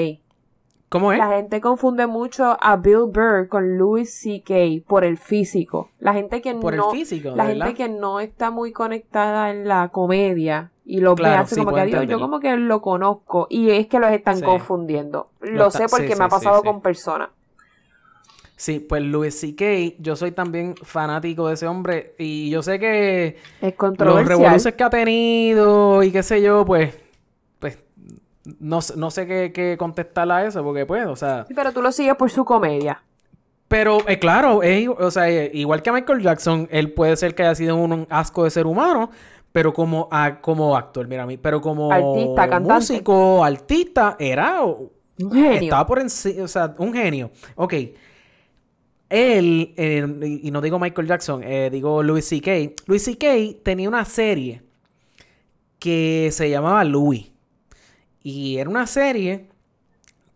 ¿Cómo 0.88 1.12
es? 1.12 1.18
La 1.18 1.28
gente 1.36 1.60
confunde 1.60 2.06
mucho 2.06 2.56
a 2.60 2.76
Bill 2.76 3.04
Burr 3.12 3.48
con 3.48 3.76
Louis 3.76 4.10
C.K. 4.12 4.54
por 4.88 5.04
el 5.04 5.18
físico. 5.18 5.90
La 5.98 6.14
gente 6.14 6.40
que 6.40 6.54
Por 6.54 6.72
el 6.72 6.78
no, 6.80 6.90
físico, 6.90 7.30
la 7.36 7.44
¿verdad? 7.44 7.66
gente 7.66 7.74
que 7.74 7.88
no 7.90 8.20
está 8.20 8.50
muy 8.50 8.72
conectada 8.72 9.50
en 9.50 9.68
la 9.68 9.88
comedia 9.90 10.70
y 10.86 11.00
lo 11.00 11.14
ve 11.14 11.24
Claro, 11.24 11.42
así 11.42 11.56
sí, 11.56 11.60
como 11.62 11.74
que 11.74 11.82
"Adiós, 11.82 12.06
yo 12.06 12.18
como 12.18 12.40
que 12.40 12.56
lo 12.56 12.80
conozco 12.80 13.46
y 13.50 13.70
es 13.70 13.86
que 13.86 13.98
los 13.98 14.10
están 14.12 14.38
Sí. 14.38 14.42
confundiendo. 14.44 15.28
Lo 15.40 15.70
sé 15.70 15.86
porque 15.90 16.12
sí, 16.12 16.18
me 16.18 16.24
ha 16.24 16.28
pasado 16.28 16.62
con 16.62 16.80
personas. 16.80 17.28
Sí, 18.56 18.80
pues 18.80 19.02
Louis 19.02 19.38
C.K. 19.38 19.96
Yo 20.00 20.16
soy 20.16 20.32
también 20.32 20.74
fanático 20.82 21.46
de 21.48 21.54
ese 21.54 21.66
hombre. 21.68 22.14
Y 22.18 22.50
yo 22.50 22.60
sé 22.62 22.80
que 22.80 23.36
Es 23.60 23.74
los 23.78 24.26
revoluciones 24.26 24.74
que 24.74 24.82
ha 24.84 24.90
tenido 24.90 26.02
y 26.02 26.10
qué 26.10 26.22
sé 26.24 26.42
yo. 26.42 26.64
Pues. 26.64 26.98
No, 28.60 28.80
sé- 28.82 28.94
no 28.96 29.10
sé 29.10 29.26
qué, 29.26 29.52
qué 29.52 29.76
contestarle 29.78 30.32
a 30.34 30.44
eso, 30.46 30.62
porque 30.62 30.86
pues, 30.86 31.06
o 31.06 31.16
sea. 31.16 31.44
Sí, 31.46 31.54
Pero 31.54 31.72
tú 31.72 31.82
lo 31.82 31.92
sigues 31.92 32.14
por 32.16 32.30
su 32.30 32.44
comedia. 32.44 33.02
Pero, 33.68 33.98
eh, 34.08 34.18
claro, 34.18 34.62
i- 34.64 34.88
o 34.88 35.10
sea, 35.10 35.28
eh, 35.28 35.50
igual 35.54 35.82
que 35.82 35.92
Michael 35.92 36.22
Jackson, 36.22 36.66
él 36.70 36.92
puede 36.92 37.16
ser 37.16 37.34
que 37.34 37.42
haya 37.42 37.54
sido 37.54 37.76
un, 37.76 37.92
un 37.92 38.06
asco 38.08 38.44
de 38.44 38.50
ser 38.50 38.66
humano, 38.66 39.10
pero 39.52 39.72
como, 39.74 40.08
a- 40.10 40.40
como 40.40 40.76
actor, 40.76 41.06
mira 41.06 41.24
a 41.24 41.26
mí, 41.26 41.36
pero 41.36 41.60
como 41.60 41.92
Artista, 41.92 42.48
cantante. 42.48 42.72
músico, 42.74 43.44
artista, 43.44 44.16
era, 44.18 44.62
Un 44.62 45.32
genio. 45.32 45.60
estaba 45.64 45.86
por 45.86 45.98
encima, 45.98 46.44
o 46.44 46.48
sea, 46.48 46.74
un 46.78 46.92
genio. 46.94 47.30
Ok. 47.56 47.74
Él, 49.10 49.72
eh, 49.76 50.40
y 50.42 50.50
no 50.50 50.60
digo 50.60 50.78
Michael 50.78 51.08
Jackson, 51.08 51.42
eh, 51.42 51.70
digo 51.72 52.02
Louis 52.02 52.26
C.K. 52.26 52.50
Louis 52.86 53.02
C.K. 53.02 53.58
tenía 53.62 53.88
una 53.88 54.04
serie 54.04 54.62
que 55.78 56.28
se 56.32 56.50
llamaba 56.50 56.84
Louis. 56.84 57.30
Y 58.22 58.58
era 58.58 58.68
una 58.68 58.86
serie 58.86 59.46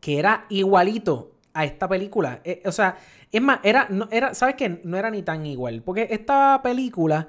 que 0.01 0.19
era 0.19 0.47
igualito 0.49 1.33
a 1.55 1.65
esta 1.65 1.89
película. 1.89 2.41
Eh, 2.45 2.63
o 2.65 2.73
sea, 2.73 2.97
es 3.31 3.43
más, 3.43 3.61
era, 3.63 3.87
no, 3.91 4.09
era, 4.11 4.35
¿sabes 4.35 4.55
qué? 4.57 4.81
No 4.85 4.97
era 4.97 5.11
ni 5.11 5.23
tan 5.23 5.45
igual. 5.47 5.83
Porque 5.85 6.09
esta 6.11 6.61
película, 6.63 7.29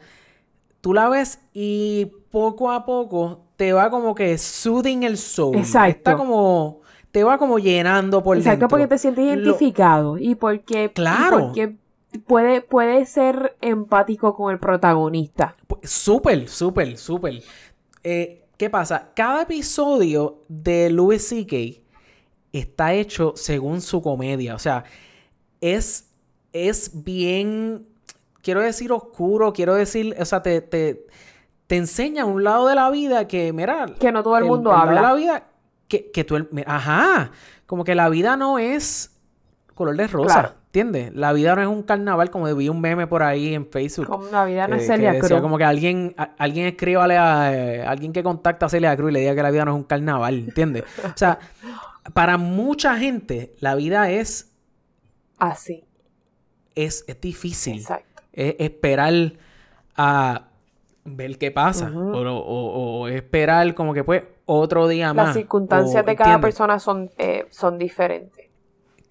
tú 0.81 0.93
la 0.93 1.09
ves 1.09 1.39
y 1.53 2.05
poco 2.31 2.71
a 2.71 2.85
poco 2.85 3.41
te 3.57 3.73
va 3.73 3.89
como 3.89 4.15
que 4.15 4.37
soothing 4.37 5.03
el 5.03 5.17
soul. 5.17 5.57
Exacto. 5.57 5.89
Está 5.97 6.15
como, 6.15 6.81
te 7.11 7.23
va 7.23 7.37
como 7.37 7.59
llenando 7.59 8.23
por 8.23 8.37
Exacto, 8.37 8.51
dentro. 8.61 8.67
porque 8.69 8.87
te 8.87 8.97
sientes 8.97 9.25
Lo- 9.25 9.31
identificado 9.43 10.17
y 10.17 10.35
porque, 10.35 10.85
y 10.85 10.89
Claro. 10.89 11.39
porque 11.47 11.75
puede, 12.25 12.61
puede 12.61 13.05
ser 13.05 13.55
empático 13.61 14.35
con 14.35 14.51
el 14.51 14.59
protagonista. 14.59 15.55
Súper, 15.83 16.47
súper, 16.49 16.97
súper. 16.97 17.41
Eh, 18.03 18.42
¿Qué 18.57 18.69
pasa? 18.69 19.09
Cada 19.15 19.43
episodio 19.43 20.43
de 20.47 20.89
Louis 20.89 21.25
C.K. 21.27 21.81
está 22.51 22.93
hecho 22.93 23.33
según 23.35 23.81
su 23.81 24.01
comedia. 24.01 24.55
O 24.55 24.59
sea, 24.59 24.83
es, 25.59 26.09
es 26.53 27.03
bien, 27.03 27.87
quiero 28.41 28.61
decir 28.61 28.91
oscuro, 28.91 29.53
quiero 29.53 29.73
decir, 29.75 30.15
o 30.19 30.25
sea, 30.25 30.41
te, 30.43 30.61
te, 30.61 31.07
te 31.67 31.77
enseña 31.77 32.25
un 32.25 32.43
lado 32.43 32.67
de 32.67 32.75
la 32.75 32.89
vida 32.91 33.27
que, 33.27 33.51
mira, 33.53 33.87
Que 33.99 34.11
no 34.11 34.21
todo 34.23 34.37
el 34.37 34.45
mundo 34.45 34.69
lado 34.71 34.81
habla. 34.83 34.95
de 34.95 35.01
la 35.07 35.13
vida 35.15 35.43
que, 35.87 36.11
que 36.11 36.23
tú, 36.23 36.35
el- 36.35 36.49
ajá, 36.67 37.31
como 37.65 37.83
que 37.83 37.95
la 37.95 38.09
vida 38.09 38.37
no 38.37 38.59
es 38.59 39.17
color 39.73 39.97
de 39.97 40.07
rosa, 40.07 40.33
Claro. 40.41 40.53
¿Entiendes? 40.73 41.13
La 41.13 41.33
vida 41.33 41.55
no 41.55 41.61
es 41.61 41.67
un 41.67 41.83
carnaval, 41.83 42.31
como 42.31 42.53
vi 42.55 42.67
un 42.67 42.81
meme 42.81 43.05
por 43.05 43.21
ahí 43.21 43.53
en 43.53 43.67
Facebook. 43.67 44.07
Como 44.07 44.25
la 44.31 44.43
vida 44.43 44.67
no 44.67 44.75
Eh, 44.75 44.79
es 44.79 44.87
Celia 44.87 45.11
decía 45.13 45.27
Cruz. 45.29 45.41
como 45.41 45.59
que 45.59 45.63
alguien, 45.65 46.15
a- 46.17 46.31
alguien 46.39 46.65
escríbale 46.65 47.15
a 47.15 47.53
eh, 47.53 47.83
alguien 47.85 48.11
que 48.11 48.23
contacta 48.23 48.65
a 48.65 48.69
Celia 48.69 48.97
Cruz 48.97 49.11
y 49.11 49.13
le 49.13 49.19
diga 49.19 49.35
que 49.35 49.43
la 49.43 49.51
vida 49.51 49.65
no 49.65 49.71
es 49.73 49.77
un 49.77 49.83
carnaval, 49.83 50.33
¿entiendes? 50.39 50.83
O 51.05 51.15
sea, 51.15 51.37
para 52.15 52.37
mucha 52.37 52.97
gente 52.97 53.53
la 53.59 53.75
vida 53.75 54.09
es, 54.09 54.51
Así, 55.37 55.83
es, 56.73 57.05
es 57.07 57.21
difícil. 57.21 57.77
exacto. 57.77 58.23
Es 58.33 58.55
esperar 58.57 59.13
a 59.95 60.47
ver 61.05 61.37
qué 61.37 61.51
pasa. 61.51 61.91
O, 61.95 62.17
o- 62.19 63.01
o 63.01 63.07
esperar 63.09 63.75
como 63.75 63.93
que 63.93 64.03
pues 64.03 64.23
otro 64.45 64.87
día 64.87 65.13
más. 65.13 65.27
Las 65.27 65.35
circunstancias 65.35 66.03
de 66.03 66.15
cada 66.15 66.31
¿entiendes? 66.33 66.55
persona 66.55 66.79
son, 66.79 67.11
eh, 67.19 67.45
son 67.51 67.77
diferentes. 67.77 68.47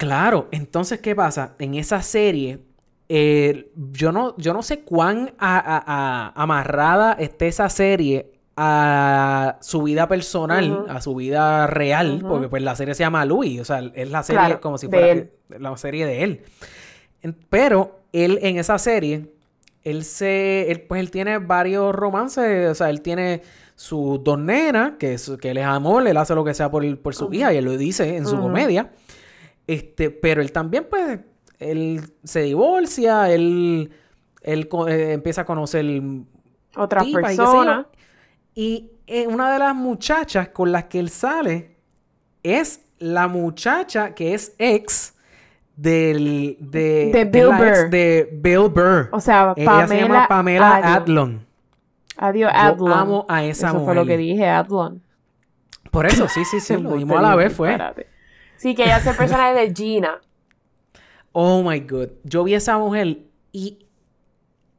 Claro, 0.03 0.47
entonces, 0.51 0.99
¿qué 0.99 1.15
pasa? 1.15 1.53
En 1.59 1.75
esa 1.75 2.01
serie, 2.01 2.59
eh, 3.07 3.71
yo, 3.93 4.11
no, 4.11 4.35
yo 4.37 4.53
no 4.53 4.61
sé 4.61 4.81
cuán 4.81 5.33
a- 5.37 5.57
a- 5.57 5.83
a- 5.85 6.33
amarrada 6.43 7.13
esté 7.13 7.47
esa 7.47 7.69
serie 7.69 8.31
a 8.57 9.57
su 9.61 9.81
vida 9.83 10.07
personal, 10.09 10.85
a 10.89 10.99
su 11.01 11.15
vida 11.15 11.67
real, 11.67 12.19
porque 12.27 12.49
pues 12.49 12.61
la 12.61 12.75
serie 12.75 12.93
se 12.95 13.03
llama 13.03 13.23
Louis, 13.25 13.61
o 13.61 13.65
sea, 13.65 13.79
es 13.95 14.11
la 14.11 14.23
serie 14.23 14.39
Claro, 14.41 14.61
como 14.61 14.77
si 14.77 14.87
fuera 14.87 15.07
él. 15.09 15.31
la 15.57 15.75
serie 15.77 16.05
de 16.05 16.23
él. 16.23 16.41
Pero 17.49 17.99
él 18.11 18.39
en 18.41 18.57
esa 18.57 18.77
serie, 18.77 19.31
él 19.83 20.03
se, 20.03 20.69
él, 20.71 20.81
pues 20.81 20.99
él 20.99 21.11
tiene 21.11 21.37
varios 21.39 21.95
romances, 21.95 22.69
o 22.69 22.75
sea, 22.75 22.89
él 22.89 23.01
tiene 23.01 23.41
sus 23.75 24.23
dos 24.23 24.37
nenas, 24.37 24.93
que, 24.99 25.13
es, 25.15 25.31
que 25.41 25.51
él 25.51 25.57
es 25.57 25.65
amor, 25.65 26.05
él 26.07 26.17
hace 26.17 26.35
lo 26.35 26.43
que 26.43 26.53
sea 26.53 26.69
por, 26.69 26.99
por 26.99 27.15
su 27.15 27.33
hija, 27.33 27.53
y 27.53 27.57
él 27.57 27.65
lo 27.65 27.71
dice 27.77 28.17
en 28.17 28.25
su 28.27 28.37
comedia. 28.39 28.91
Este, 29.67 30.09
pero 30.09 30.41
él 30.41 30.51
también, 30.51 30.87
pues, 30.89 31.19
él 31.59 32.01
se 32.23 32.41
divorcia, 32.41 33.31
él, 33.31 33.91
él 34.41 34.69
eh, 34.87 35.13
empieza 35.13 35.41
a 35.41 35.45
conocer 35.45 35.85
Otras 36.75 37.05
tipas 37.05 37.33
y 37.33 37.37
yo. 37.37 37.85
eh, 38.55 39.27
una 39.27 39.53
de 39.53 39.59
las 39.59 39.75
muchachas 39.75 40.49
con 40.49 40.71
las 40.71 40.85
que 40.85 40.99
él 40.99 41.09
sale 41.09 41.77
es 42.43 42.81
la 42.99 43.27
muchacha 43.27 44.13
que 44.13 44.33
es 44.33 44.53
ex 44.57 45.13
del 45.75 46.57
de, 46.59 47.27
Bill 47.31 47.47
ex 47.47 47.57
Burr. 47.57 47.89
de 47.89 48.29
Bill 48.33 48.69
Burr. 48.69 49.09
O 49.11 49.19
sea, 49.19 49.53
Ella 49.55 49.87
se 49.87 50.01
llama 50.01 50.27
Pamela 50.27 50.75
Adiós. 50.75 50.97
Adlon. 50.97 51.45
Adiós, 52.17 52.51
Yo 52.53 52.59
Adlon. 52.59 52.91
amo 52.91 53.25
a 53.27 53.43
esa 53.43 53.69
Eso 53.69 53.83
fue 53.83 53.95
lo 53.95 54.01
mujer. 54.01 54.17
que 54.17 54.23
dije, 54.23 54.47
Adlon. 54.47 55.01
Por 55.89 56.05
eso, 56.05 56.27
sí, 56.27 56.45
sí, 56.45 56.59
sí, 56.59 56.77
lo 56.81 56.95
dimos 56.95 57.17
a 57.17 57.21
la 57.21 57.35
vez, 57.35 57.53
fue. 57.53 57.77
Sí, 58.63 58.75
que 58.75 58.83
ella 58.85 58.95
hace 58.95 59.09
el 59.09 59.15
personaje 59.17 59.53
de 59.53 59.73
Gina. 59.75 60.21
Oh 61.33 61.61
my 61.63 61.81
god. 61.81 62.07
Yo 62.23 62.45
vi 62.45 62.53
a 62.53 62.57
esa 62.57 62.77
mujer 62.77 63.17
y 63.51 63.85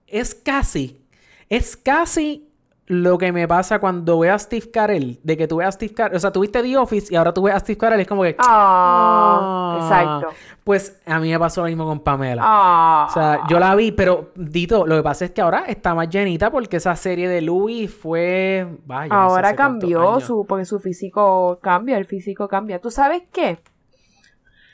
es 0.06 0.34
casi, 0.34 1.04
es 1.50 1.76
casi 1.76 2.48
lo 2.86 3.16
que 3.16 3.32
me 3.32 3.48
pasa 3.48 3.78
cuando 3.78 4.18
veo 4.18 4.34
a 4.34 4.38
Steve 4.38 4.70
Carell. 4.70 5.18
De 5.22 5.36
que 5.36 5.48
tú 5.48 5.56
veas 5.56 5.68
a 5.68 5.72
Steve 5.72 5.92
Carell. 5.94 6.16
O 6.16 6.20
sea, 6.20 6.30
tuviste 6.32 6.62
The 6.62 6.76
Office 6.76 7.12
y 7.12 7.16
ahora 7.16 7.32
tú 7.34 7.42
ves 7.42 7.54
a 7.54 7.58
Steve 7.60 7.76
Carell. 7.78 8.00
Es 8.00 8.06
como 8.06 8.22
que. 8.22 8.36
Ah, 8.38 9.78
Ah. 9.78 9.78
exacto. 9.80 10.36
Pues 10.62 11.00
a 11.06 11.18
mí 11.18 11.30
me 11.30 11.38
pasó 11.38 11.62
lo 11.62 11.66
mismo 11.68 11.84
con 11.86 12.00
Pamela. 12.00 12.42
Ah. 12.44 13.06
O 13.10 13.12
sea, 13.12 13.40
yo 13.48 13.58
la 13.58 13.74
vi, 13.74 13.90
pero 13.92 14.30
Dito, 14.34 14.86
lo 14.86 14.96
que 14.96 15.02
pasa 15.02 15.24
es 15.26 15.30
que 15.32 15.40
ahora 15.42 15.64
está 15.66 15.94
más 15.94 16.08
llenita 16.08 16.50
porque 16.50 16.76
esa 16.76 16.94
serie 16.96 17.28
de 17.28 17.40
Louis 17.40 17.92
fue. 17.92 18.66
Vaya, 18.86 19.08
no 19.14 19.28
sé 19.28 19.34
Ahora 19.34 19.56
cambió 19.56 20.20
su, 20.20 20.46
porque 20.46 20.64
su 20.64 20.78
físico 20.78 21.58
cambia, 21.62 21.96
el 21.98 22.04
físico 22.06 22.48
cambia. 22.48 22.80
¿Tú 22.80 22.90
sabes 22.90 23.22
qué? 23.32 23.58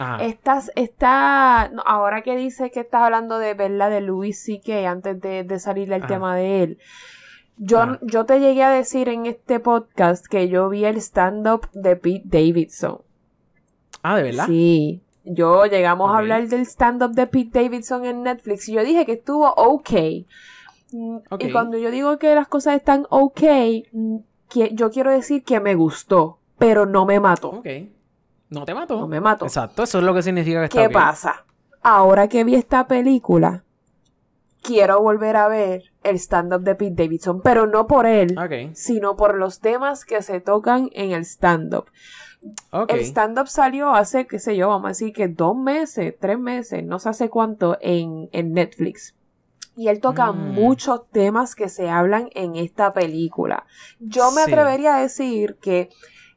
Ajá. 0.01 0.25
Estás, 0.25 0.73
está, 0.77 1.71
no, 1.75 1.83
ahora 1.85 2.23
que 2.23 2.35
dices 2.35 2.71
que 2.73 2.81
estás 2.81 3.03
hablando 3.03 3.39
de 3.39 3.53
verdad 3.53 3.91
de 3.91 4.01
Louis 4.01 4.43
C.K. 4.43 4.91
antes 4.91 5.21
de, 5.21 5.45
de 5.45 5.59
salir 5.61 5.93
el 5.93 6.01
Ajá. 6.03 6.07
tema 6.09 6.35
de 6.35 6.63
él. 6.63 6.79
Yo, 7.59 7.81
Ajá. 7.81 7.99
yo 8.01 8.25
te 8.25 8.41
llegué 8.41 8.63
a 8.63 8.71
decir 8.71 9.11
en 9.11 9.27
este 9.27 9.61
podcast 9.61 10.27
que 10.27 10.49
yo 10.49 10.71
vi 10.71 10.87
el 10.87 10.97
stand-up 10.97 11.69
de 11.75 11.97
Pete 11.97 12.23
Davidson. 12.25 13.03
Ah, 14.03 14.17
¿de 14.17 14.23
verdad? 14.23 14.47
Sí. 14.47 15.03
Yo 15.25 15.67
llegamos 15.67 16.11
a 16.15 16.19
hablar 16.19 16.49
del 16.49 16.63
stand-up 16.63 17.11
de 17.13 17.27
Pete 17.27 17.63
Davidson 17.63 18.07
en 18.07 18.23
Netflix 18.23 18.71
y 18.71 18.73
yo 18.73 18.83
dije 18.83 19.05
que 19.05 19.13
estuvo 19.13 19.53
ok. 19.55 19.91
Mm. 20.93 21.17
Y 21.41 21.53
cuando 21.53 21.77
yo 21.77 21.91
digo 21.91 22.19
que 22.19 22.35
las 22.35 22.49
cosas 22.49 22.77
están 22.77 23.07
ok, 23.11 23.43
mm, 23.93 24.17
que- 24.49 24.71
yo 24.73 24.91
quiero 24.91 25.11
decir 25.11 25.45
que 25.45 25.61
me 25.61 25.75
gustó, 25.75 26.39
pero 26.59 26.87
no 26.87 27.05
me 27.05 27.21
mató. 27.21 27.51
Ok. 27.51 27.67
No 28.51 28.65
te 28.65 28.75
mató. 28.75 28.99
No 29.01 29.07
me 29.09 29.21
mató. 29.21 29.45
Exacto, 29.47 29.83
eso 29.85 29.99
es 29.99 30.05
lo 30.05 30.13
que 30.15 30.23
significa 30.23 30.59
que 30.61 30.65
está 30.67 30.83
¿Qué 30.83 30.91
pasa? 30.91 31.45
Ahora 31.83 32.29
que 32.29 32.45
vi 32.45 32.57
esta 32.57 32.87
película, 32.87 33.65
quiero 34.63 35.01
volver 35.01 35.37
a 35.37 35.49
ver 35.49 35.85
el 36.03 36.17
stand-up 36.17 36.63
de 36.63 36.75
Pete 36.75 37.03
Davidson, 37.05 37.41
pero 37.43 37.67
no 37.67 37.87
por 37.87 38.07
él, 38.07 38.37
sino 38.75 39.17
por 39.17 39.37
los 39.37 39.61
temas 39.61 40.05
que 40.05 40.21
se 40.23 40.41
tocan 40.41 40.91
en 40.93 41.13
el 41.13 41.25
stand-up. 41.25 41.87
El 42.89 43.01
stand-up 43.01 43.49
salió 43.49 43.95
hace, 43.95 44.27
qué 44.27 44.39
sé 44.39 44.57
yo, 44.57 44.69
vamos 44.69 44.87
a 44.87 44.89
decir 44.89 45.13
que 45.13 45.29
dos 45.29 45.57
meses, 45.57 46.15
tres 46.19 46.39
meses, 46.39 46.83
no 46.85 46.99
sé 46.99 47.11
hace 47.11 47.29
cuánto, 47.31 47.77
en, 47.81 48.29
en 48.33 48.53
Netflix. 48.53 49.15
Y 49.77 49.89
él 49.89 50.01
toca 50.01 50.33
Mm. 50.33 50.53
muchos 50.53 51.09
temas 51.11 51.55
que 51.55 51.69
se 51.69 51.89
hablan 51.89 52.29
en 52.35 52.57
esta 52.57 52.93
película. 52.93 53.65
Yo 53.99 54.31
me 54.33 54.45
Sí. 54.45 54.51
atrevería 54.53 54.97
a 54.97 55.01
decir 55.01 55.57
que 55.61 55.91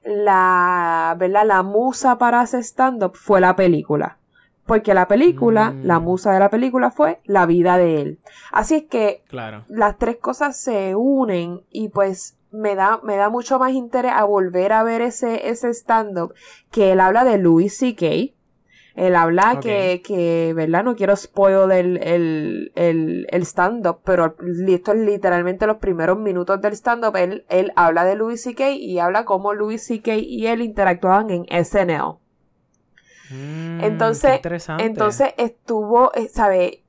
la, 0.03 1.15
¿verdad? 1.17 1.45
La 1.45 1.63
musa 1.63 2.17
para 2.17 2.41
hacer 2.41 2.61
stand-up 2.63 3.13
fue 3.15 3.41
la 3.41 3.55
película. 3.55 4.17
Porque 4.65 4.93
la 4.93 5.07
película, 5.09 5.71
Mm. 5.71 5.83
la 5.85 5.99
musa 5.99 6.31
de 6.31 6.39
la 6.39 6.49
película 6.49 6.89
fue 6.89 7.19
la 7.25 7.45
vida 7.45 7.77
de 7.77 8.01
él. 8.01 8.19
Así 8.51 8.75
es 8.75 8.83
que 8.83 9.23
Claro. 9.27 9.65
las 9.67 9.97
tres 9.97 10.17
cosas 10.17 10.55
se 10.57 10.95
unen 10.95 11.61
y 11.69 11.89
pues 11.89 12.37
me 12.51 12.75
da, 12.75 12.99
me 13.03 13.17
da 13.17 13.29
mucho 13.29 13.59
más 13.59 13.73
interés 13.73 14.13
a 14.15 14.23
volver 14.23 14.71
a 14.71 14.83
ver 14.83 15.01
ese, 15.01 15.49
ese 15.49 15.69
stand-up 15.73 16.33
que 16.71 16.93
él 16.93 17.01
habla 17.01 17.25
de 17.25 17.37
Louis 17.39 17.75
C.K. 17.75 18.33
Él 18.95 19.15
habla 19.15 19.59
que, 19.59 20.03
que, 20.05 20.53
¿verdad? 20.55 20.83
No 20.83 20.95
quiero 20.95 21.15
spoil 21.15 21.71
el, 21.71 21.97
el, 21.97 22.71
el, 22.75 23.27
el 23.31 23.41
stand-up, 23.41 24.01
pero 24.03 24.35
esto 24.67 24.91
es 24.91 24.99
literalmente 24.99 25.65
los 25.65 25.77
primeros 25.77 26.19
minutos 26.19 26.61
del 26.61 26.73
stand-up. 26.73 27.15
Él, 27.15 27.43
él 27.49 27.71
habla 27.75 28.05
de 28.05 28.15
Louis 28.15 28.41
C.K. 28.41 28.69
y 28.71 28.99
habla 28.99 29.25
cómo 29.25 29.53
Louis 29.53 29.83
C.K. 29.83 30.15
y 30.17 30.45
él 30.45 30.61
interactuaban 30.61 31.31
en 31.31 31.45
SNL. 31.65 32.19
Mm, 33.31 33.81
Entonces. 33.81 34.41
Entonces 34.77 35.33
estuvo, 35.37 36.13
eh, 36.13 36.29
¿sabe? 36.29 36.83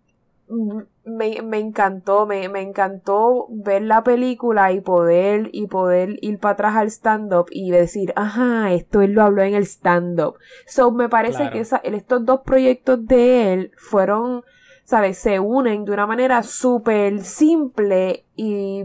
Mm, 0.49 0.81
Me, 1.07 1.43
me 1.43 1.59
encantó, 1.59 2.25
me, 2.25 2.49
me 2.49 2.63
encantó 2.63 3.47
ver 3.51 3.83
la 3.83 4.03
película 4.03 4.73
y 4.73 4.81
poder, 4.81 5.51
y 5.53 5.67
poder 5.67 6.19
ir 6.23 6.39
para 6.39 6.55
atrás 6.55 6.77
al 6.77 6.87
stand-up 6.91 7.47
y 7.51 7.71
decir, 7.71 8.15
ajá, 8.17 8.73
esto 8.73 9.03
él 9.03 9.13
lo 9.13 9.23
habló 9.23 9.43
en 9.43 9.55
el 9.55 9.65
stand-up. 9.65 10.39
So, 10.67 10.91
me 10.93 11.11
parece 11.11 11.37
Claro. 11.39 11.53
que 11.53 11.61
esa- 11.61 11.77
estos 11.85 12.25
dos 12.25 12.41
proyectos 12.41 13.07
de 13.07 13.53
él 13.53 13.73
fueron, 13.77 14.45
¿sabes? 14.85 15.19
Se 15.19 15.39
unen 15.41 15.85
de 15.85 15.93
una 15.93 16.07
manera 16.07 16.43
súper 16.43 17.21
simple 17.23 18.25
y, 18.35 18.85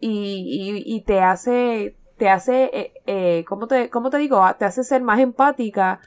y, 0.00 0.80
y, 0.80 0.82
y 0.96 1.00
te 1.02 1.20
hace, 1.20 1.94
te 2.18 2.28
hace, 2.28 2.64
eh, 2.72 2.92
eh, 3.06 3.44
¿cómo 3.48 3.68
te, 3.68 3.90
cómo 3.90 4.10
te 4.10 4.18
digo? 4.18 4.42
Te 4.58 4.64
hace 4.64 4.82
ser 4.82 5.02
más 5.02 5.20
empática 5.20 6.00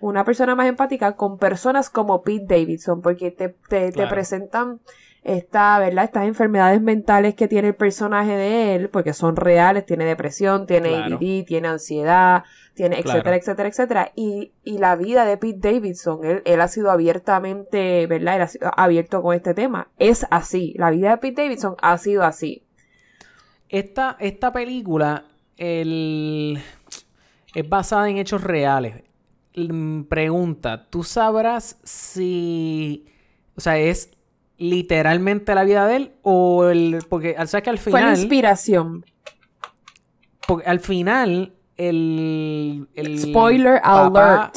una 0.00 0.22
persona 0.24 0.54
más 0.54 0.68
empática 0.68 1.16
con 1.16 1.38
personas 1.38 1.90
como 1.90 2.22
Pete 2.22 2.46
Davidson, 2.46 3.00
porque 3.02 3.32
te, 3.32 3.48
te, 3.68 3.90
te 3.90 4.06
presentan 4.06 4.78
esta, 5.28 5.78
¿verdad? 5.78 6.04
Estas 6.04 6.24
enfermedades 6.26 6.80
mentales 6.80 7.34
que 7.34 7.48
tiene 7.48 7.68
el 7.68 7.74
personaje 7.74 8.32
de 8.36 8.74
él, 8.74 8.88
porque 8.88 9.12
son 9.12 9.36
reales, 9.36 9.86
tiene 9.86 10.04
depresión, 10.04 10.66
tiene 10.66 10.88
Claro. 10.88 11.16
ADD, 11.16 11.44
tiene 11.44 11.68
ansiedad, 11.68 12.44
tiene 12.74 13.02
Claro. 13.02 13.18
etcétera, 13.20 13.36
etcétera, 13.36 13.68
etcétera. 13.68 14.12
Y, 14.16 14.52
y 14.64 14.78
la 14.78 14.96
vida 14.96 15.24
de 15.24 15.36
Pete 15.36 15.72
Davidson, 15.72 16.24
él, 16.24 16.42
él 16.44 16.60
ha 16.60 16.68
sido 16.68 16.90
abiertamente, 16.90 18.06
¿verdad? 18.06 18.36
Él 18.36 18.42
ha 18.42 18.48
sido 18.48 18.70
abierto 18.76 19.22
con 19.22 19.34
este 19.34 19.54
tema. 19.54 19.88
Es 19.98 20.26
así. 20.30 20.74
La 20.78 20.90
vida 20.90 21.10
de 21.10 21.16
Pete 21.18 21.42
Davidson 21.42 21.76
ha 21.82 21.96
sido 21.98 22.24
así. 22.24 22.64
Esta, 23.68 24.16
esta 24.20 24.52
película 24.52 25.24
el- 25.56 26.58
es 27.54 27.68
basada 27.68 28.08
en 28.08 28.16
hechos 28.18 28.42
reales. 28.42 29.02
Mm, 29.56 30.02
Pregunta, 30.04 30.86
¿tú 30.88 31.02
sabrás 31.02 31.78
si... 31.82 33.06
O 33.56 33.60
sea, 33.60 33.76
es 33.78 34.12
literalmente 34.58 35.54
la 35.54 35.64
vida 35.64 35.86
de 35.86 35.96
él 35.96 36.12
o 36.22 36.66
el... 36.66 36.98
Porque 37.08 37.34
al 37.38 37.48
sabes 37.48 37.64
que 37.64 37.70
al 37.70 37.78
Fue 37.78 37.92
la 37.92 37.98
final... 37.98 38.18
inspiración. 38.18 39.06
Porque 40.46 40.68
al 40.68 40.80
final 40.80 41.54
el... 41.76 42.88
el 42.94 43.18
Spoiler 43.18 43.80
papá- 43.82 44.34
alert. 44.44 44.56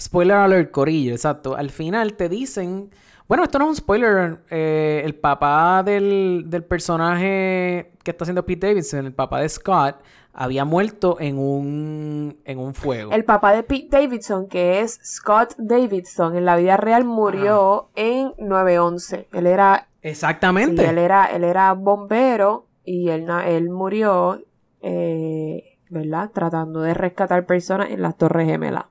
Spoiler 0.00 0.36
alert, 0.36 0.70
Corillo, 0.70 1.12
exacto. 1.12 1.56
Al 1.56 1.70
final 1.70 2.14
te 2.14 2.28
dicen. 2.28 2.90
Bueno, 3.28 3.42
esto 3.44 3.58
no 3.58 3.64
es 3.64 3.68
un 3.70 3.76
spoiler. 3.76 4.40
eh, 4.50 5.02
el 5.04 5.14
papá 5.14 5.82
del, 5.82 6.44
del 6.46 6.64
personaje 6.64 7.92
que 8.04 8.10
está 8.10 8.24
haciendo 8.24 8.44
Pete 8.44 8.68
Davidson, 8.68 9.06
el 9.06 9.14
papá 9.14 9.40
de 9.40 9.48
Scott, 9.48 9.96
había 10.38 10.66
muerto 10.66 11.16
en 11.18 11.38
un, 11.38 12.36
en 12.44 12.58
un 12.58 12.74
fuego. 12.74 13.10
El 13.12 13.24
papá 13.24 13.52
de 13.54 13.62
Pete 13.62 13.88
Davidson, 13.90 14.48
que 14.48 14.80
es 14.80 15.00
Scott 15.02 15.54
Davidson, 15.56 16.36
en 16.36 16.44
la 16.44 16.56
vida 16.56 16.76
real 16.76 17.04
murió 17.04 17.88
en 17.96 18.32
9-11. 18.34 19.26
Él 19.32 19.46
era, 19.46 19.88
sí, 20.02 20.08
Exactamente. 20.08 20.86
él 20.86 20.98
era, 20.98 21.24
él 21.26 21.42
era 21.42 21.72
bombero 21.72 22.66
y 22.84 23.08
él, 23.08 23.26
él 23.46 23.70
murió, 23.70 24.38
eh, 24.82 25.78
¿verdad? 25.88 26.30
Tratando 26.34 26.82
de 26.82 26.92
rescatar 26.92 27.46
personas 27.46 27.90
en 27.90 28.02
las 28.02 28.14
Torres 28.18 28.46
Gemelas. 28.46 28.84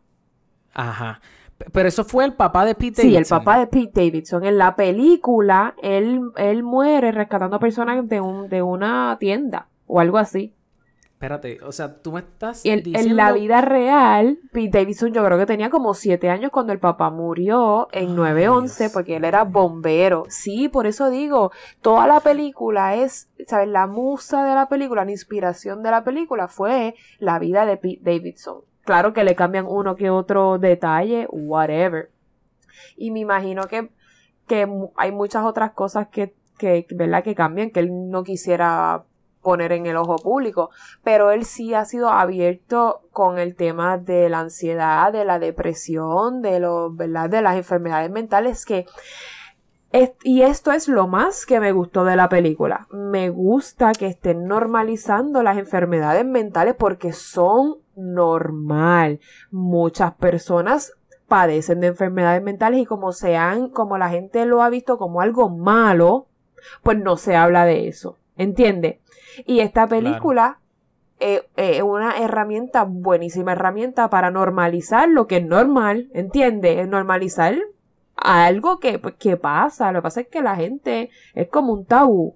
Ajá. 0.74 1.22
Pero 1.72 1.88
eso 1.88 2.04
fue 2.04 2.26
el 2.26 2.34
papá 2.34 2.66
de 2.66 2.74
Pete 2.74 3.04
Sí, 3.04 3.08
el 3.10 3.14
Davidson. 3.14 3.38
papá 3.38 3.60
de 3.60 3.68
Pete 3.68 4.04
Davidson. 4.04 4.44
En 4.46 4.58
la 4.58 4.76
película, 4.76 5.76
él, 5.84 6.22
él 6.38 6.64
muere 6.64 7.12
rescatando 7.12 7.60
personas 7.60 8.10
de, 8.10 8.20
un, 8.20 8.50
de 8.50 8.64
una 8.64 9.16
tienda 9.20 9.68
o 9.86 10.00
algo 10.00 10.18
así. 10.18 10.55
Espérate, 11.16 11.60
o 11.64 11.72
sea, 11.72 12.02
tú 12.02 12.12
me 12.12 12.20
estás 12.20 12.66
Y 12.66 12.70
en, 12.72 12.80
en 12.80 12.84
diciendo... 12.84 13.16
la 13.16 13.32
vida 13.32 13.62
real, 13.62 14.38
Pete 14.52 14.80
Davidson 14.80 15.14
yo 15.14 15.24
creo 15.24 15.38
que 15.38 15.46
tenía 15.46 15.70
como 15.70 15.94
siete 15.94 16.30
años 16.30 16.52
cuando 16.52 16.74
el 16.74 16.80
papá 16.80 17.10
murió 17.10 17.88
en 17.94 18.10
Ay, 18.10 18.34
9-11 18.36 18.78
Dios. 18.78 18.92
porque 18.92 19.16
él 19.16 19.24
era 19.24 19.46
bombero. 19.46 20.26
Sí, 20.28 20.68
por 20.68 20.88
eso 20.88 21.10
digo, 21.10 21.52
toda 21.82 22.06
la 22.06 22.20
película 22.20 22.96
es, 22.96 23.30
¿sabes? 23.48 23.70
La 23.70 23.88
musa 23.88 24.44
de 24.46 24.56
la 24.56 24.68
película, 24.68 25.06
la 25.06 25.12
inspiración 25.12 25.84
de 25.84 25.92
la 25.92 26.04
película 26.04 26.50
fue 26.50 26.96
la 27.20 27.40
vida 27.40 27.66
de 27.66 27.78
Pete 27.78 28.02
Davidson. 28.04 28.62
Claro 28.84 29.14
que 29.14 29.24
le 29.24 29.36
cambian 29.36 29.66
uno 29.68 29.96
que 29.96 30.10
otro 30.10 30.60
detalle, 30.60 31.28
whatever. 31.32 32.12
Y 32.98 33.12
me 33.12 33.22
imagino 33.22 33.68
que, 33.68 33.90
que 34.48 34.68
hay 34.98 35.12
muchas 35.14 35.46
otras 35.46 35.72
cosas 35.72 36.10
que, 36.10 36.36
que, 36.60 36.86
¿verdad? 36.94 37.24
Que 37.24 37.36
cambian, 37.36 37.72
que 37.72 37.80
él 37.80 38.10
no 38.10 38.24
quisiera 38.24 39.06
poner 39.46 39.72
en 39.72 39.86
el 39.86 39.96
ojo 39.96 40.16
público, 40.18 40.72
pero 41.04 41.32
él 41.32 41.46
sí 41.46 41.76
ha 41.76 41.86
sido 41.86 42.10
abierto 42.10 43.04
con 43.12 43.38
el 43.38 43.56
tema 43.56 44.00
de 44.00 44.28
la 44.28 44.40
ansiedad, 44.40 45.14
de 45.14 45.24
la 45.24 45.38
depresión, 45.38 46.42
de 46.42 46.60
los, 46.60 46.98
¿verdad? 46.98 47.30
De 47.30 47.44
las 47.44 47.56
enfermedades 47.56 48.10
mentales 48.10 48.66
que 48.66 48.88
y 50.24 50.42
esto 50.42 50.74
es 50.74 50.90
lo 50.90 51.08
más 51.08 51.46
que 51.46 51.62
me 51.62 51.72
gustó 51.72 52.04
de 52.04 52.18
la 52.18 52.28
película. 52.28 52.86
Me 52.92 53.30
gusta 53.30 53.94
que 53.94 54.08
estén 54.08 54.46
normalizando 54.46 55.42
las 55.42 55.58
enfermedades 55.58 56.26
mentales 56.26 56.76
porque 56.78 57.14
son 57.14 57.78
normal. 57.96 59.22
Muchas 59.52 60.14
personas 60.16 60.92
padecen 61.30 61.80
de 61.80 61.88
enfermedades 61.88 62.44
mentales 62.44 62.82
y 62.82 62.86
como 62.86 63.14
sean, 63.14 63.70
como 63.70 63.98
la 63.98 64.10
gente 64.10 64.46
lo 64.46 64.62
ha 64.62 64.70
visto 64.70 64.98
como 64.98 65.22
algo 65.22 65.50
malo, 65.50 66.28
pues 66.84 66.98
no 66.98 67.16
se 67.16 67.38
habla 67.38 67.64
de 67.66 67.88
eso. 67.88 68.18
¿Entiende? 68.36 69.00
Y 69.46 69.60
esta 69.60 69.88
película 69.88 70.60
eh, 71.20 71.44
eh, 71.56 71.78
es 71.78 71.82
una 71.84 72.18
herramienta, 72.18 72.84
buenísima 72.84 73.54
herramienta 73.54 74.10
para 74.10 74.32
normalizar 74.32 75.08
lo 75.10 75.28
que 75.28 75.38
es 75.38 75.46
normal, 75.46 76.10
¿entiende? 76.14 76.82
Es 76.82 76.88
normalizar 76.88 77.56
algo 78.18 78.80
que, 78.80 79.00
pues, 79.00 79.16
que 79.16 79.38
pasa. 79.38 79.92
Lo 79.92 80.00
que 80.00 80.04
pasa 80.04 80.22
es 80.22 80.28
que 80.28 80.42
la 80.42 80.56
gente 80.56 81.10
es 81.34 81.48
como 81.48 81.74
un 81.74 81.86
tabú. 81.86 82.36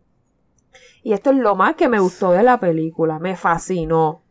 Y 1.04 1.14
esto 1.14 1.32
es 1.32 1.38
lo 1.38 1.56
más 1.56 1.76
que 1.76 1.88
me 1.90 2.00
gustó 2.00 2.32
de 2.32 2.44
la 2.44 2.60
película. 2.60 3.20
Me 3.20 3.36
fascinó. 3.36 4.22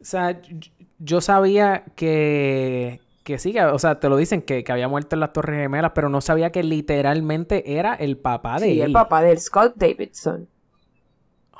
O 0.00 0.04
sea, 0.04 0.40
yo- 0.42 0.70
yo 0.98 1.20
sabía 1.20 1.84
que, 1.96 3.00
que 3.24 3.38
sí, 3.38 3.52
que- 3.52 3.62
o 3.64 3.78
sea, 3.78 3.98
te 4.00 4.08
lo 4.08 4.16
dicen 4.16 4.42
que, 4.42 4.62
que 4.64 4.72
había 4.72 4.88
muerto 4.88 5.14
en 5.16 5.20
las 5.20 5.32
Torres 5.32 5.60
Gemelas, 5.60 5.92
pero 5.94 6.08
no 6.08 6.20
sabía 6.20 6.50
que 6.50 6.62
literalmente 6.62 7.76
era 7.78 7.94
el 7.94 8.16
papá 8.16 8.58
de 8.58 8.66
Sí, 8.66 8.80
él. 8.80 8.86
el 8.88 8.92
papá 8.92 9.22
del 9.22 9.38
Scott 9.38 9.74
Davidson. 9.76 10.48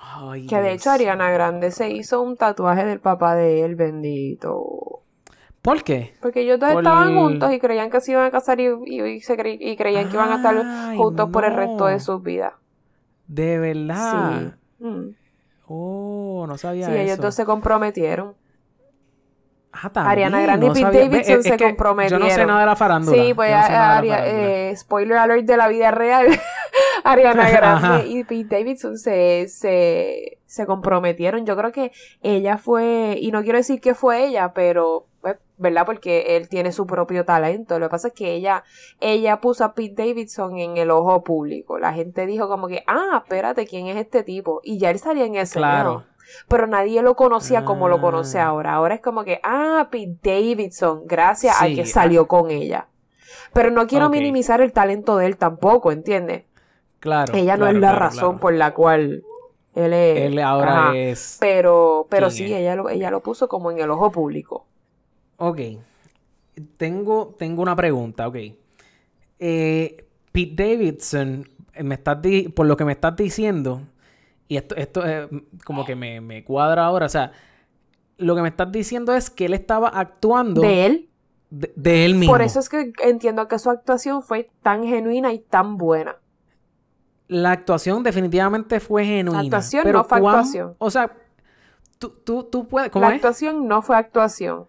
Ay, 0.05 0.47
Que 0.47 0.57
de 0.57 0.63
Dios. 0.71 0.75
hecho 0.75 0.91
Ariana 0.91 1.31
Grande 1.31 1.71
se 1.71 1.91
hizo 1.91 2.21
un 2.21 2.37
tatuaje 2.37 2.85
del 2.85 2.99
papá 3.01 3.35
de 3.37 3.65
él, 3.65 3.77
bendito. 3.77 5.01
¿Por 5.63 5.85
qué? 5.85 6.13
Porque 6.21 6.41
ellos 6.41 6.59
dos 6.59 6.73
Por 6.73 6.83
estaban 6.83 7.15
juntos 7.15 7.53
y 7.53 7.61
creían 7.61 7.89
que 7.91 8.01
se 8.01 8.11
iban 8.13 8.25
a 8.27 8.31
casar 8.33 8.59
y, 8.61 8.67
y- 8.87 9.01
y 9.03 9.21
se 9.21 9.37
cre- 9.39 9.57
y 9.61 9.77
creían 9.77 10.09
que 10.09 10.15
iban 10.17 10.33
a 10.33 10.37
estar 10.37 10.97
juntos 10.97 11.31
por 11.31 11.45
el 11.45 11.55
resto 11.55 11.87
de 11.87 12.01
sus 12.01 12.21
vidas. 12.23 12.55
De 13.29 13.59
verdad. 13.59 14.55
Sí. 14.79 14.85
Mm. 14.85 15.15
Oh, 15.69 16.45
no 16.49 16.59
sabía 16.59 16.87
Sí, 16.87 16.93
eso. 16.93 17.01
ellos 17.03 17.19
dos 17.19 17.35
se 17.37 17.45
comprometieron. 17.45 18.35
Ah, 19.73 19.89
también, 19.91 20.11
Ariana 20.35 20.43
Grande 20.43 20.67
no 20.67 20.73
y 20.73 20.85
Pete 20.85 20.99
Davidson 21.09 21.39
es- 21.39 21.43
se 21.45 21.55
es 21.55 21.63
comprometieron. 21.63 22.21
Yo 22.21 22.29
no 22.29 22.35
sé 22.35 22.47
nada 22.47 22.61
de 22.61 22.67
la 22.67 22.77
farándula. 22.77 23.23
Sí, 23.23 23.33
pues 23.35 23.51
no 23.51 24.15
eh, 24.15 24.75
spoiler 24.77 25.17
alert 25.17 25.45
de 25.47 25.57
la 25.57 25.69
vida 25.69 25.91
real. 25.91 26.27
Ariana. 27.05 27.51
Grande 27.51 28.07
y 28.09 28.25
Pete 28.25 28.57
Davidson 28.59 28.99
se, 28.99 29.49
se, 29.49 30.39
se 30.47 30.67
comprometieron. 30.67 31.47
Yo 31.47 31.57
creo 31.57 31.73
que 31.73 31.91
ella 32.21 32.59
fue, 32.59 33.17
y 33.19 33.31
no 33.33 33.43
quiero 33.43 33.59
decir 33.59 33.81
que 33.81 33.95
fue 33.95 34.27
ella, 34.27 34.53
pero, 34.53 35.07
pues, 35.23 35.37
¿verdad? 35.57 35.87
Porque 35.87 36.37
él 36.37 36.49
tiene 36.49 36.71
su 36.73 36.87
propio 36.87 37.25
talento. 37.25 37.79
Lo 37.79 37.87
que 37.87 37.91
pasa 37.91 38.09
es 38.09 38.15
que 38.15 38.33
ella, 38.35 38.65
ella 39.01 39.41
puso 39.41 39.65
a 39.65 39.75
Pete 39.75 40.07
Davidson 40.07 40.59
en 40.59 40.77
el 40.77 40.91
ojo 40.91 41.23
público. 41.25 41.79
La 41.79 41.93
gente 41.95 42.27
dijo 42.27 42.49
como 42.49 42.69
que, 42.69 42.85
ah, 42.87 43.23
espérate, 43.23 43.67
¿quién 43.67 43.87
es 43.87 43.97
este 43.97 44.23
tipo? 44.23 44.61
Y 44.65 44.79
ya 44.79 44.91
él 44.91 44.99
salía 44.99 45.25
en 45.25 45.37
ese 45.37 45.59
Claro. 45.59 46.05
Pero 46.49 46.67
nadie 46.67 47.03
lo 47.03 47.15
conocía 47.17 47.65
como 47.65 47.89
lo 47.89 48.01
conoce 48.01 48.39
Ah. 48.39 48.47
ahora. 48.47 48.75
Ahora 48.75 48.95
es 48.97 49.01
como 49.01 49.25
que, 49.25 49.41
ah, 49.43 49.89
Pete 49.91 50.19
Davidson, 50.23 51.03
gracias 51.07 51.57
Sí, 51.59 51.75
que 51.75 51.87
salió 51.87 52.27
con 52.29 52.51
ella. 52.51 52.89
Pero 53.53 53.71
no 53.71 53.87
quiero 53.87 54.09
minimizar 54.11 54.61
el 54.61 54.73
talento 54.73 55.17
de 55.17 55.27
él 55.27 55.37
tampoco, 55.37 55.93
¿entiendes? 55.93 56.45
Claro. 57.01 57.35
Ella 57.35 57.57
no 57.57 57.65
claro, 57.65 57.77
es 57.77 57.81
la 57.83 57.89
claro, 57.91 57.99
razón 57.99 58.21
claro. 58.31 58.41
por 58.41 58.55
la 58.55 58.75
cual 58.75 59.23
él 59.75 59.93
es. 59.93 60.19
Él 60.21 60.39
ahora 60.39 60.89
Ajá. 60.89 60.97
es. 60.97 61.37
Pero, 61.41 62.07
pero 62.09 62.29
¿Quién 62.29 62.37
sí, 62.49 62.53
es? 62.53 62.61
ella 62.61 62.77
lo, 62.77 62.89
ella 62.89 63.11
lo 63.11 63.21
puso 63.21 63.49
como 63.49 63.71
en 63.71 63.79
el 63.81 63.91
ojo 63.91 64.11
público. 64.13 64.67
Ok. 65.39 65.61
Tengo, 66.77 67.35
tengo 67.39 67.63
una 67.63 67.75
pregunta, 67.75 68.29
ok. 68.29 68.37
Eh, 69.39 70.07
Pete 70.31 70.63
Davidson, 70.71 71.49
eh, 71.75 71.83
me 71.83 71.95
estás 71.95 72.19
por 72.55 72.67
lo 72.67 72.77
que 72.77 72.85
me 72.85 72.93
estás 72.93 73.17
diciendo, 73.17 73.83
y 74.53 74.57
esto, 74.57 74.75
esto 74.77 75.03
eh, 75.07 75.29
como 75.65 75.85
que 75.85 75.95
me, 75.97 76.21
me 76.21 76.45
cuadra 76.45 76.85
ahora, 76.87 77.07
o 77.07 77.09
sea, 77.09 77.33
lo 78.19 78.35
que 78.37 78.43
me 78.43 78.49
estás 78.49 78.71
diciendo 78.71 79.15
es 79.15 79.31
que 79.31 79.47
él 79.47 79.55
estaba 79.55 79.89
actuando 79.89 80.61
De 80.61 80.87
él. 80.87 81.09
de, 81.51 81.73
de 81.77 82.05
él 82.05 82.15
mismo. 82.15 82.33
Por 82.33 82.43
eso 82.43 82.61
es 82.61 82.69
que 82.69 82.93
entiendo 83.05 83.49
que 83.49 83.59
su 83.59 83.71
actuación 83.71 84.23
fue 84.23 84.51
tan 84.63 84.85
genuina 84.85 85.33
y 85.33 85.39
tan 85.39 85.77
buena. 85.77 86.17
La 87.29 87.53
actuación 87.53 88.03
definitivamente 88.03 88.79
fue 88.81 89.05
genuina. 89.07 89.41
actuación 89.41 89.83
pero 89.85 89.99
no 90.01 90.05
fue 90.05 90.21
cuán- 90.21 90.35
actuación. 90.37 90.75
O 90.79 90.91
sea, 90.91 91.13
tú, 91.99 92.11
tú, 92.25 92.45
tú 92.45 92.69
puedes... 92.69 92.91
¿Cómo 92.91 93.05
La 93.07 93.11
es? 93.11 93.17
actuación 93.17 93.67
no 93.67 93.81
fue 93.81 93.97
actuación. 93.97 94.67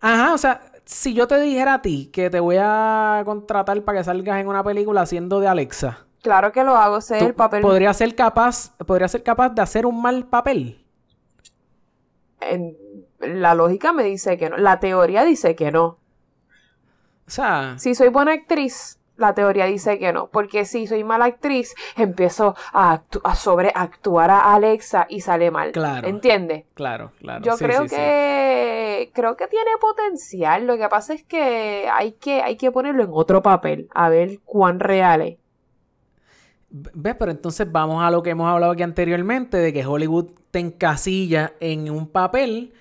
Ajá, 0.00 0.32
o 0.32 0.38
sea, 0.38 0.62
si 0.86 1.12
yo 1.12 1.26
te 1.28 1.38
dijera 1.40 1.74
a 1.74 1.82
ti 1.82 2.08
que 2.12 2.30
te 2.30 2.40
voy 2.40 2.56
a 2.58 3.20
contratar 3.26 3.82
para 3.82 3.98
que 3.98 4.04
salgas 4.04 4.40
en 4.40 4.48
una 4.48 4.64
película 4.64 5.02
haciendo 5.02 5.40
de 5.40 5.48
Alexa, 5.48 6.06
Claro 6.22 6.52
que 6.52 6.62
lo 6.64 6.76
hago, 6.76 7.00
sé 7.00 7.18
el 7.18 7.34
papel. 7.34 7.62
podrías 7.62 7.96
ser 7.96 8.14
capaz, 8.14 8.76
podrías 8.86 9.10
ser 9.10 9.22
capaz 9.22 9.50
de 9.50 9.62
hacer 9.62 9.86
un 9.86 10.00
mal 10.02 10.26
papel. 10.26 10.84
en- 12.40 12.76
la 13.20 13.54
lógica 13.54 13.92
me 13.92 14.02
dice 14.04 14.38
que 14.38 14.48
no. 14.48 14.56
La 14.56 14.80
teoría 14.80 15.24
dice 15.24 15.54
que 15.54 15.70
no. 15.70 15.98
O 17.26 17.30
sea, 17.30 17.74
Si 17.78 17.94
soy 17.94 18.08
buena 18.08 18.32
actriz, 18.32 18.98
la 19.16 19.34
teoría 19.34 19.66
dice 19.66 19.98
que 19.98 20.10
no. 20.12 20.28
Porque 20.28 20.64
si 20.64 20.86
soy 20.86 21.04
mala 21.04 21.26
actriz, 21.26 21.74
empiezo 21.96 22.54
a, 22.72 22.98
actu- 22.98 23.20
a 23.24 23.34
sobreactuar 23.34 24.30
a 24.30 24.54
Alexa 24.54 25.04
y 25.10 25.20
sale 25.20 25.50
mal. 25.50 25.72
Claro. 25.72 26.08
¿Entiendes? 26.08 26.64
claro, 26.74 27.12
claro. 27.18 27.44
Yo 27.44 27.58
sí, 27.58 27.64
creo 27.64 27.82
sí, 27.82 27.88
sí. 27.90 27.96
que 27.96 29.10
creo 29.14 29.36
que 29.36 29.46
tiene 29.46 29.70
potencial. 29.78 30.66
Lo 30.66 30.78
que 30.78 30.88
pasa 30.88 31.12
es 31.12 31.22
que 31.22 31.88
hay 31.92 32.12
que 32.12 32.40
hay 32.42 32.56
que 32.56 32.72
ponerlo 32.72 33.04
en 33.04 33.10
otro 33.12 33.42
papel 33.42 33.88
a 33.94 34.08
ver 34.08 34.40
cuán 34.46 34.80
real 34.80 35.20
es. 35.20 35.36
¿Ves? 36.70 37.16
Pero 37.18 37.30
entonces 37.32 37.70
vamos 37.70 38.02
a 38.02 38.10
lo 38.10 38.22
que 38.22 38.30
hemos 38.30 38.48
hablado 38.50 38.72
aquí 38.72 38.82
anteriormente, 38.82 39.56
de 39.56 39.72
que 39.72 39.84
Hollywood 39.84 40.26
te 40.50 40.60
encasilla 40.60 41.52
en 41.60 41.90
un 41.90 42.06
papel 42.06 42.72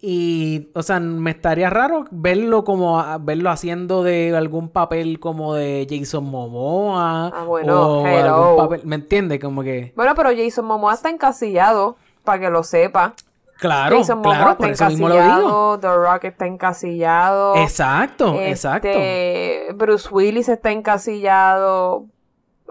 y, 0.00 0.68
o 0.74 0.82
sea, 0.82 1.00
me 1.00 1.30
estaría 1.30 1.70
raro 1.70 2.04
verlo 2.10 2.64
como, 2.64 3.02
verlo 3.20 3.50
haciendo 3.50 4.02
de 4.02 4.36
algún 4.36 4.68
papel 4.68 5.18
como 5.20 5.54
de 5.54 5.86
Jason 5.88 6.24
Momoa 6.24 7.28
Ah, 7.34 7.44
bueno, 7.44 8.00
o 8.02 8.06
hello. 8.06 8.34
algún 8.34 8.56
papel, 8.64 8.80
¿me 8.84 8.96
entiendes? 8.96 9.40
Como 9.40 9.62
que, 9.62 9.92
Bueno, 9.96 10.14
pero 10.14 10.30
Jason 10.36 10.64
Momoa 10.66 10.94
está 10.94 11.08
encasillado, 11.08 11.96
para 12.24 12.40
que 12.40 12.50
lo 12.50 12.62
sepa. 12.62 13.14
claro, 13.58 13.96
Jason 13.98 14.18
Momoa 14.18 14.34
claro, 14.34 14.50
está 14.50 14.58
por 14.58 14.70
eso 14.70 14.86
mismo 14.86 15.08
lo 15.08 15.14
digo. 15.14 15.24
encasillado, 15.26 15.78
The 15.80 15.94
Rock 15.94 16.24
está 16.24 16.46
encasillado. 16.46 17.56
Exacto, 17.56 18.34
exacto. 18.40 18.88
Este, 18.88 19.72
Bruce 19.74 20.08
Willis 20.12 20.48
está 20.48 20.72
encasillado. 20.72 22.04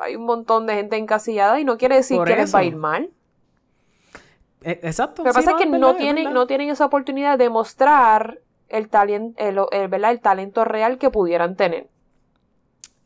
Hay 0.01 0.15
un 0.15 0.25
montón 0.25 0.65
de 0.67 0.75
gente 0.75 0.97
encasillada 0.97 1.59
y 1.59 1.63
no 1.65 1.77
quiere 1.77 1.95
decir 1.95 2.17
Por 2.17 2.27
que 2.27 2.35
les 2.35 2.53
va 2.53 2.59
a 2.59 2.63
ir 2.63 2.75
mal. 2.75 3.09
E- 4.61 4.79
Exacto. 4.83 5.23
Lo 5.23 5.31
que 5.31 5.39
sí, 5.41 5.45
pasa 5.45 5.51
es 5.51 5.57
que 5.63 5.69
verdad, 5.69 5.79
no 5.79 5.95
tienen, 5.95 6.33
no 6.33 6.47
tienen 6.47 6.69
esa 6.69 6.85
oportunidad 6.85 7.37
de 7.37 7.49
mostrar 7.49 8.39
el 8.69 8.89
talento, 8.89 9.39
el, 9.43 9.59
el- 9.71 9.87
¿verdad? 9.87 10.11
el 10.11 10.19
talento 10.19 10.65
real 10.65 10.97
que 10.97 11.09
pudieran 11.09 11.55
tener. 11.55 11.87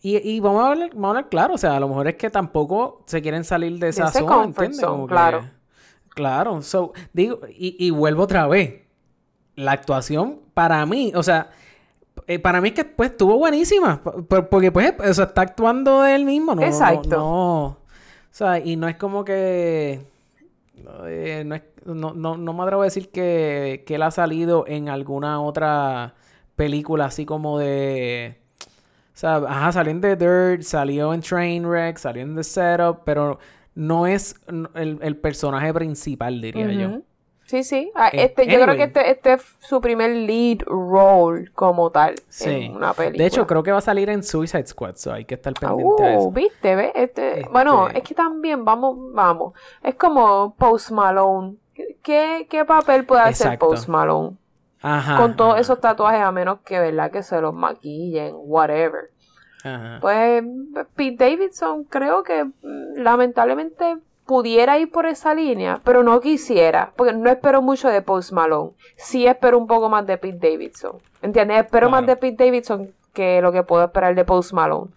Y, 0.02 0.18
y 0.18 0.40
vamos, 0.40 0.64
a 0.64 0.68
hablar, 0.72 0.90
vamos 0.94 1.06
a 1.06 1.10
hablar 1.10 1.30
claro, 1.30 1.54
o 1.56 1.58
sea, 1.58 1.76
a 1.76 1.80
lo 1.82 1.90
mejor 1.90 2.08
es 2.08 2.16
que 2.16 2.30
tampoco 2.30 3.04
se 3.06 3.22
quieren 3.22 3.44
salir 3.44 3.78
de 3.80 3.90
esa 3.90 4.10
zona, 4.12 4.46
¿entiendes? 4.46 4.80
zone, 4.80 4.92
Como 4.92 5.08
que- 5.08 5.12
claro. 5.14 5.42
Claro, 6.16 6.62
so, 6.62 6.94
digo, 7.14 7.40
y, 7.50 7.76
y 7.86 7.92
vuelvo 7.92 8.24
otra 8.24 8.48
vez. 8.48 8.82
La 9.56 9.74
actuación, 9.74 10.40
para 10.54 10.86
mí, 10.86 11.12
o 11.16 11.22
sea, 11.24 11.50
eh, 12.30 12.40
para 12.40 12.62
mí 12.62 12.70
es 12.70 12.76
que 12.76 12.86
pues 12.86 13.12
estuvo 13.12 13.38
buenísima, 13.38 14.02
porque 14.50 14.72
pues, 14.72 14.94
o 15.00 15.14
sea, 15.14 15.26
está 15.26 15.42
actuando 15.42 16.04
de 16.04 16.16
él 16.16 16.26
mismo, 16.26 16.56
¿no? 16.56 16.62
Exacto. 16.62 17.18
No, 17.18 17.66
o 17.66 17.78
sea, 18.32 18.60
y 18.60 18.76
no 18.76 18.88
es 18.88 18.96
como 18.98 19.26
que... 19.26 20.00
eh, 21.08 21.44
no, 21.46 21.56
es- 21.56 21.64
no, 21.86 22.14
no, 22.14 22.38
no 22.38 22.54
me 22.54 22.64
atrevo 22.64 22.84
a 22.84 22.86
decir 22.86 23.10
que, 23.10 23.84
que 23.88 23.96
él 23.96 24.04
ha 24.04 24.12
salido 24.12 24.66
en 24.68 24.90
alguna 24.90 25.42
otra 25.42 26.14
película 26.56 27.06
así 27.06 27.26
como 27.26 27.58
de... 27.58 28.38
O 29.16 29.18
sea, 29.20 29.38
ajá, 29.38 29.72
salió 29.72 29.92
en 29.92 30.00
The 30.02 30.16
Dirt, 30.16 30.62
salió 30.62 31.14
en 31.14 31.22
Trainwreck, 31.22 31.98
salió 31.98 32.22
en 32.22 32.36
The 32.36 32.44
Setup, 32.44 33.00
pero 33.06 33.40
no 33.76 34.08
es 34.08 34.36
el, 34.76 35.00
el 35.02 35.18
personaje 35.18 35.74
principal, 35.74 36.40
diría 36.42 36.68
yo. 36.72 37.02
Sí, 37.50 37.64
sí. 37.64 37.92
Ah, 37.96 38.10
Eh, 38.14 38.26
este, 38.26 38.46
yo 38.46 38.62
creo 38.62 38.76
que 38.76 38.84
este, 38.84 39.10
este 39.10 39.34
es 39.34 39.42
su 39.60 39.82
primer 39.82 40.12
lead 40.12 40.60
role 40.68 41.50
como 41.56 41.90
tal 41.90 42.14
Sí. 42.30 42.48
en 42.66 42.76
una 42.76 42.94
película. 42.94 43.24
De 43.24 43.28
hecho, 43.28 43.48
creo 43.48 43.64
que 43.64 43.72
va 43.72 43.80
a 43.80 43.82
salir 43.82 44.08
en 44.10 44.22
Suicide 44.24 44.68
Squad, 44.68 44.98
so 44.98 45.12
hay 45.12 45.26
que 45.26 45.34
estar 45.34 45.54
Ah, 45.58 45.70
pendiente 45.70 46.04
a 46.04 46.18
uh, 46.18 46.20
eso. 46.20 46.32
viste, 46.32 46.76
¿ves? 46.76 46.92
Este, 46.94 47.40
Este- 47.40 47.50
Bueno, 47.52 47.88
es 47.90 48.04
que 48.04 48.14
también, 48.14 48.64
vamos, 48.64 48.96
vamos. 49.14 49.54
Es 49.82 49.96
como 49.96 50.54
Post 50.56 50.92
Malone. 50.92 51.56
¿Qué, 52.04 52.46
qué 52.50 52.66
papel 52.66 53.06
puede 53.06 53.22
hacer 53.24 53.48
Exacto. 53.48 53.70
Post 53.70 53.88
Malone? 53.88 54.38
Ajá. 54.84 55.18
Con 55.18 55.36
todos 55.36 55.54
ajá, 55.54 55.62
esos 55.62 55.80
tatuajes, 55.82 56.22
a 56.22 56.32
menos 56.32 56.60
que, 56.64 56.80
¿verdad? 56.80 57.10
Que 57.10 57.24
se 57.24 57.42
los 57.42 57.54
maquillen, 57.56 58.34
whatever. 58.36 59.10
ajá. 59.64 59.98
Pues 60.02 60.44
Pete 60.96 61.26
Davidson 61.26 61.84
creo 61.86 62.22
que 62.24 62.44
mm, 62.46 62.98
lamentablemente 62.98 63.98
pudiera 64.30 64.78
ir 64.78 64.92
por 64.92 65.08
esa 65.08 65.34
línea, 65.34 65.82
pero 65.84 66.04
no 66.04 66.22
quisiera, 66.22 66.92
porque 66.96 67.14
no 67.14 67.32
espero 67.32 67.64
mucho 67.64 67.90
de 67.90 68.04
Post 68.04 68.32
Malone. 68.32 68.74
Sí 68.96 69.26
espero 69.26 69.58
un 69.58 69.66
poco 69.66 69.90
más 69.90 70.06
de 70.06 70.20
Pete 70.20 70.52
Davidson. 70.52 70.98
¿Entiendes? 71.24 71.66
Espero 71.66 71.90
más 71.90 72.06
de. 72.06 72.16
Pete 72.16 72.46
Davidson 72.46 72.92
que 73.12 73.42
lo 73.42 73.52
que 73.52 73.64
puedo 73.64 73.84
esperar 73.86 74.14
de 74.14 74.24
Post 74.26 74.54
Malone. 74.54 74.92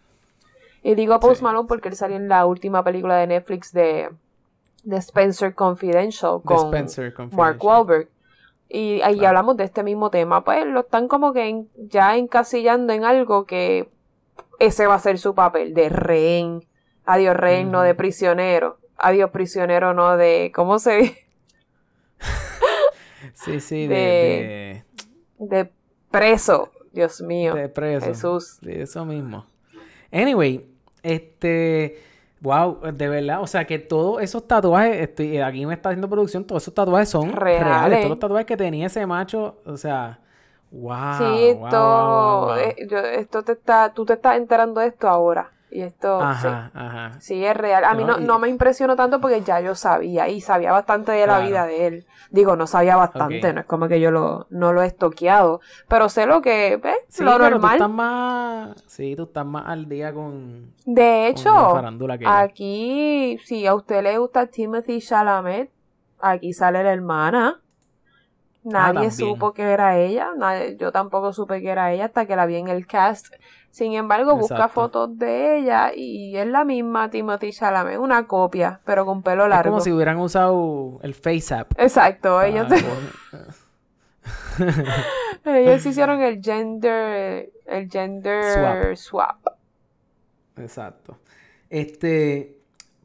Y 0.83 0.95
digo 0.97 1.18
Post 1.18 1.39
Sí. 1.39 1.45
Malone 1.45 1.66
porque 1.66 1.89
él 1.89 1.97
salió 1.97 2.16
en 2.16 2.28
la 2.28 2.45
última 2.45 2.85
película 2.85 3.16
de 3.16 3.26
Netflix 3.26 3.72
de, 3.72 4.11
de 4.85 4.97
Spencer 4.99 5.55
Confidential 5.55 6.43
con 6.45 6.66
Spencer 6.66 7.14
Mark. 7.33 7.57
Wahlberg. 7.64 8.09
Y 8.68 9.01
ahí 9.01 9.14
Claro. 9.14 9.28
hablamos 9.28 9.57
de 9.57 9.64
este 9.64 9.83
mismo 9.83 10.11
tema. 10.11 10.45
Pues 10.45 10.66
lo 10.66 10.80
están 10.80 11.09
como 11.09 11.33
que 11.33 11.49
en- 11.49 11.68
ya 11.76 12.16
encasillando 12.18 12.93
en 12.93 13.05
algo 13.07 13.47
que 13.47 13.89
ese 14.59 14.87
va 14.87 14.97
a 14.97 14.99
ser 14.99 15.16
su 15.16 15.35
papel, 15.35 15.72
de 15.72 15.89
rehén. 15.89 16.66
Adiós 17.07 17.35
rehén, 17.35 17.70
no 17.70 17.80
de 17.80 17.95
prisionero. 17.95 18.76
Adiós 19.03 19.30
prisionero, 19.30 19.92
no 19.94 20.16
de... 20.16 20.53
¿Cómo 20.55 20.78
se 20.78 20.96
dice? 20.96 21.26
Sí, 23.34 23.61
sí, 23.61 23.86
de- 23.86 24.84
de, 25.38 25.46
De 25.64 25.70
preso. 26.11 26.70
Dios 26.92 27.20
mío. 27.22 27.55
de, 27.55 27.62
de 27.62 27.68
preso. 27.68 28.07
Jesús. 28.07 28.59
Sí, 28.62 28.70
eso 28.72 29.05
mismo. 29.05 29.46
Anyway, 30.11 30.66
este... 31.03 32.00
Wow, 32.40 32.80
de 32.92 33.09
verdad, 33.09 33.40
o 33.40 33.46
sea 33.46 33.64
que 33.64 33.78
todos 33.78 34.20
esos 34.20 34.48
tatuajes, 34.48 34.96
estoy, 34.96 35.38
aquí 35.38 35.64
me 35.64 35.74
está 35.74 35.90
haciendo 35.90 36.09
producción, 36.09 36.44
todos 36.44 36.64
esos 36.64 36.74
tatuajes 36.74 37.09
son 37.09 37.30
reales. 37.32 37.62
Reales. 37.64 37.98
Todos 38.00 38.11
los 38.11 38.18
tatuajes 38.18 38.46
que 38.46 38.57
tenía 38.57 38.86
ese 38.88 39.07
macho, 39.07 39.59
o 39.64 39.76
sea, 39.76 40.18
wow. 40.72 41.18
sí, 41.18 41.44
esto, 41.46 41.61
wow, 41.61 42.40
wow, 42.40 42.44
wow. 42.46 42.55
eh, 42.57 42.76
yo- 42.90 42.98
esto 42.98 43.44
te 43.44 43.53
está, 43.53 43.94
tú 43.94 44.05
te 44.05 44.14
estás 44.14 44.36
enterando 44.38 44.80
de 44.80 44.88
esto 44.88 45.09
ahora. 45.09 45.53
Y 45.74 45.80
esto, 45.80 46.18
sí. 46.20 46.46
Ajá, 46.48 46.70
ajá. 46.74 47.20
Sí, 47.20 47.42
es 47.44 47.56
real. 47.56 47.84
A 47.84 47.94
mí 47.94 48.04
No, 48.04 48.12
no, 48.12 48.20
y- 48.20 48.24
no 48.24 48.38
me 48.38 48.48
impresionó 48.50 48.94
tanto 48.94 49.20
porque 49.22 49.40
ya 49.40 49.58
yo 49.60 49.74
sabía 49.74 50.28
y 50.28 50.42
sabía 50.42 50.70
bastante 50.70 51.12
de 51.12 51.20
la 51.26 51.36
Claro. 51.38 51.46
vida 51.46 51.66
de 51.66 51.86
él. 51.86 52.06
Digo, 52.30 52.56
no 52.56 52.66
sabía 52.66 52.96
bastante, 52.96 53.52
no 53.54 53.60
es 53.60 53.66
como 53.66 53.88
que 53.88 53.98
yo 54.00 54.10
lo, 54.10 54.46
no 54.50 54.72
lo 54.74 54.82
he 54.82 54.86
estoqueado, 54.86 55.60
pero 55.88 56.08
sé 56.10 56.26
lo 56.26 56.42
que, 56.42 56.76
¿ves? 56.76 56.96
Sí, 57.08 57.24
lo 57.24 57.32
pero 57.38 57.48
tú 57.48 57.52
normal. 57.52 57.72
estás 57.72 57.90
más... 57.90 58.84
Sí, 58.86 59.16
tú 59.16 59.22
estás 59.24 59.46
más 59.46 59.64
al 59.66 59.88
día 59.88 60.12
con... 60.12 60.74
De 60.84 61.28
hecho, 61.28 61.50
farándula 61.70 62.18
que 62.18 62.24
yo. 62.24 62.30
aquí, 62.30 63.38
si 63.44 63.66
a 63.66 63.74
usted 63.74 64.02
le 64.02 64.18
gusta 64.18 64.46
Timothy 64.48 65.00
Chalamet, 65.00 65.70
aquí 66.20 66.52
sale 66.52 66.82
la 66.84 66.92
hermana. 66.92 67.60
Nadie 68.64 68.78
Ah, 68.90 68.92
también. 68.92 69.10
supo 69.12 69.52
que 69.52 69.62
era 69.62 69.98
ella, 69.98 70.30
nadie- 70.36 70.76
yo 70.76 70.92
tampoco 70.92 71.32
supe 71.32 71.60
que 71.60 71.68
era 71.68 71.92
ella 71.92 72.04
hasta 72.06 72.26
que 72.26 72.36
la 72.36 72.46
vi 72.46 72.56
en 72.56 72.68
el 72.68 72.86
cast. 72.86 73.26
Sin 73.72 73.94
embargo, 73.94 74.36
busca 74.36 74.68
fotos 74.68 75.18
de 75.18 75.56
ella 75.58 75.92
y 75.96 76.36
es 76.36 76.46
la 76.46 76.62
misma 76.62 77.08
Timothy 77.08 77.52
Chalamet, 77.52 77.98
una 77.98 78.26
copia, 78.26 78.80
pero 78.84 79.06
con 79.06 79.22
pelo 79.22 79.44
Es 79.44 79.48
largo. 79.48 79.70
como 79.72 79.80
si 79.82 79.90
hubieran 79.90 80.18
usado 80.18 81.00
el 81.02 81.14
Face 81.14 81.54
App. 81.54 81.72
Exacto, 81.78 82.42
ellos, 82.42 82.66
ellos 85.46 85.86
hicieron 85.86 86.20
el 86.20 86.42
gender, 86.42 87.50
el 87.64 87.88
gender 87.90 88.94
swap. 88.94 89.38
Exacto. 90.58 91.16
Este, 91.70 92.58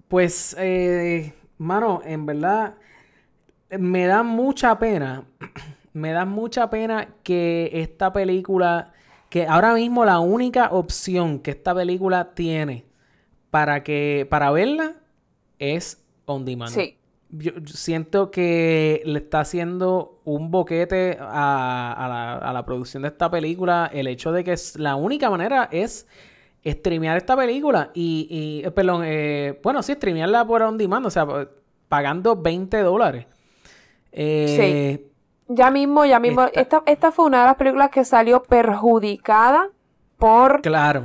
pues, 0.09 0.53
eh, 0.59 1.33
mano, 1.59 2.01
en 2.03 2.25
verdad, 2.25 2.75
me 3.69 4.05
da 4.05 4.21
mucha 4.21 4.77
pena, 4.77 5.23
me 5.93 6.11
da 6.11 6.25
mucha 6.25 6.69
pena 6.69 7.07
que 7.23 7.69
esta 7.71 8.11
película, 8.11 8.91
que 9.29 9.45
ahora 9.45 9.73
mismo 9.73 10.05
la 10.05 10.19
única 10.19 10.69
opción 10.71 11.39
que 11.39 11.51
esta 11.51 11.73
película 11.75 12.33
tiene 12.33 12.85
para 13.49 13.83
que 13.83 14.27
para 14.29 14.51
verla 14.51 14.95
es 15.59 16.03
on 16.25 16.45
demand. 16.45 16.73
Sí. 16.73 16.97
Yo, 17.29 17.51
yo 17.59 17.73
siento 17.75 18.31
que 18.31 19.01
le 19.03 19.19
está 19.19 19.41
haciendo 19.41 20.21
un 20.23 20.49
boquete 20.49 21.17
a, 21.19 21.93
a 21.93 22.07
la, 22.07 22.37
a 22.37 22.53
la 22.53 22.65
producción 22.65 23.03
de 23.03 23.09
esta 23.09 23.29
película 23.29 23.89
el 23.93 24.07
hecho 24.07 24.31
de 24.31 24.45
que 24.45 24.53
es, 24.53 24.77
la 24.77 24.95
única 24.95 25.29
manera 25.29 25.67
es 25.71 26.07
streamear 26.65 27.17
esta 27.17 27.35
película 27.35 27.91
y, 27.93 28.27
y 28.29 28.65
eh, 28.65 28.71
perdón, 28.71 29.03
eh, 29.05 29.59
bueno, 29.63 29.83
sí, 29.83 29.93
streamearla 29.93 30.45
por 30.45 30.61
on 30.61 30.77
demand, 30.77 31.05
o 31.05 31.09
sea, 31.09 31.27
pagando 31.87 32.35
20 32.35 32.77
dólares. 32.79 33.25
Eh, 34.11 35.07
Ya 35.49 35.71
mismo, 35.71 36.05
ya 36.05 36.19
mismo. 36.19 36.43
Esta- 36.43 36.61
Esta, 36.61 36.83
esta 36.85 37.11
fue 37.11 37.25
una 37.25 37.41
de 37.41 37.45
las 37.47 37.55
películas 37.55 37.89
que 37.89 38.03
salió 38.05 38.43
perjudicada 38.43 39.69
por 40.17 40.61
Claro, 40.61 41.03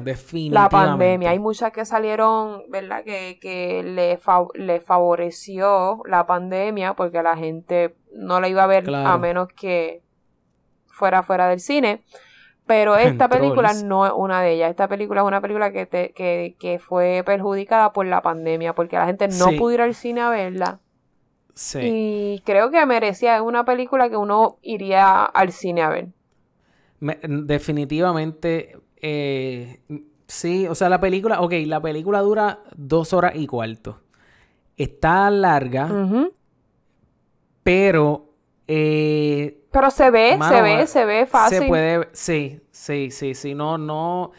la 0.51 0.69
pandemia. 0.69 1.31
Hay 1.31 1.39
muchas 1.39 1.71
que 1.73 1.85
salieron, 1.85 2.63
¿verdad? 2.71 3.05
Que, 3.05 3.39
que 3.41 3.83
le, 3.83 4.17
fa- 4.17 4.47
le 4.55 4.81
favoreció 4.81 6.03
la 6.07 6.27
pandemia 6.27 6.95
porque 6.95 7.23
la 7.23 7.37
gente 7.37 7.95
no 8.15 8.41
la 8.41 8.49
iba 8.49 8.65
a 8.65 8.67
ver 8.67 8.85
Claro. 8.85 9.09
a 9.11 9.19
menos 9.19 9.49
que 9.49 10.03
fuera 10.87 11.23
fuera 11.23 11.47
del 11.49 11.61
cine. 11.61 12.03
Pero 12.67 12.97
esta 12.97 13.29
película 13.29 13.73
no 13.85 14.07
es 14.07 14.13
una 14.17 14.41
de 14.41 14.53
ellas. 14.53 14.71
Esta 14.71 14.89
película 14.89 15.21
es 15.21 15.27
una 15.27 15.41
película 15.43 15.73
que, 15.73 15.85
te- 15.87 16.13
que, 16.13 16.57
que 16.59 16.79
fue 16.79 17.23
perjudicada 17.27 17.93
por 17.93 18.07
la 18.07 18.23
pandemia 18.23 18.75
porque 18.75 18.97
la 18.97 19.07
gente 19.07 19.29
no 19.29 19.49
Sí. 19.51 19.57
pudo 19.59 19.73
ir 19.75 19.83
al 19.83 19.95
cine 19.95 20.23
a 20.23 20.31
verla. 20.31 20.81
Sí. 21.55 21.79
Y 21.83 22.43
creo 22.45 22.71
que 22.71 22.85
merecía, 22.87 23.37
es 23.37 23.43
una 23.43 23.65
película 23.65 24.09
que 24.09 24.17
uno 24.17 24.59
iría 24.63 25.25
al 25.25 25.53
cine 25.53 25.83
a 25.83 25.89
ver. 25.91 26.09
Me- 27.01 27.19
definitivamente, 27.23 28.79
eh, 29.01 29.81
sí, 30.27 30.67
o 30.69 30.75
sea, 30.75 30.89
la 30.89 31.01
película, 31.01 31.41
ok, 31.41 31.53
la 31.67 31.81
película 31.81 32.21
dura 32.21 32.61
dos 32.77 33.13
horas 33.13 33.33
y 33.35 33.47
cuarto. 33.47 34.01
Está 34.77 35.31
larga, 35.31 35.89
pero 37.63 38.31
eh, 38.67 39.59
Pero 39.71 39.91
se 39.91 40.11
ve, 40.11 40.37
Mano, 40.39 40.57
se 40.57 40.63
ve, 40.63 40.87
se 40.87 41.05
ve 41.05 41.27
fácil. 41.27 41.59
se 41.59 41.67
puede, 41.69 42.09
sí, 42.13 42.61
sí, 42.71 43.11
sí, 43.11 43.35
sí, 43.35 43.55
no, 43.55 43.79
no, 43.79 44.33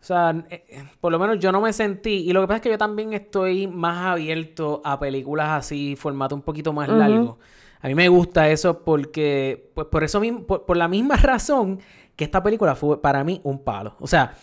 o 0.00 0.04
sea, 0.04 0.30
eh, 0.48 0.64
eh, 0.68 0.84
por 1.00 1.10
lo 1.10 1.18
menos 1.18 1.38
yo 1.38 1.50
no 1.50 1.60
me 1.60 1.72
sentí, 1.72 2.28
y 2.28 2.32
lo 2.32 2.40
que 2.40 2.46
pasa 2.46 2.56
es 2.56 2.62
que 2.62 2.70
yo 2.70 2.78
también 2.78 3.12
estoy 3.12 3.66
más 3.66 4.06
abierto 4.06 4.80
a 4.84 4.98
películas 4.98 5.50
así, 5.50 5.96
formato 5.96 6.34
un 6.34 6.42
poquito 6.42 6.72
más 6.72 6.88
largo. 6.88 7.38
A 7.80 7.88
mí 7.88 7.94
me 7.94 8.08
gusta 8.08 8.48
eso 8.48 8.84
porque, 8.84 9.70
pues 9.74 9.86
por 9.88 10.04
eso 10.04 10.20
mismo, 10.20 10.44
por, 10.44 10.64
por 10.66 10.76
la 10.76 10.88
misma 10.88 11.16
razón 11.22 11.80
que 12.16 12.24
esta 12.24 12.42
película 12.42 12.74
fue 12.74 13.00
para 13.00 13.24
mí 13.24 13.40
un 13.44 13.62
palo. 13.62 13.96
O 14.00 14.06
sea, 14.06 14.34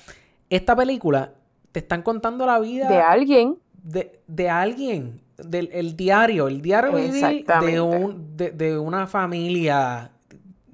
esta 0.49 0.76
película 0.76 1.34
te 1.72 1.80
están 1.80 2.01
contando 2.01 2.45
la 2.45 2.60
vida 2.60 2.88
de 2.88 2.99
alguien. 2.99 3.58
de, 3.84 4.22
de 4.28 4.49
alguien, 4.49 5.22
del 5.38 5.70
el 5.74 5.95
diario, 5.97 6.47
el 6.47 6.62
diario 6.62 6.93
vivir 6.93 7.45
de, 7.45 7.82
un, 7.82 8.38
de, 8.38 8.51
de 8.51 8.78
una 8.78 9.08
familia. 9.08 10.12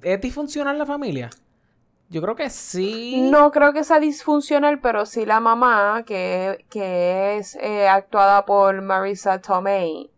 ¿Es 0.02 0.20
disfuncional 0.20 0.78
la 0.78 0.86
familia? 0.86 1.30
Yo 2.12 2.20
creo 2.22 2.36
que 2.36 2.50
sí. 2.50 3.22
No 3.30 3.50
creo 3.50 3.72
que 3.72 3.84
sea 3.84 3.98
disfuncional, 3.98 4.78
pero 4.80 5.06
sí 5.06 5.24
la 5.26 5.40
mamá, 5.40 6.04
que, 6.06 6.64
que 6.70 7.38
es 7.38 7.56
eh, 7.56 7.88
actuada 7.88 8.44
por 8.44 8.80
Marisa 8.82 9.40
Tomei. 9.40 10.10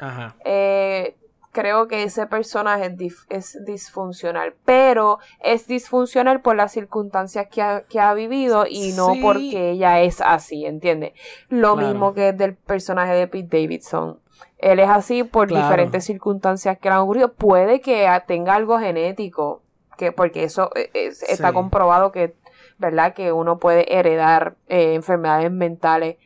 Ajá. 0.00 0.36
eh, 0.44 1.16
creo 1.50 1.88
que 1.88 2.04
ese 2.04 2.26
personaje 2.26 2.86
es, 2.86 2.96
dif- 2.96 3.26
es 3.30 3.64
disfuncional, 3.64 4.54
pero 4.64 5.18
es 5.40 5.66
disfuncional 5.66 6.40
por 6.40 6.54
las 6.54 6.70
circunstancias 6.72 7.48
que 7.50 7.62
ha, 7.62 7.82
que 7.82 7.98
ha 7.98 8.14
vivido 8.14 8.64
y 8.68 8.92
no 8.92 9.14
Sí. 9.14 9.20
porque 9.20 9.70
ella 9.70 10.00
es 10.02 10.20
así, 10.20 10.66
¿entiendes? 10.66 11.14
Lo 11.48 11.74
Claro. 11.74 11.88
mismo 11.88 12.14
que 12.14 12.32
del 12.32 12.54
personaje 12.54 13.12
de 13.14 13.26
Pete 13.26 13.60
Davidson. 13.60 14.20
Él 14.58 14.78
es 14.78 14.88
así 14.88 15.24
por 15.24 15.48
Claro. 15.48 15.64
diferentes 15.64 16.04
circunstancias 16.04 16.78
que 16.78 16.88
le 16.90 16.94
han 16.94 17.00
ocurrido. 17.00 17.32
Puede 17.32 17.80
que 17.80 18.06
tenga 18.28 18.54
algo 18.54 18.78
genético, 18.78 19.62
que 19.98 20.12
porque 20.12 20.44
eso 20.44 20.70
eh, 20.74 20.90
es- 20.94 21.22
está 21.24 21.48
Sí. 21.48 21.54
comprobado 21.54 22.10
que, 22.12 22.34
¿verdad? 22.78 23.12
Que 23.12 23.32
uno 23.32 23.58
puede 23.58 23.98
heredar 23.98 24.54
eh, 24.68 24.94
enfermedades 24.94 25.50
mentales 25.50 26.16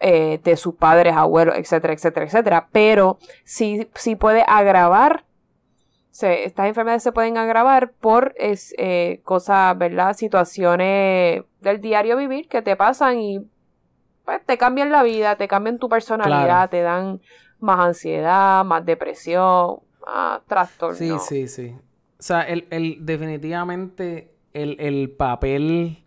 eh, 0.00 0.38
de 0.44 0.56
sus 0.58 0.74
padres, 0.74 1.14
abuelos, 1.16 1.56
etcétera, 1.56 1.94
etcétera, 1.94 2.26
etcétera. 2.26 2.68
Pero 2.70 3.18
sí, 3.44 3.88
sí 3.94 4.14
puede 4.14 4.44
agravar. 4.46 5.24
se- 6.10 6.44
estas 6.44 6.66
enfermedades 6.66 7.02
se 7.02 7.12
pueden 7.12 7.36
agravar 7.36 7.92
por 7.92 8.32
es, 8.38 8.74
eh, 8.78 9.20
cosas, 9.22 9.76
¿verdad? 9.76 10.16
Situaciones 10.16 11.42
del 11.60 11.80
diario 11.82 12.16
vivir 12.16 12.48
que 12.48 12.62
te 12.62 12.74
pasan 12.74 13.18
y 13.18 13.46
pues, 14.24 14.42
te 14.46 14.56
cambian 14.56 14.90
la 14.90 15.02
vida, 15.02 15.36
te 15.36 15.46
cambian 15.46 15.78
tu 15.78 15.88
personalidad, 15.90 16.46
Claro. 16.46 16.70
te 16.70 16.80
dan 16.82 17.20
más 17.60 17.80
ansiedad, 17.80 18.64
más 18.64 18.84
depresión, 18.86 19.80
más 20.06 20.42
trastorno. 20.46 20.96
Sí, 20.96 21.18
sí, 21.18 21.48
sí. 21.48 21.76
O 22.18 22.22
sea, 22.22 22.42
el, 22.42 22.66
el- 22.70 22.98
definitivamente 23.04 24.32
el, 24.54 24.76
el 24.80 25.10
papel 25.10 26.02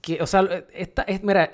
que, 0.00 0.20
o 0.20 0.26
sea, 0.26 0.42
esta, 0.74 1.02
es, 1.02 1.22
mira, 1.22 1.52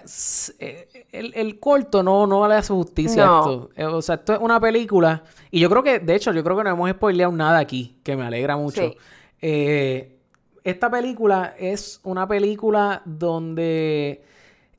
eh, 0.59 1.07
el, 1.13 1.35
el 1.35 1.61
corto 1.61 2.03
no, 2.03 2.27
no 2.27 2.49
le 2.49 2.55
hace 2.55 2.73
justicia 2.73 3.27
No. 3.27 3.37
a 3.37 3.41
esto. 3.41 3.71
Eh, 3.77 3.85
O 3.85 4.01
sea, 4.01 4.15
esto 4.15 4.33
es 4.33 4.39
una 4.41 4.59
película, 4.59 5.23
y 5.51 5.61
yo 5.61 5.69
creo 5.69 5.83
que, 5.83 5.99
de 5.99 6.15
hecho, 6.15 6.33
yo 6.33 6.43
creo 6.43 6.57
que 6.57 6.65
no 6.65 6.71
hemos 6.71 6.91
spoileado 6.91 7.31
nada 7.33 7.59
aquí, 7.59 7.99
que 8.03 8.17
me 8.17 8.25
alegra 8.25 8.57
mucho. 8.57 8.81
Sí. 8.81 8.97
Eh, 9.43 10.17
esta 10.65 10.91
película 10.91 11.55
es 11.59 12.01
una 12.05 12.27
película 12.27 13.03
donde 13.05 14.23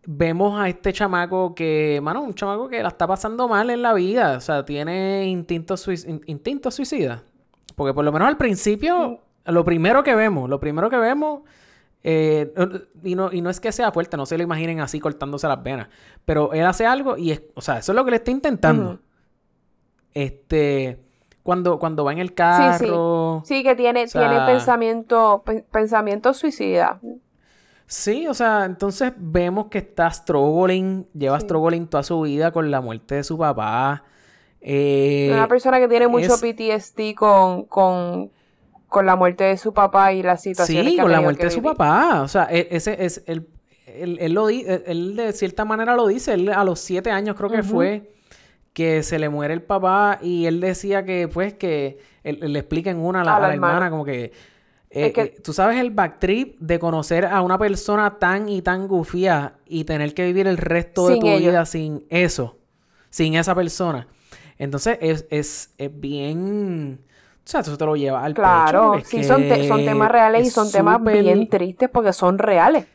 vemos 0.06 0.60
a 0.60 0.68
este 0.68 0.92
chamaco 0.92 1.54
que, 1.54 2.00
mano, 2.02 2.22
un 2.24 2.34
chamaco 2.34 2.68
que 2.70 2.82
la 2.82 2.90
está 2.90 3.06
pasando 3.06 3.48
mal 3.48 3.70
en 3.70 3.84
la 3.84 3.94
vida. 3.94 4.38
O 4.38 4.42
sea, 4.42 4.66
tiene 4.66 5.28
instintos 5.28 5.88
suic- 5.88 6.08
in- 6.10 6.22
instintos 6.26 6.74
suicidas. 6.76 7.22
Porque 7.80 7.94
por 7.94 8.04
lo 8.04 8.12
menos 8.12 8.28
al 8.28 8.36
principio, 8.36 9.22
lo 9.46 9.64
primero 9.64 10.04
que 10.04 10.14
vemos, 10.14 10.50
lo 10.50 10.60
primero 10.60 10.90
que 10.90 10.98
vemos, 10.98 11.44
eh, 12.04 12.54
y, 13.04 13.16
no, 13.16 13.32
y 13.32 13.40
no 13.42 13.50
es 13.50 13.62
que 13.62 13.72
sea 13.72 13.94
fuerte, 13.94 14.18
no 14.18 14.26
se 14.26 14.38
lo 14.38 14.44
imaginen 14.44 14.82
así 14.82 15.00
cortándose 15.00 15.48
las 15.48 15.64
venas. 15.64 15.88
Pero 16.26 16.52
él 16.52 16.66
hace 16.66 16.86
algo 16.86 17.16
y 17.16 17.32
es, 17.32 17.42
o 17.56 17.62
sea, 17.62 17.78
eso 17.78 17.94
es 17.94 17.96
lo 17.96 18.04
que 18.04 18.12
le 18.12 18.18
está 18.18 18.32
intentando. 18.32 19.00
Este, 20.14 21.00
cuando, 21.42 21.80
cuando 21.80 22.04
va 22.04 22.12
en 22.12 22.20
el 22.20 22.28
Sí, 22.28 22.34
sí. 22.34 22.36
carro. 22.36 23.42
Sí, 23.46 23.64
que 23.64 23.76
tiene, 23.76 24.04
O 24.04 24.08
sea- 24.08 24.28
tiene 24.30 24.46
pensamiento, 24.46 25.42
pe- 25.46 25.66
pensamiento 25.72 26.34
suicida. 26.34 27.00
Sí, 27.86 28.28
o 28.28 28.34
sea, 28.34 28.66
entonces 28.66 29.14
vemos 29.18 29.68
que 29.68 29.80
está 29.80 30.12
struggling, 30.12 31.08
lleva 31.14 31.40
Sí. 31.40 31.46
struggling 31.46 31.88
toda 31.88 32.04
su 32.04 32.22
vida 32.22 32.52
con 32.52 32.70
la 32.70 32.82
muerte 32.82 33.16
de 33.16 33.24
su 33.24 33.38
papá. 33.38 34.04
Eh, 34.62 35.30
Una 35.32 35.48
persona 35.48 35.80
que 35.80 35.88
tiene 35.88 36.08
mucho 36.08 36.34
es- 36.36 36.42
PTSD 36.42 37.16
con, 37.16 37.64
con, 37.66 38.32
con 38.88 39.06
la 39.06 39.16
muerte 39.16 39.46
de 39.46 39.58
su 39.58 39.74
papá 39.74 40.12
y 40.14 40.22
las 40.24 40.42
situaciones 40.44 40.92
sí, 40.92 40.96
que 40.98 41.02
con 41.02 41.12
la 41.12 41.22
muerte 41.22 41.46
de 41.46 41.52
su 41.52 41.62
papá. 41.62 42.22
O 42.24 42.28
sea, 42.28 42.48
e- 42.50 42.68
ese 42.72 43.04
es 43.06 43.24
el, 43.26 43.48
él, 43.86 44.18
él 44.20 44.34
lo 44.34 44.48
di- 44.48 44.66
él, 44.68 44.84
él 44.86 45.16
de 45.16 45.32
cierta 45.34 45.64
manera 45.66 45.96
lo 45.96 46.08
dice. 46.08 46.34
Él 46.34 46.50
a 46.50 46.64
los 46.64 46.80
siete 46.80 47.12
años 47.12 47.36
creo 47.38 47.50
que 47.50 47.64
fue 47.64 48.12
que 48.74 49.02
se 49.04 49.18
le 49.20 49.30
muere 49.30 49.54
el 49.54 49.62
papá 49.64 50.20
y 50.22 50.46
él 50.46 50.60
decía 50.60 51.04
que 51.04 51.28
pues 51.28 51.54
que 51.54 51.98
él, 52.24 52.40
le 52.42 52.60
explica 52.60 52.90
en 52.92 52.98
una 52.98 53.22
a 53.22 53.24
la, 53.24 53.36
A 53.36 53.40
la 53.40 53.46
a 53.46 53.48
la 53.50 53.54
hermana 53.56 53.74
hermana. 53.76 53.92
como 53.92 54.06
que, 54.06 54.26
Es 54.90 55.08
eh, 55.08 55.14
que- 55.14 55.22
eh, 55.22 55.36
tú 55.44 55.54
sabes 55.54 55.78
el 55.80 55.92
backtrip 55.92 56.60
de 56.60 56.80
conocer 56.80 57.26
a 57.26 57.42
una 57.42 57.58
persona 57.58 58.18
tan 58.20 58.50
y 58.50 58.62
tan 58.62 58.88
gufía 58.88 59.54
y 59.66 59.86
tener 59.86 60.14
que 60.14 60.26
vivir 60.26 60.48
el 60.48 60.58
resto 60.58 61.08
de 61.08 61.18
tu 61.18 61.28
ellos. 61.28 61.40
vida 61.52 61.66
sin 61.66 62.06
eso, 62.10 62.58
sin 63.10 63.36
esa 63.36 63.56
persona. 63.56 64.08
Entonces 64.60 65.00
es, 65.02 65.28
es, 65.32 65.74
es 65.80 66.00
bien... 66.02 67.02
O 67.46 67.52
sea, 67.52 67.62
eso 67.62 67.78
te 67.78 67.86
lo 67.86 67.96
lleva 67.98 68.24
al 68.26 68.36
Claro, 68.36 68.42
pecho. 68.42 69.04
sí, 69.04 69.24
son, 69.24 69.48
te- 69.48 69.64
son 69.64 69.84
temas 69.86 70.12
reales 70.12 70.44
y 70.46 70.50
son 70.50 70.72
temas 70.72 71.04
bien 71.12 71.48
tristes 71.50 71.90
porque 71.90 72.14
son 72.14 72.38
reales. 72.40 72.88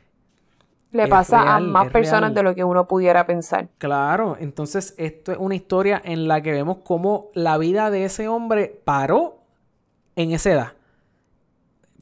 Le 0.93 1.09
Es 1.09 1.09
pasa 1.09 1.43
a 1.55 1.61
más 1.61 1.89
personas 1.89 2.33
real. 2.33 2.35
de 2.35 2.43
lo 2.43 2.55
que 2.55 2.65
uno 2.65 2.89
pudiera 2.89 3.27
pensar. 3.27 3.69
Claro, 3.79 4.37
entonces 4.41 4.95
esto 4.99 5.31
es 5.33 5.39
una 5.39 5.55
historia 5.55 6.01
en 6.05 6.27
la 6.29 6.43
que 6.43 6.53
vemos 6.53 6.79
cómo 6.85 7.31
la 7.35 7.59
vida 7.59 7.91
de 7.91 8.05
ese 8.07 8.29
hombre 8.29 8.81
paró 8.85 9.43
en 10.17 10.33
esa 10.33 10.53
edad. 10.53 10.73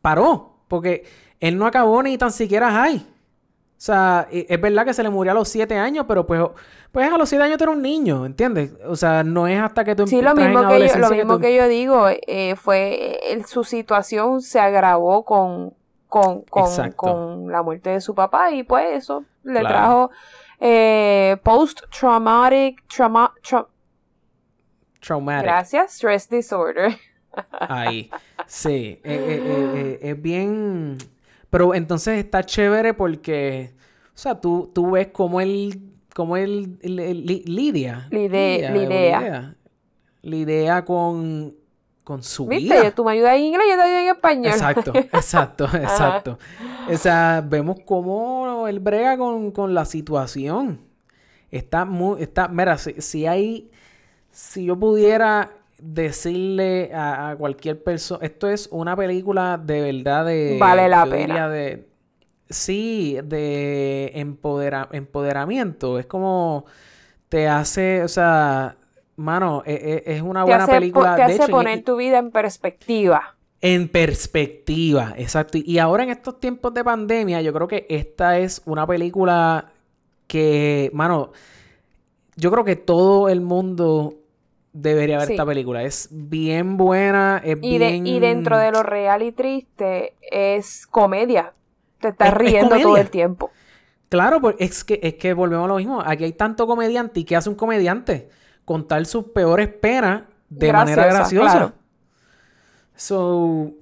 Paró, 0.01 0.57
porque 0.69 1.05
él 1.41 1.59
no 1.59 1.67
acabó 1.67 2.03
ni 2.03 2.19
tan 2.19 2.33
siquiera 2.33 2.71
high. 2.73 3.07
O 3.83 3.85
sea, 3.85 4.28
es 4.30 4.61
verdad 4.61 4.85
que 4.85 4.95
se 4.95 5.03
le 5.03 5.11
murió 5.11 5.33
a 5.33 5.35
los 5.35 5.49
siete 5.49 5.76
años, 5.76 6.05
pero 6.07 6.24
pues, 6.24 6.41
pues 6.93 7.12
a 7.12 7.18
los 7.18 7.28
siete 7.28 7.43
años 7.43 7.59
tú 7.59 7.64
eres 7.64 7.74
un 7.74 7.83
niño, 7.83 8.24
¿entiendes? 8.24 8.74
O 8.87 8.95
sea, 8.95 9.24
no 9.24 9.49
es 9.49 9.61
hasta 9.61 9.83
que 9.83 9.97
tú 9.97 10.07
Sí, 10.07 10.22
lo 10.22 10.30
entras 10.30 10.47
en 10.47 10.53
mismo 10.55 10.68
que 10.68 10.87
yo, 10.89 10.97
lo 10.99 11.11
mismo 11.11 11.35
tú- 11.35 11.41
que 11.41 11.57
yo 11.57 11.66
digo, 11.66 12.07
eh, 12.09 12.55
fue 12.55 13.18
eh, 13.33 13.43
su 13.45 13.64
situación 13.64 14.41
se 14.41 14.61
agravó 14.61 15.24
con, 15.24 15.74
con, 16.09 16.43
con, 16.95 17.51
la 17.51 17.64
muerte 17.64 17.91
de 17.91 18.01
su 18.01 18.14
papá 18.14 18.53
y 18.53 18.62
pues 18.62 18.87
eso 19.03 19.24
le 19.43 19.59
Claro. 19.59 19.66
trajo 19.68 20.11
eh, 20.61 21.39
post-traumatic, 21.43 22.85
trauma, 22.87 23.33
tra- 23.43 23.66
Traumatic. 25.01 25.43
gracias, 25.43 25.95
stress 25.95 26.28
disorder. 26.30 26.97
Ahí. 27.51 28.12
Sí. 28.47 29.01
eh, 29.03 29.03
eh, 29.05 29.99
es 30.03 30.22
bien. 30.22 30.99
Pero 31.53 31.74
entonces 31.74 32.18
está 32.18 32.42
chévere 32.42 32.94
porque. 32.94 33.74
O 34.14 34.18
sea, 34.18 34.40
tú, 34.40 34.70
tú 34.74 34.92
ves 34.92 35.09
cómo 35.12 35.40
él 35.40 35.90
el- 36.82 37.26
Li- 37.26 37.44
Lidia. 37.46 38.09
Lidea. 38.11 39.55
Lidea 40.22 40.84
con, 40.84 41.55
con 42.05 42.22
su 42.22 42.46
¿Viste? 42.46 42.74
vida. 42.80 42.90
Tú 42.94 43.05
me 43.05 43.12
ayudas 43.12 43.36
en 43.36 43.42
inglés, 43.44 43.66
yo 43.70 43.76
te 43.76 43.82
ayudo 43.82 43.98
en 43.98 44.09
español. 44.09 44.53
Exacto, 44.53 44.92
exacto, 44.96 45.64
exacto. 45.66 46.38
O 46.90 46.96
sea, 46.96 47.44
vemos 47.46 47.76
cómo 47.84 48.66
él 48.66 48.80
brega 48.80 49.18
con, 49.18 49.50
con 49.50 49.74
la 49.74 49.84
situación. 49.84 50.80
Está 51.50 51.84
muy, 51.84 52.22
está, 52.22 52.48
mira, 52.48 52.78
si, 52.78 52.94
si 53.03 53.26
hay, 53.26 53.70
si 54.30 54.64
yo 54.64 54.78
pudiera 54.78 55.50
decirle 55.83 56.91
a, 56.95 57.30
a 57.30 57.37
cualquier 57.37 57.83
persona, 57.83 58.24
esto 58.24 58.49
es 58.49 58.68
una 58.70 58.97
película 58.97 59.61
de 59.62 59.80
verdad 59.93 60.24
de... 60.26 60.57
Vale 60.61 60.89
la 60.89 61.05
pena. 61.07 61.49
de, 61.49 61.89
sí, 62.49 63.18
de 63.24 64.12
empodera- 64.14 64.89
empoderamiento. 64.93 65.99
Es 65.99 66.07
como 66.07 66.64
te 67.28 67.49
hace, 67.49 68.03
o 68.05 68.09
sea, 68.09 68.76
mano, 69.16 69.62
e- 69.66 70.03
e- 70.07 70.14
es, 70.14 70.22
una 70.22 70.45
te 70.45 70.51
buena 70.51 70.64
hace, 70.64 70.72
película. 70.72 71.16
te 71.16 71.22
de 71.22 71.33
hace 71.35 71.43
hecho, 71.45 71.51
poner 71.51 71.78
y- 71.78 71.83
tu 71.83 71.97
vida 71.97 72.18
en 72.18 72.30
perspectiva. 72.30 73.37
en 73.61 73.89
perspectiva, 73.89 75.14
exacto. 75.16 75.59
Y 75.59 75.78
ahora 75.78 76.03
en 76.05 76.11
estos 76.11 76.39
tiempos 76.41 76.74
de 76.74 76.85
pandemia, 76.85 77.41
yo 77.43 77.53
creo 77.53 77.68
que 77.68 77.87
esta 77.89 78.39
es 78.39 78.62
una 78.66 78.87
película 78.87 79.70
que, 80.26 80.91
mano, 80.95 81.33
yo 82.37 82.51
creo 82.51 82.64
que 82.64 82.76
todo 82.76 83.28
el 83.28 83.41
mundo 83.41 84.14
debería 84.73 85.18
ver 85.18 85.27
Sí. 85.29 85.33
esta 85.35 85.45
película. 85.47 85.83
Es 85.83 86.09
bien 86.11 86.77
buena, 86.77 87.41
es 87.45 87.59
Y, 87.62 87.79
de- 87.79 87.91
bien... 87.91 88.07
y 88.07 88.20
dentro 88.20 88.59
de 88.59 88.70
lo 88.73 88.83
real 88.83 89.23
y 89.23 89.33
triste 89.33 90.14
es 90.31 90.87
comedia. 90.87 91.53
Te 92.01 92.09
estás 92.09 92.29
Es- 92.29 92.35
es 92.35 92.39
riendo 92.39 92.79
todo 92.81 92.97
el 92.97 93.11
tiempo. 93.11 93.51
Claro, 94.09 94.41
pues 94.41 94.57
es 94.59 94.85
que, 94.85 95.01
es 95.03 95.14
que 95.14 95.33
volvemos 95.35 95.64
a 95.64 95.68
lo 95.68 95.77
mismo. 95.77 96.03
Aquí 96.05 96.25
hay 96.25 96.33
tanto 96.33 96.66
comediante. 96.66 97.20
¿Y 97.20 97.25
qué 97.25 97.37
hace 97.37 97.49
un 97.49 97.55
comediante? 97.55 98.29
Contar 98.64 99.07
sus 99.07 99.25
peores 99.27 99.68
penas 99.68 100.23
de 100.51 100.73
manera 100.73 101.07
Graciosa, 101.07 101.51
claro. 101.51 101.73
So, 102.95 103.73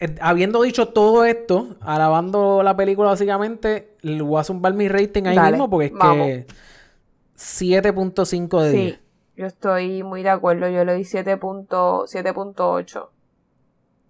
eh, 0.00 0.14
habiendo 0.20 0.62
dicho 0.62 0.88
todo 0.88 1.24
esto, 1.24 1.76
alabando 1.80 2.62
la 2.62 2.76
película 2.76 3.08
básicamente, 3.10 3.96
le 4.02 4.22
voy 4.22 4.40
a 4.40 4.44
zumbar 4.44 4.74
mi 4.74 4.88
rating 4.88 5.24
ahí 5.26 5.34
Dale, 5.36 5.50
mismo 5.52 5.68
porque 5.68 5.86
es 5.86 5.92
vamos. 5.92 6.26
que 6.26 6.46
7.5 7.36 8.62
de 8.62 8.70
10. 8.72 9.00
Yo 9.38 9.46
estoy 9.46 10.02
muy 10.02 10.24
de 10.24 10.30
acuerdo. 10.30 10.68
Yo 10.68 10.84
le 10.84 10.94
di 10.96 11.04
7.8. 11.04 13.08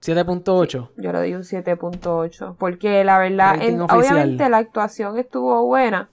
7.8. 0.01 0.89
Yo 0.97 1.13
le 1.13 1.19
doy 1.19 1.35
un 1.35 1.43
7.8. 1.43 2.57
Porque 2.59 3.05
la 3.05 3.19
verdad, 3.19 3.57
en- 3.61 3.83
obviamente 3.83 4.49
la 4.49 4.57
actuación 4.57 5.19
estuvo 5.19 5.67
buena. 5.67 6.09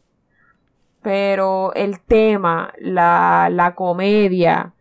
Pero 1.02 1.72
el 1.76 2.02
tema, 2.02 2.74
la, 2.80 3.48
la 3.50 3.74
comedia, 3.76 4.74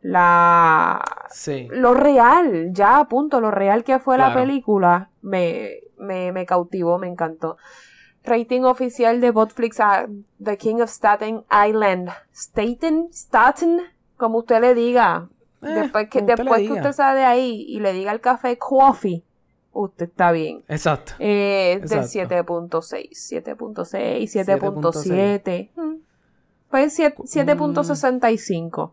la, 0.00 1.02
Sí. 1.30 1.68
lo 1.70 1.92
real, 1.92 2.70
ya 2.72 2.98
a 3.00 3.08
punto, 3.08 3.42
lo 3.42 3.50
real 3.50 3.84
que 3.84 3.98
fue 3.98 4.16
la 4.16 4.32
película, 4.32 5.10
me, 5.20 5.80
me, 5.98 6.32
me 6.32 6.46
cautivó, 6.46 6.96
me 6.98 7.08
encantó. 7.08 7.58
Rating 8.26 8.62
oficial 8.64 9.20
de 9.20 9.30
Botflix 9.30 9.78
a 9.80 10.06
The 10.42 10.56
King 10.56 10.80
of 10.80 10.90
Staten 10.90 11.44
Island. 11.68 12.10
Staten, 12.34 13.08
Staten, 13.12 13.80
como 14.16 14.38
usted 14.38 14.60
le 14.60 14.74
diga. 14.74 15.28
Eh, 15.62 15.68
después 15.68 16.08
que, 16.10 16.18
usted 16.18 16.36
después 16.36 16.60
que 16.66 16.72
usted 16.74 16.92
sale 16.92 17.20
de 17.20 17.24
ahí 17.24 17.64
y 17.68 17.80
le 17.80 17.92
diga 17.92 18.12
el 18.12 18.20
café 18.20 18.58
coffee, 18.58 19.22
usted 19.72 20.06
está 20.08 20.32
bien. 20.32 20.62
Exacto. 20.68 21.12
Eh, 21.18 21.80
de 21.80 21.96
Exacto. 21.96 22.08
7.6, 22.70 23.10
7.6, 23.12 24.28
7.7. 24.28 25.70
Mm. 25.76 25.94
Pues 26.70 26.94
siete- 26.94 27.16
7.65. 27.22 28.92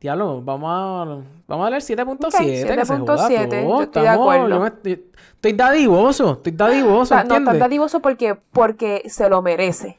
Diablo, 0.00 0.40
vamos 0.40 0.70
a, 0.72 1.22
vamos 1.46 1.66
a 1.66 1.70
leer 1.70 1.82
7.7. 1.82 2.24
Ok, 2.24 2.38
que 2.38 2.86
se 2.86 2.96
joda 2.96 3.28
7.7, 3.28 3.48
todo. 3.48 3.60
yo 3.60 3.82
estoy 3.82 4.02
de 4.02 4.08
acuerdo. 4.08 4.48
yo 4.48 4.60
me 4.60 4.68
estoy, 4.68 5.10
estoy 5.34 5.52
dadivoso, 5.52 6.32
estoy 6.32 6.52
dadivoso, 6.52 7.14
no 7.16 7.20
¿entiendes? 7.20 7.52
tan 7.52 7.58
dadivoso 7.58 8.00
porque, 8.00 8.34
porque 8.34 9.02
se 9.10 9.28
lo 9.28 9.42
merece. 9.42 9.98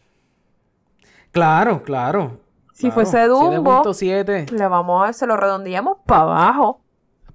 Claro, 1.31 1.83
claro. 1.83 2.39
Si 2.73 2.89
claro. 2.89 2.93
fuese 2.95 3.27
Dumbo, 3.27 3.83
7.7. 3.83 4.49
le 4.49 4.67
vamos 4.67 5.07
a, 5.07 5.13
se 5.13 5.27
lo 5.27 5.37
redondeamos 5.37 5.97
para 6.07 6.21
abajo. 6.21 6.81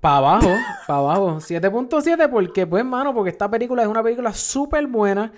Para 0.00 0.16
abajo, 0.16 0.48
para 0.88 0.98
abajo. 0.98 1.36
7.7 1.36 2.28
porque, 2.28 2.66
pues, 2.66 2.84
mano, 2.84 3.14
porque 3.14 3.30
esta 3.30 3.48
película 3.48 3.82
es 3.82 3.88
una 3.88 4.02
película 4.02 4.32
súper 4.32 4.88
buena 4.88 5.32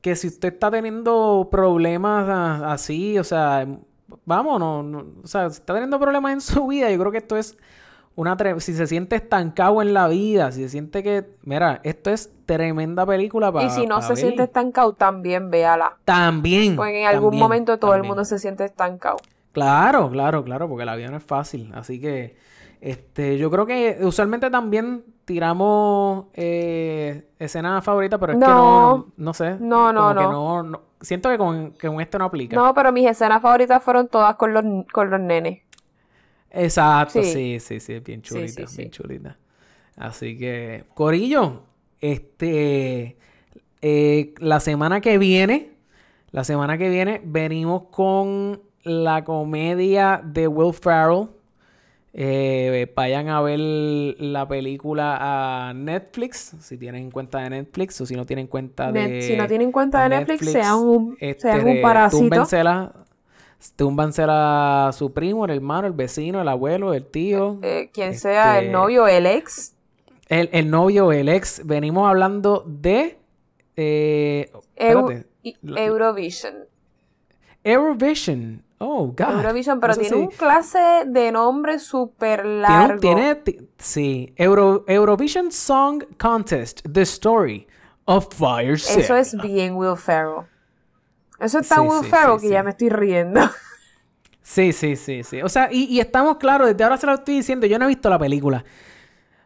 que 0.00 0.16
si 0.16 0.28
usted 0.28 0.54
está 0.54 0.70
teniendo 0.70 1.48
problemas 1.50 2.26
ah, 2.26 2.72
así, 2.72 3.18
o 3.18 3.24
sea, 3.24 3.66
vamos, 4.24 4.58
no, 4.60 4.82
no- 4.82 5.06
o 5.22 5.26
sea, 5.26 5.48
si 5.50 5.56
está 5.56 5.74
teniendo 5.74 5.98
problemas 5.98 6.32
en 6.32 6.40
su 6.40 6.66
vida, 6.66 6.90
yo 6.90 6.98
creo 6.98 7.12
que 7.12 7.18
esto 7.18 7.36
es 7.36 7.56
una... 8.16 8.36
Si 8.58 8.74
se 8.74 8.86
siente 8.86 9.16
estancado 9.16 9.80
en 9.82 9.94
la 9.94 10.08
vida, 10.08 10.52
si 10.52 10.62
se 10.62 10.68
siente 10.68 11.02
que... 11.02 11.26
Mira, 11.42 11.80
esto 11.84 12.10
es 12.10 12.32
tremenda 12.46 13.06
película 13.06 13.52
para 13.52 13.66
y 13.66 13.70
si 13.70 13.86
no 13.86 14.02
se 14.02 14.16
siente 14.16 14.42
estancado, 14.42 14.92
también 14.92 15.50
véala. 15.50 15.96
También. 16.04 16.76
Porque 16.76 17.02
en 17.02 17.06
algún 17.06 17.30
también, 17.30 17.42
momento 17.42 17.78
todo 17.78 17.94
el 17.94 18.02
mundo 18.02 18.24
se 18.24 18.38
siente 18.38 18.64
estancado. 18.64 19.16
Claro, 19.52 20.10
claro, 20.10 20.44
claro, 20.44 20.68
porque 20.68 20.84
la 20.84 20.96
vida 20.96 21.08
no 21.08 21.16
es 21.16 21.24
fácil. 21.24 21.72
Así 21.74 22.00
que, 22.00 22.36
este, 22.80 23.38
yo 23.38 23.50
creo 23.50 23.66
que 23.66 23.98
usualmente 24.02 24.50
también 24.50 25.04
tiramos 25.30 26.24
eh, 26.34 27.28
escenas 27.38 27.84
favoritas, 27.84 28.18
pero 28.18 28.32
es 28.32 28.38
que 28.40 28.44
no, 28.44 28.48
No. 28.48 28.96
no, 28.96 29.12
no 29.16 29.32
sé. 29.34 29.56
No, 29.60 29.92
no, 29.92 30.08
que 30.08 30.14
no. 30.22 30.62
no. 30.64 30.80
Siento 31.00 31.28
que 31.28 31.38
con, 31.38 31.70
que 31.74 31.86
con 31.86 32.00
este 32.00 32.18
no 32.18 32.24
aplica. 32.24 32.56
No, 32.56 32.74
pero 32.74 32.90
mis 32.90 33.06
escenas 33.08 33.40
favoritas 33.40 33.80
fueron 33.80 34.08
todas 34.08 34.34
con 34.34 34.52
los, 34.52 34.64
con 34.92 35.08
los 35.08 35.20
nenes. 35.20 35.60
Exacto, 36.50 37.22
Sí. 37.22 37.32
sí, 37.32 37.60
sí, 37.60 37.78
sí, 37.78 38.00
bien 38.00 38.22
chulita, 38.22 38.66
sí, 38.66 38.76
bien 38.78 38.90
chulita. 38.90 39.36
Así 39.96 40.36
que, 40.36 40.84
Corillo, 40.94 41.62
este, 42.00 43.16
eh, 43.80 44.34
la 44.38 44.58
semana 44.58 45.00
que 45.00 45.16
viene, 45.18 45.70
la 46.32 46.42
semana 46.42 46.76
que 46.76 46.88
viene 46.88 47.20
venimos 47.24 47.84
con 47.92 48.60
la 48.82 49.22
comedia 49.22 50.20
de 50.24 50.48
Will 50.48 50.74
Ferrell. 50.74 51.28
Eh, 52.12 52.92
vayan 52.96 53.28
a 53.28 53.40
ver 53.40 53.60
la 53.60 54.48
película 54.48 55.16
a 55.68 55.72
Netflix, 55.74 56.56
si 56.60 56.76
tienen 56.76 57.10
cuenta 57.12 57.38
de 57.38 57.50
Netflix 57.50 58.00
o 58.00 58.06
si 58.06 58.16
no 58.16 58.26
tienen 58.26 58.48
cuenta 58.48 58.90
de 58.90 59.00
Net- 59.08 59.22
si 59.22 59.36
no 59.36 59.46
tienen 59.46 59.70
cuenta 59.70 60.02
de 60.08 60.08
Netflix, 60.16 60.50
sean 60.50 60.74
un- 60.78 61.16
sean 61.38 61.60
un 61.62 61.68
este, 61.68 61.82
parásito. 61.82 62.18
túmbensela- 62.28 62.92
túmbansela 63.76 64.88
a 64.88 64.92
su 64.92 65.12
primo, 65.12 65.44
el 65.44 65.52
hermano, 65.52 65.86
el 65.86 65.92
vecino, 65.92 66.40
el 66.42 66.48
abuelo, 66.48 66.94
el 66.94 67.06
tío, 67.06 67.58
Eh, 67.62 67.90
quien 67.92 68.14
sea 68.18 68.58
el 68.58 68.64
Este- 68.64 68.72
novio, 68.72 69.06
el 69.06 69.26
ex. 69.26 69.76
el, 70.28 70.48
el 70.52 70.68
novio, 70.68 71.12
el 71.12 71.28
ex. 71.28 71.62
Venimos 71.64 72.08
hablando 72.08 72.64
de 72.66 73.18
eh, 73.76 74.50
espérate, 74.74 75.26
Eurovision. 75.62 76.54
Eurovision. 77.64 78.62
Oh, 78.82 79.08
God. 79.08 79.32
Eurovision, 79.44 79.78
pero 79.78 79.92
Eso 79.92 80.00
tiene 80.00 80.16
sí. 80.16 80.22
un 80.22 80.28
clase 80.30 80.78
de 81.06 81.30
nombre 81.32 81.78
súper 81.78 82.46
largo. 82.46 82.98
tiene- 82.98 83.34
ti- 83.34 83.58
sí, 83.78 84.32
Euro- 84.36 84.84
Eurovision 84.86 85.52
Song 85.52 86.02
Contest, 86.18 86.80
The 86.90 87.02
Story 87.02 87.66
of 88.06 88.28
Fire 88.34 88.72
Eso 88.74 89.14
es 89.16 89.36
bien 89.42 89.74
Will 89.76 89.96
Ferrell. 89.98 90.46
Eso 91.38 91.58
es 91.58 91.68
tan 91.68 91.82
Sí, 91.82 91.88
Will 91.88 92.04
sí, 92.04 92.10
Ferrell 92.10 92.40
que 92.40 92.48
ya 92.48 92.62
me 92.62 92.70
estoy 92.70 92.88
riendo. 92.88 93.40
Sí, 94.42 94.72
sí, 94.72 94.96
sí, 94.96 95.22
sí. 95.22 95.42
O 95.42 95.48
sea, 95.48 95.68
y, 95.70 95.84
y 95.84 96.00
estamos 96.00 96.38
claros, 96.38 96.66
desde 96.68 96.82
ahora 96.82 96.96
se 96.96 97.06
lo 97.06 97.14
estoy 97.14 97.36
diciendo, 97.36 97.66
yo 97.66 97.78
no 97.78 97.84
he 97.84 97.88
visto 97.88 98.10
la 98.10 98.18
película, 98.18 98.64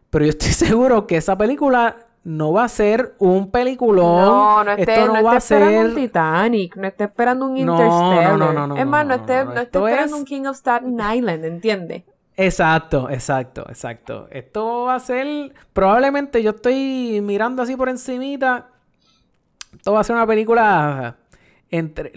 pero 0.09 0.25
yo 0.25 0.29
estoy 0.31 0.49
seguro 0.53 1.05
que 1.05 1.17
esa 1.17 1.37
película 1.37 2.07
no 2.25 2.51
va 2.51 2.65
a 2.65 2.69
ser 2.69 3.15
un 3.19 3.49
peliculón. 3.51 4.05
No, 4.25 4.63
no 4.65 4.71
esté, 4.71 4.93
Esto 4.93 5.07
no, 5.07 5.13
no 5.13 5.23
va 5.23 5.33
a 5.33 5.37
esté 5.37 5.55
esperando 5.55 5.81
ser... 5.81 5.89
un 5.89 5.95
Titanic, 5.95 6.75
no 6.75 6.87
esté 6.87 7.03
esperando 7.05 7.45
un 7.45 7.53
No, 7.53 7.59
Interstellar. 7.59 8.37
no, 8.37 8.51
no, 8.51 8.67
no, 8.67 8.75
es 8.75 8.85
más, 8.85 9.05
no, 9.05 9.15
no, 9.15 9.15
no, 9.17 9.21
esté, 9.21 9.45
no, 9.45 9.45
no 9.45 9.53
no. 9.53 9.61
esté 9.61 9.77
esperando 9.79 10.15
es- 10.15 10.19
un 10.19 10.25
King 10.25 10.45
of 10.45 10.57
Staten 10.57 10.97
Island, 10.99 11.45
¿entiendes? 11.45 12.03
Exacto, 12.37 13.09
exacto, 13.09 13.65
exacto. 13.69 14.27
Esto 14.29 14.83
va 14.85 14.95
a 14.95 14.99
ser, 14.99 15.53
probablemente 15.71 16.43
yo 16.43 16.49
estoy 16.51 17.21
mirando 17.21 17.61
así 17.61 17.77
por 17.77 17.87
encimita, 17.87 18.67
esto 19.73 19.93
va 19.93 20.01
a 20.01 20.03
ser 20.03 20.17
una 20.17 20.27
película 20.27 21.15
entre 21.69 22.11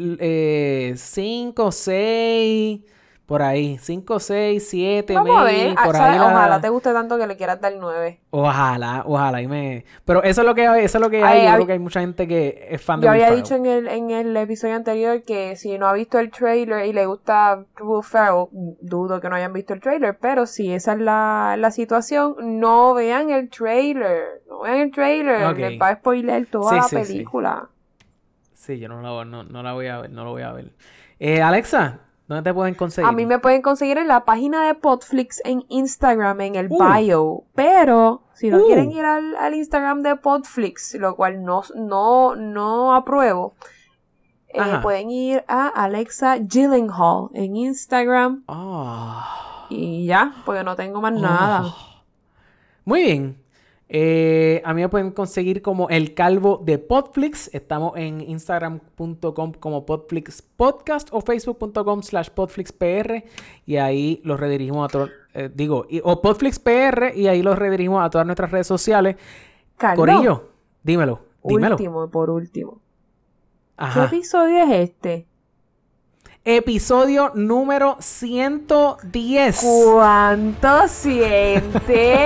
5, 0.97 1.71
6, 1.73 2.81
por 3.29 3.43
ahí, 3.43 3.77
5, 3.79 4.21
6, 4.21 4.67
7, 4.71 5.13
Vamos 5.15 5.39
a 5.39 5.45
ver, 5.45 5.75
por 5.85 5.95
¿sabes? 5.95 6.15
ahí. 6.15 6.19
la- 6.19 6.27
ojalá 6.29 6.61
te 6.63 6.69
guste 6.71 6.93
tanto 6.95 7.19
que 7.19 7.27
le 7.27 7.37
quieras 7.37 7.61
dar 7.61 7.75
9. 7.79 8.21
Ojalá, 8.31 9.03
ojalá, 9.07 9.43
y 9.43 9.47
me... 9.47 9.85
Pero 10.07 10.23
eso 10.23 10.41
es 10.41 10.47
lo 10.47 10.55
que, 10.55 10.65
eso 10.83 10.97
es 10.99 11.03
lo 11.03 11.11
que 11.11 11.23
Ay, 11.23 11.41
hay, 11.41 11.43
yo 11.45 11.51
hab- 11.51 11.55
creo 11.57 11.67
que 11.67 11.73
hay 11.75 11.79
mucha 11.79 12.01
gente 12.01 12.27
que 12.27 12.69
es 12.71 12.81
fan 12.83 13.01
de 13.01 13.05
Yo 13.07 13.11
había 13.11 13.31
dicho 13.31 13.55
en 13.55 13.67
el, 13.67 13.87
en 13.89 14.11
el 14.11 14.35
episodio 14.37 14.77
anterior 14.77 15.23
que 15.25 15.57
si 15.57 15.77
no 15.79 15.87
ha 15.89 15.93
visto 15.93 16.19
el 16.19 16.31
trailer 16.31 16.87
y 16.87 16.93
le 16.95 17.05
gusta 17.05 17.65
Will 17.81 18.03
Ferrell, 18.03 18.47
dudo 18.81 19.21
que 19.21 19.29
no 19.29 19.37
hayan 19.37 19.53
visto 19.53 19.75
el 19.75 19.81
trailer, 19.81 20.17
pero 20.19 20.47
si 20.47 20.73
esa 20.73 20.95
es 20.95 20.99
la, 20.99 21.57
la 21.59 21.71
situación, 21.71 22.35
no 22.61 22.95
vean 22.95 23.29
el 23.31 23.51
trailer, 23.51 24.43
no 24.49 24.61
vean 24.63 24.77
el 24.79 24.91
trailer, 24.91 25.57
les 25.59 25.81
va 25.81 25.89
a 25.89 25.97
spoiler 25.97 26.47
toda 26.47 26.71
Sí, 26.71 26.77
la 26.77 26.83
sí, 26.83 26.89
sí. 26.89 26.95
película. 26.95 27.69
Sí, 28.55 28.79
yo 28.79 28.89
no 28.89 29.01
la, 29.01 29.25
no, 29.25 29.45
no 29.45 29.63
la 29.63 29.73
voy 29.73 29.87
a 29.87 29.99
ver, 30.01 30.11
no 30.11 30.25
lo 30.25 30.31
voy 30.31 30.43
a 30.43 30.53
ver. 30.53 30.73
Eh, 31.19 31.41
Alexa, 31.43 32.01
¿dónde 32.29 32.43
te 32.43 32.55
pueden 32.55 32.75
conseguir? 32.75 33.09
A 33.09 33.13
mí 33.13 33.27
me 33.27 33.39
pueden 33.41 33.63
conseguir 33.63 33.99
en 33.99 34.07
la 34.09 34.25
página 34.25 34.67
de 34.67 34.75
Podflix 34.75 35.41
en 35.45 35.65
Instagram, 35.69 36.41
en 36.43 36.55
el 36.55 36.69
Uh. 36.71 36.79
bio. 36.95 37.45
Pero 37.55 38.23
si 38.35 38.51
no 38.51 38.59
Uh. 38.59 38.67
quieren 38.67 38.93
ir 38.93 39.05
al, 39.05 39.35
al 39.37 39.55
Instagram 39.55 40.03
de 40.03 40.15
Podflix, 40.17 40.95
lo 40.95 41.17
cual 41.17 41.43
no, 41.43 41.63
no, 41.75 42.37
no 42.37 42.95
apruebo, 42.95 43.55
eh, 44.51 44.61
pueden 44.83 45.11
ir 45.11 45.45
a 45.49 45.67
Alexa 45.69 46.37
Gyllenhaal 46.39 47.29
en 47.35 47.57
Instagram 47.57 48.45
Ah. 48.49 49.67
y 49.71 50.07
ya, 50.07 50.33
porque 50.45 50.63
no 50.65 50.77
tengo 50.77 51.01
más 51.01 51.13
nada. 51.13 51.63
Oh. 51.67 51.75
Muy 52.85 53.03
bien. 53.03 53.43
Eh, 53.91 54.61
a 54.67 54.75
mí 54.75 54.83
me 54.83 54.89
pueden 54.91 55.13
conseguir 55.13 55.63
como 55.63 55.89
el 55.89 56.13
calvo 56.15 56.61
de 56.63 56.79
Podflix. 56.79 57.49
Estamos 57.55 57.97
en 57.97 58.21
instagram.com 58.21 59.53
como 59.55 59.87
Podflix 59.87 60.43
Podcast 60.43 61.09
o 61.13 61.23
facebook.com 61.23 62.03
slash 62.03 62.29
podflixpr 62.29 63.25
y 63.65 63.77
ahí 63.77 64.21
los 64.25 64.39
redirigimos 64.39 64.85
a 64.87 64.93
todos, 64.93 65.11
eh, 65.33 65.49
digo, 65.55 65.87
y- 65.89 66.03
o 66.05 66.21
podflixpr 66.21 67.13
y 67.17 67.29
ahí 67.29 67.43
los 67.43 67.59
redirigimos 67.59 68.05
a 68.05 68.11
todas 68.11 68.27
nuestras 68.27 68.51
redes 68.51 68.67
sociales. 68.67 69.17
Carlos, 69.79 70.07
Corillo, 70.07 70.49
dímelo, 70.83 71.21
dímelo. 71.43 71.77
último, 71.77 72.11
por 72.11 72.29
último. 72.29 72.81
¿Qué 73.95 74.05
episodio 74.05 74.65
es 74.65 74.71
este? 74.91 75.27
Episodio 76.45 77.33
número 77.35 77.97
110. 78.01 79.65
¿Cuánto 79.95 80.89
siente? 80.89 82.17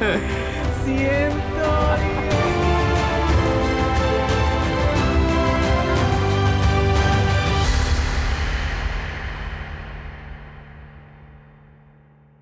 110. 0.84 1.51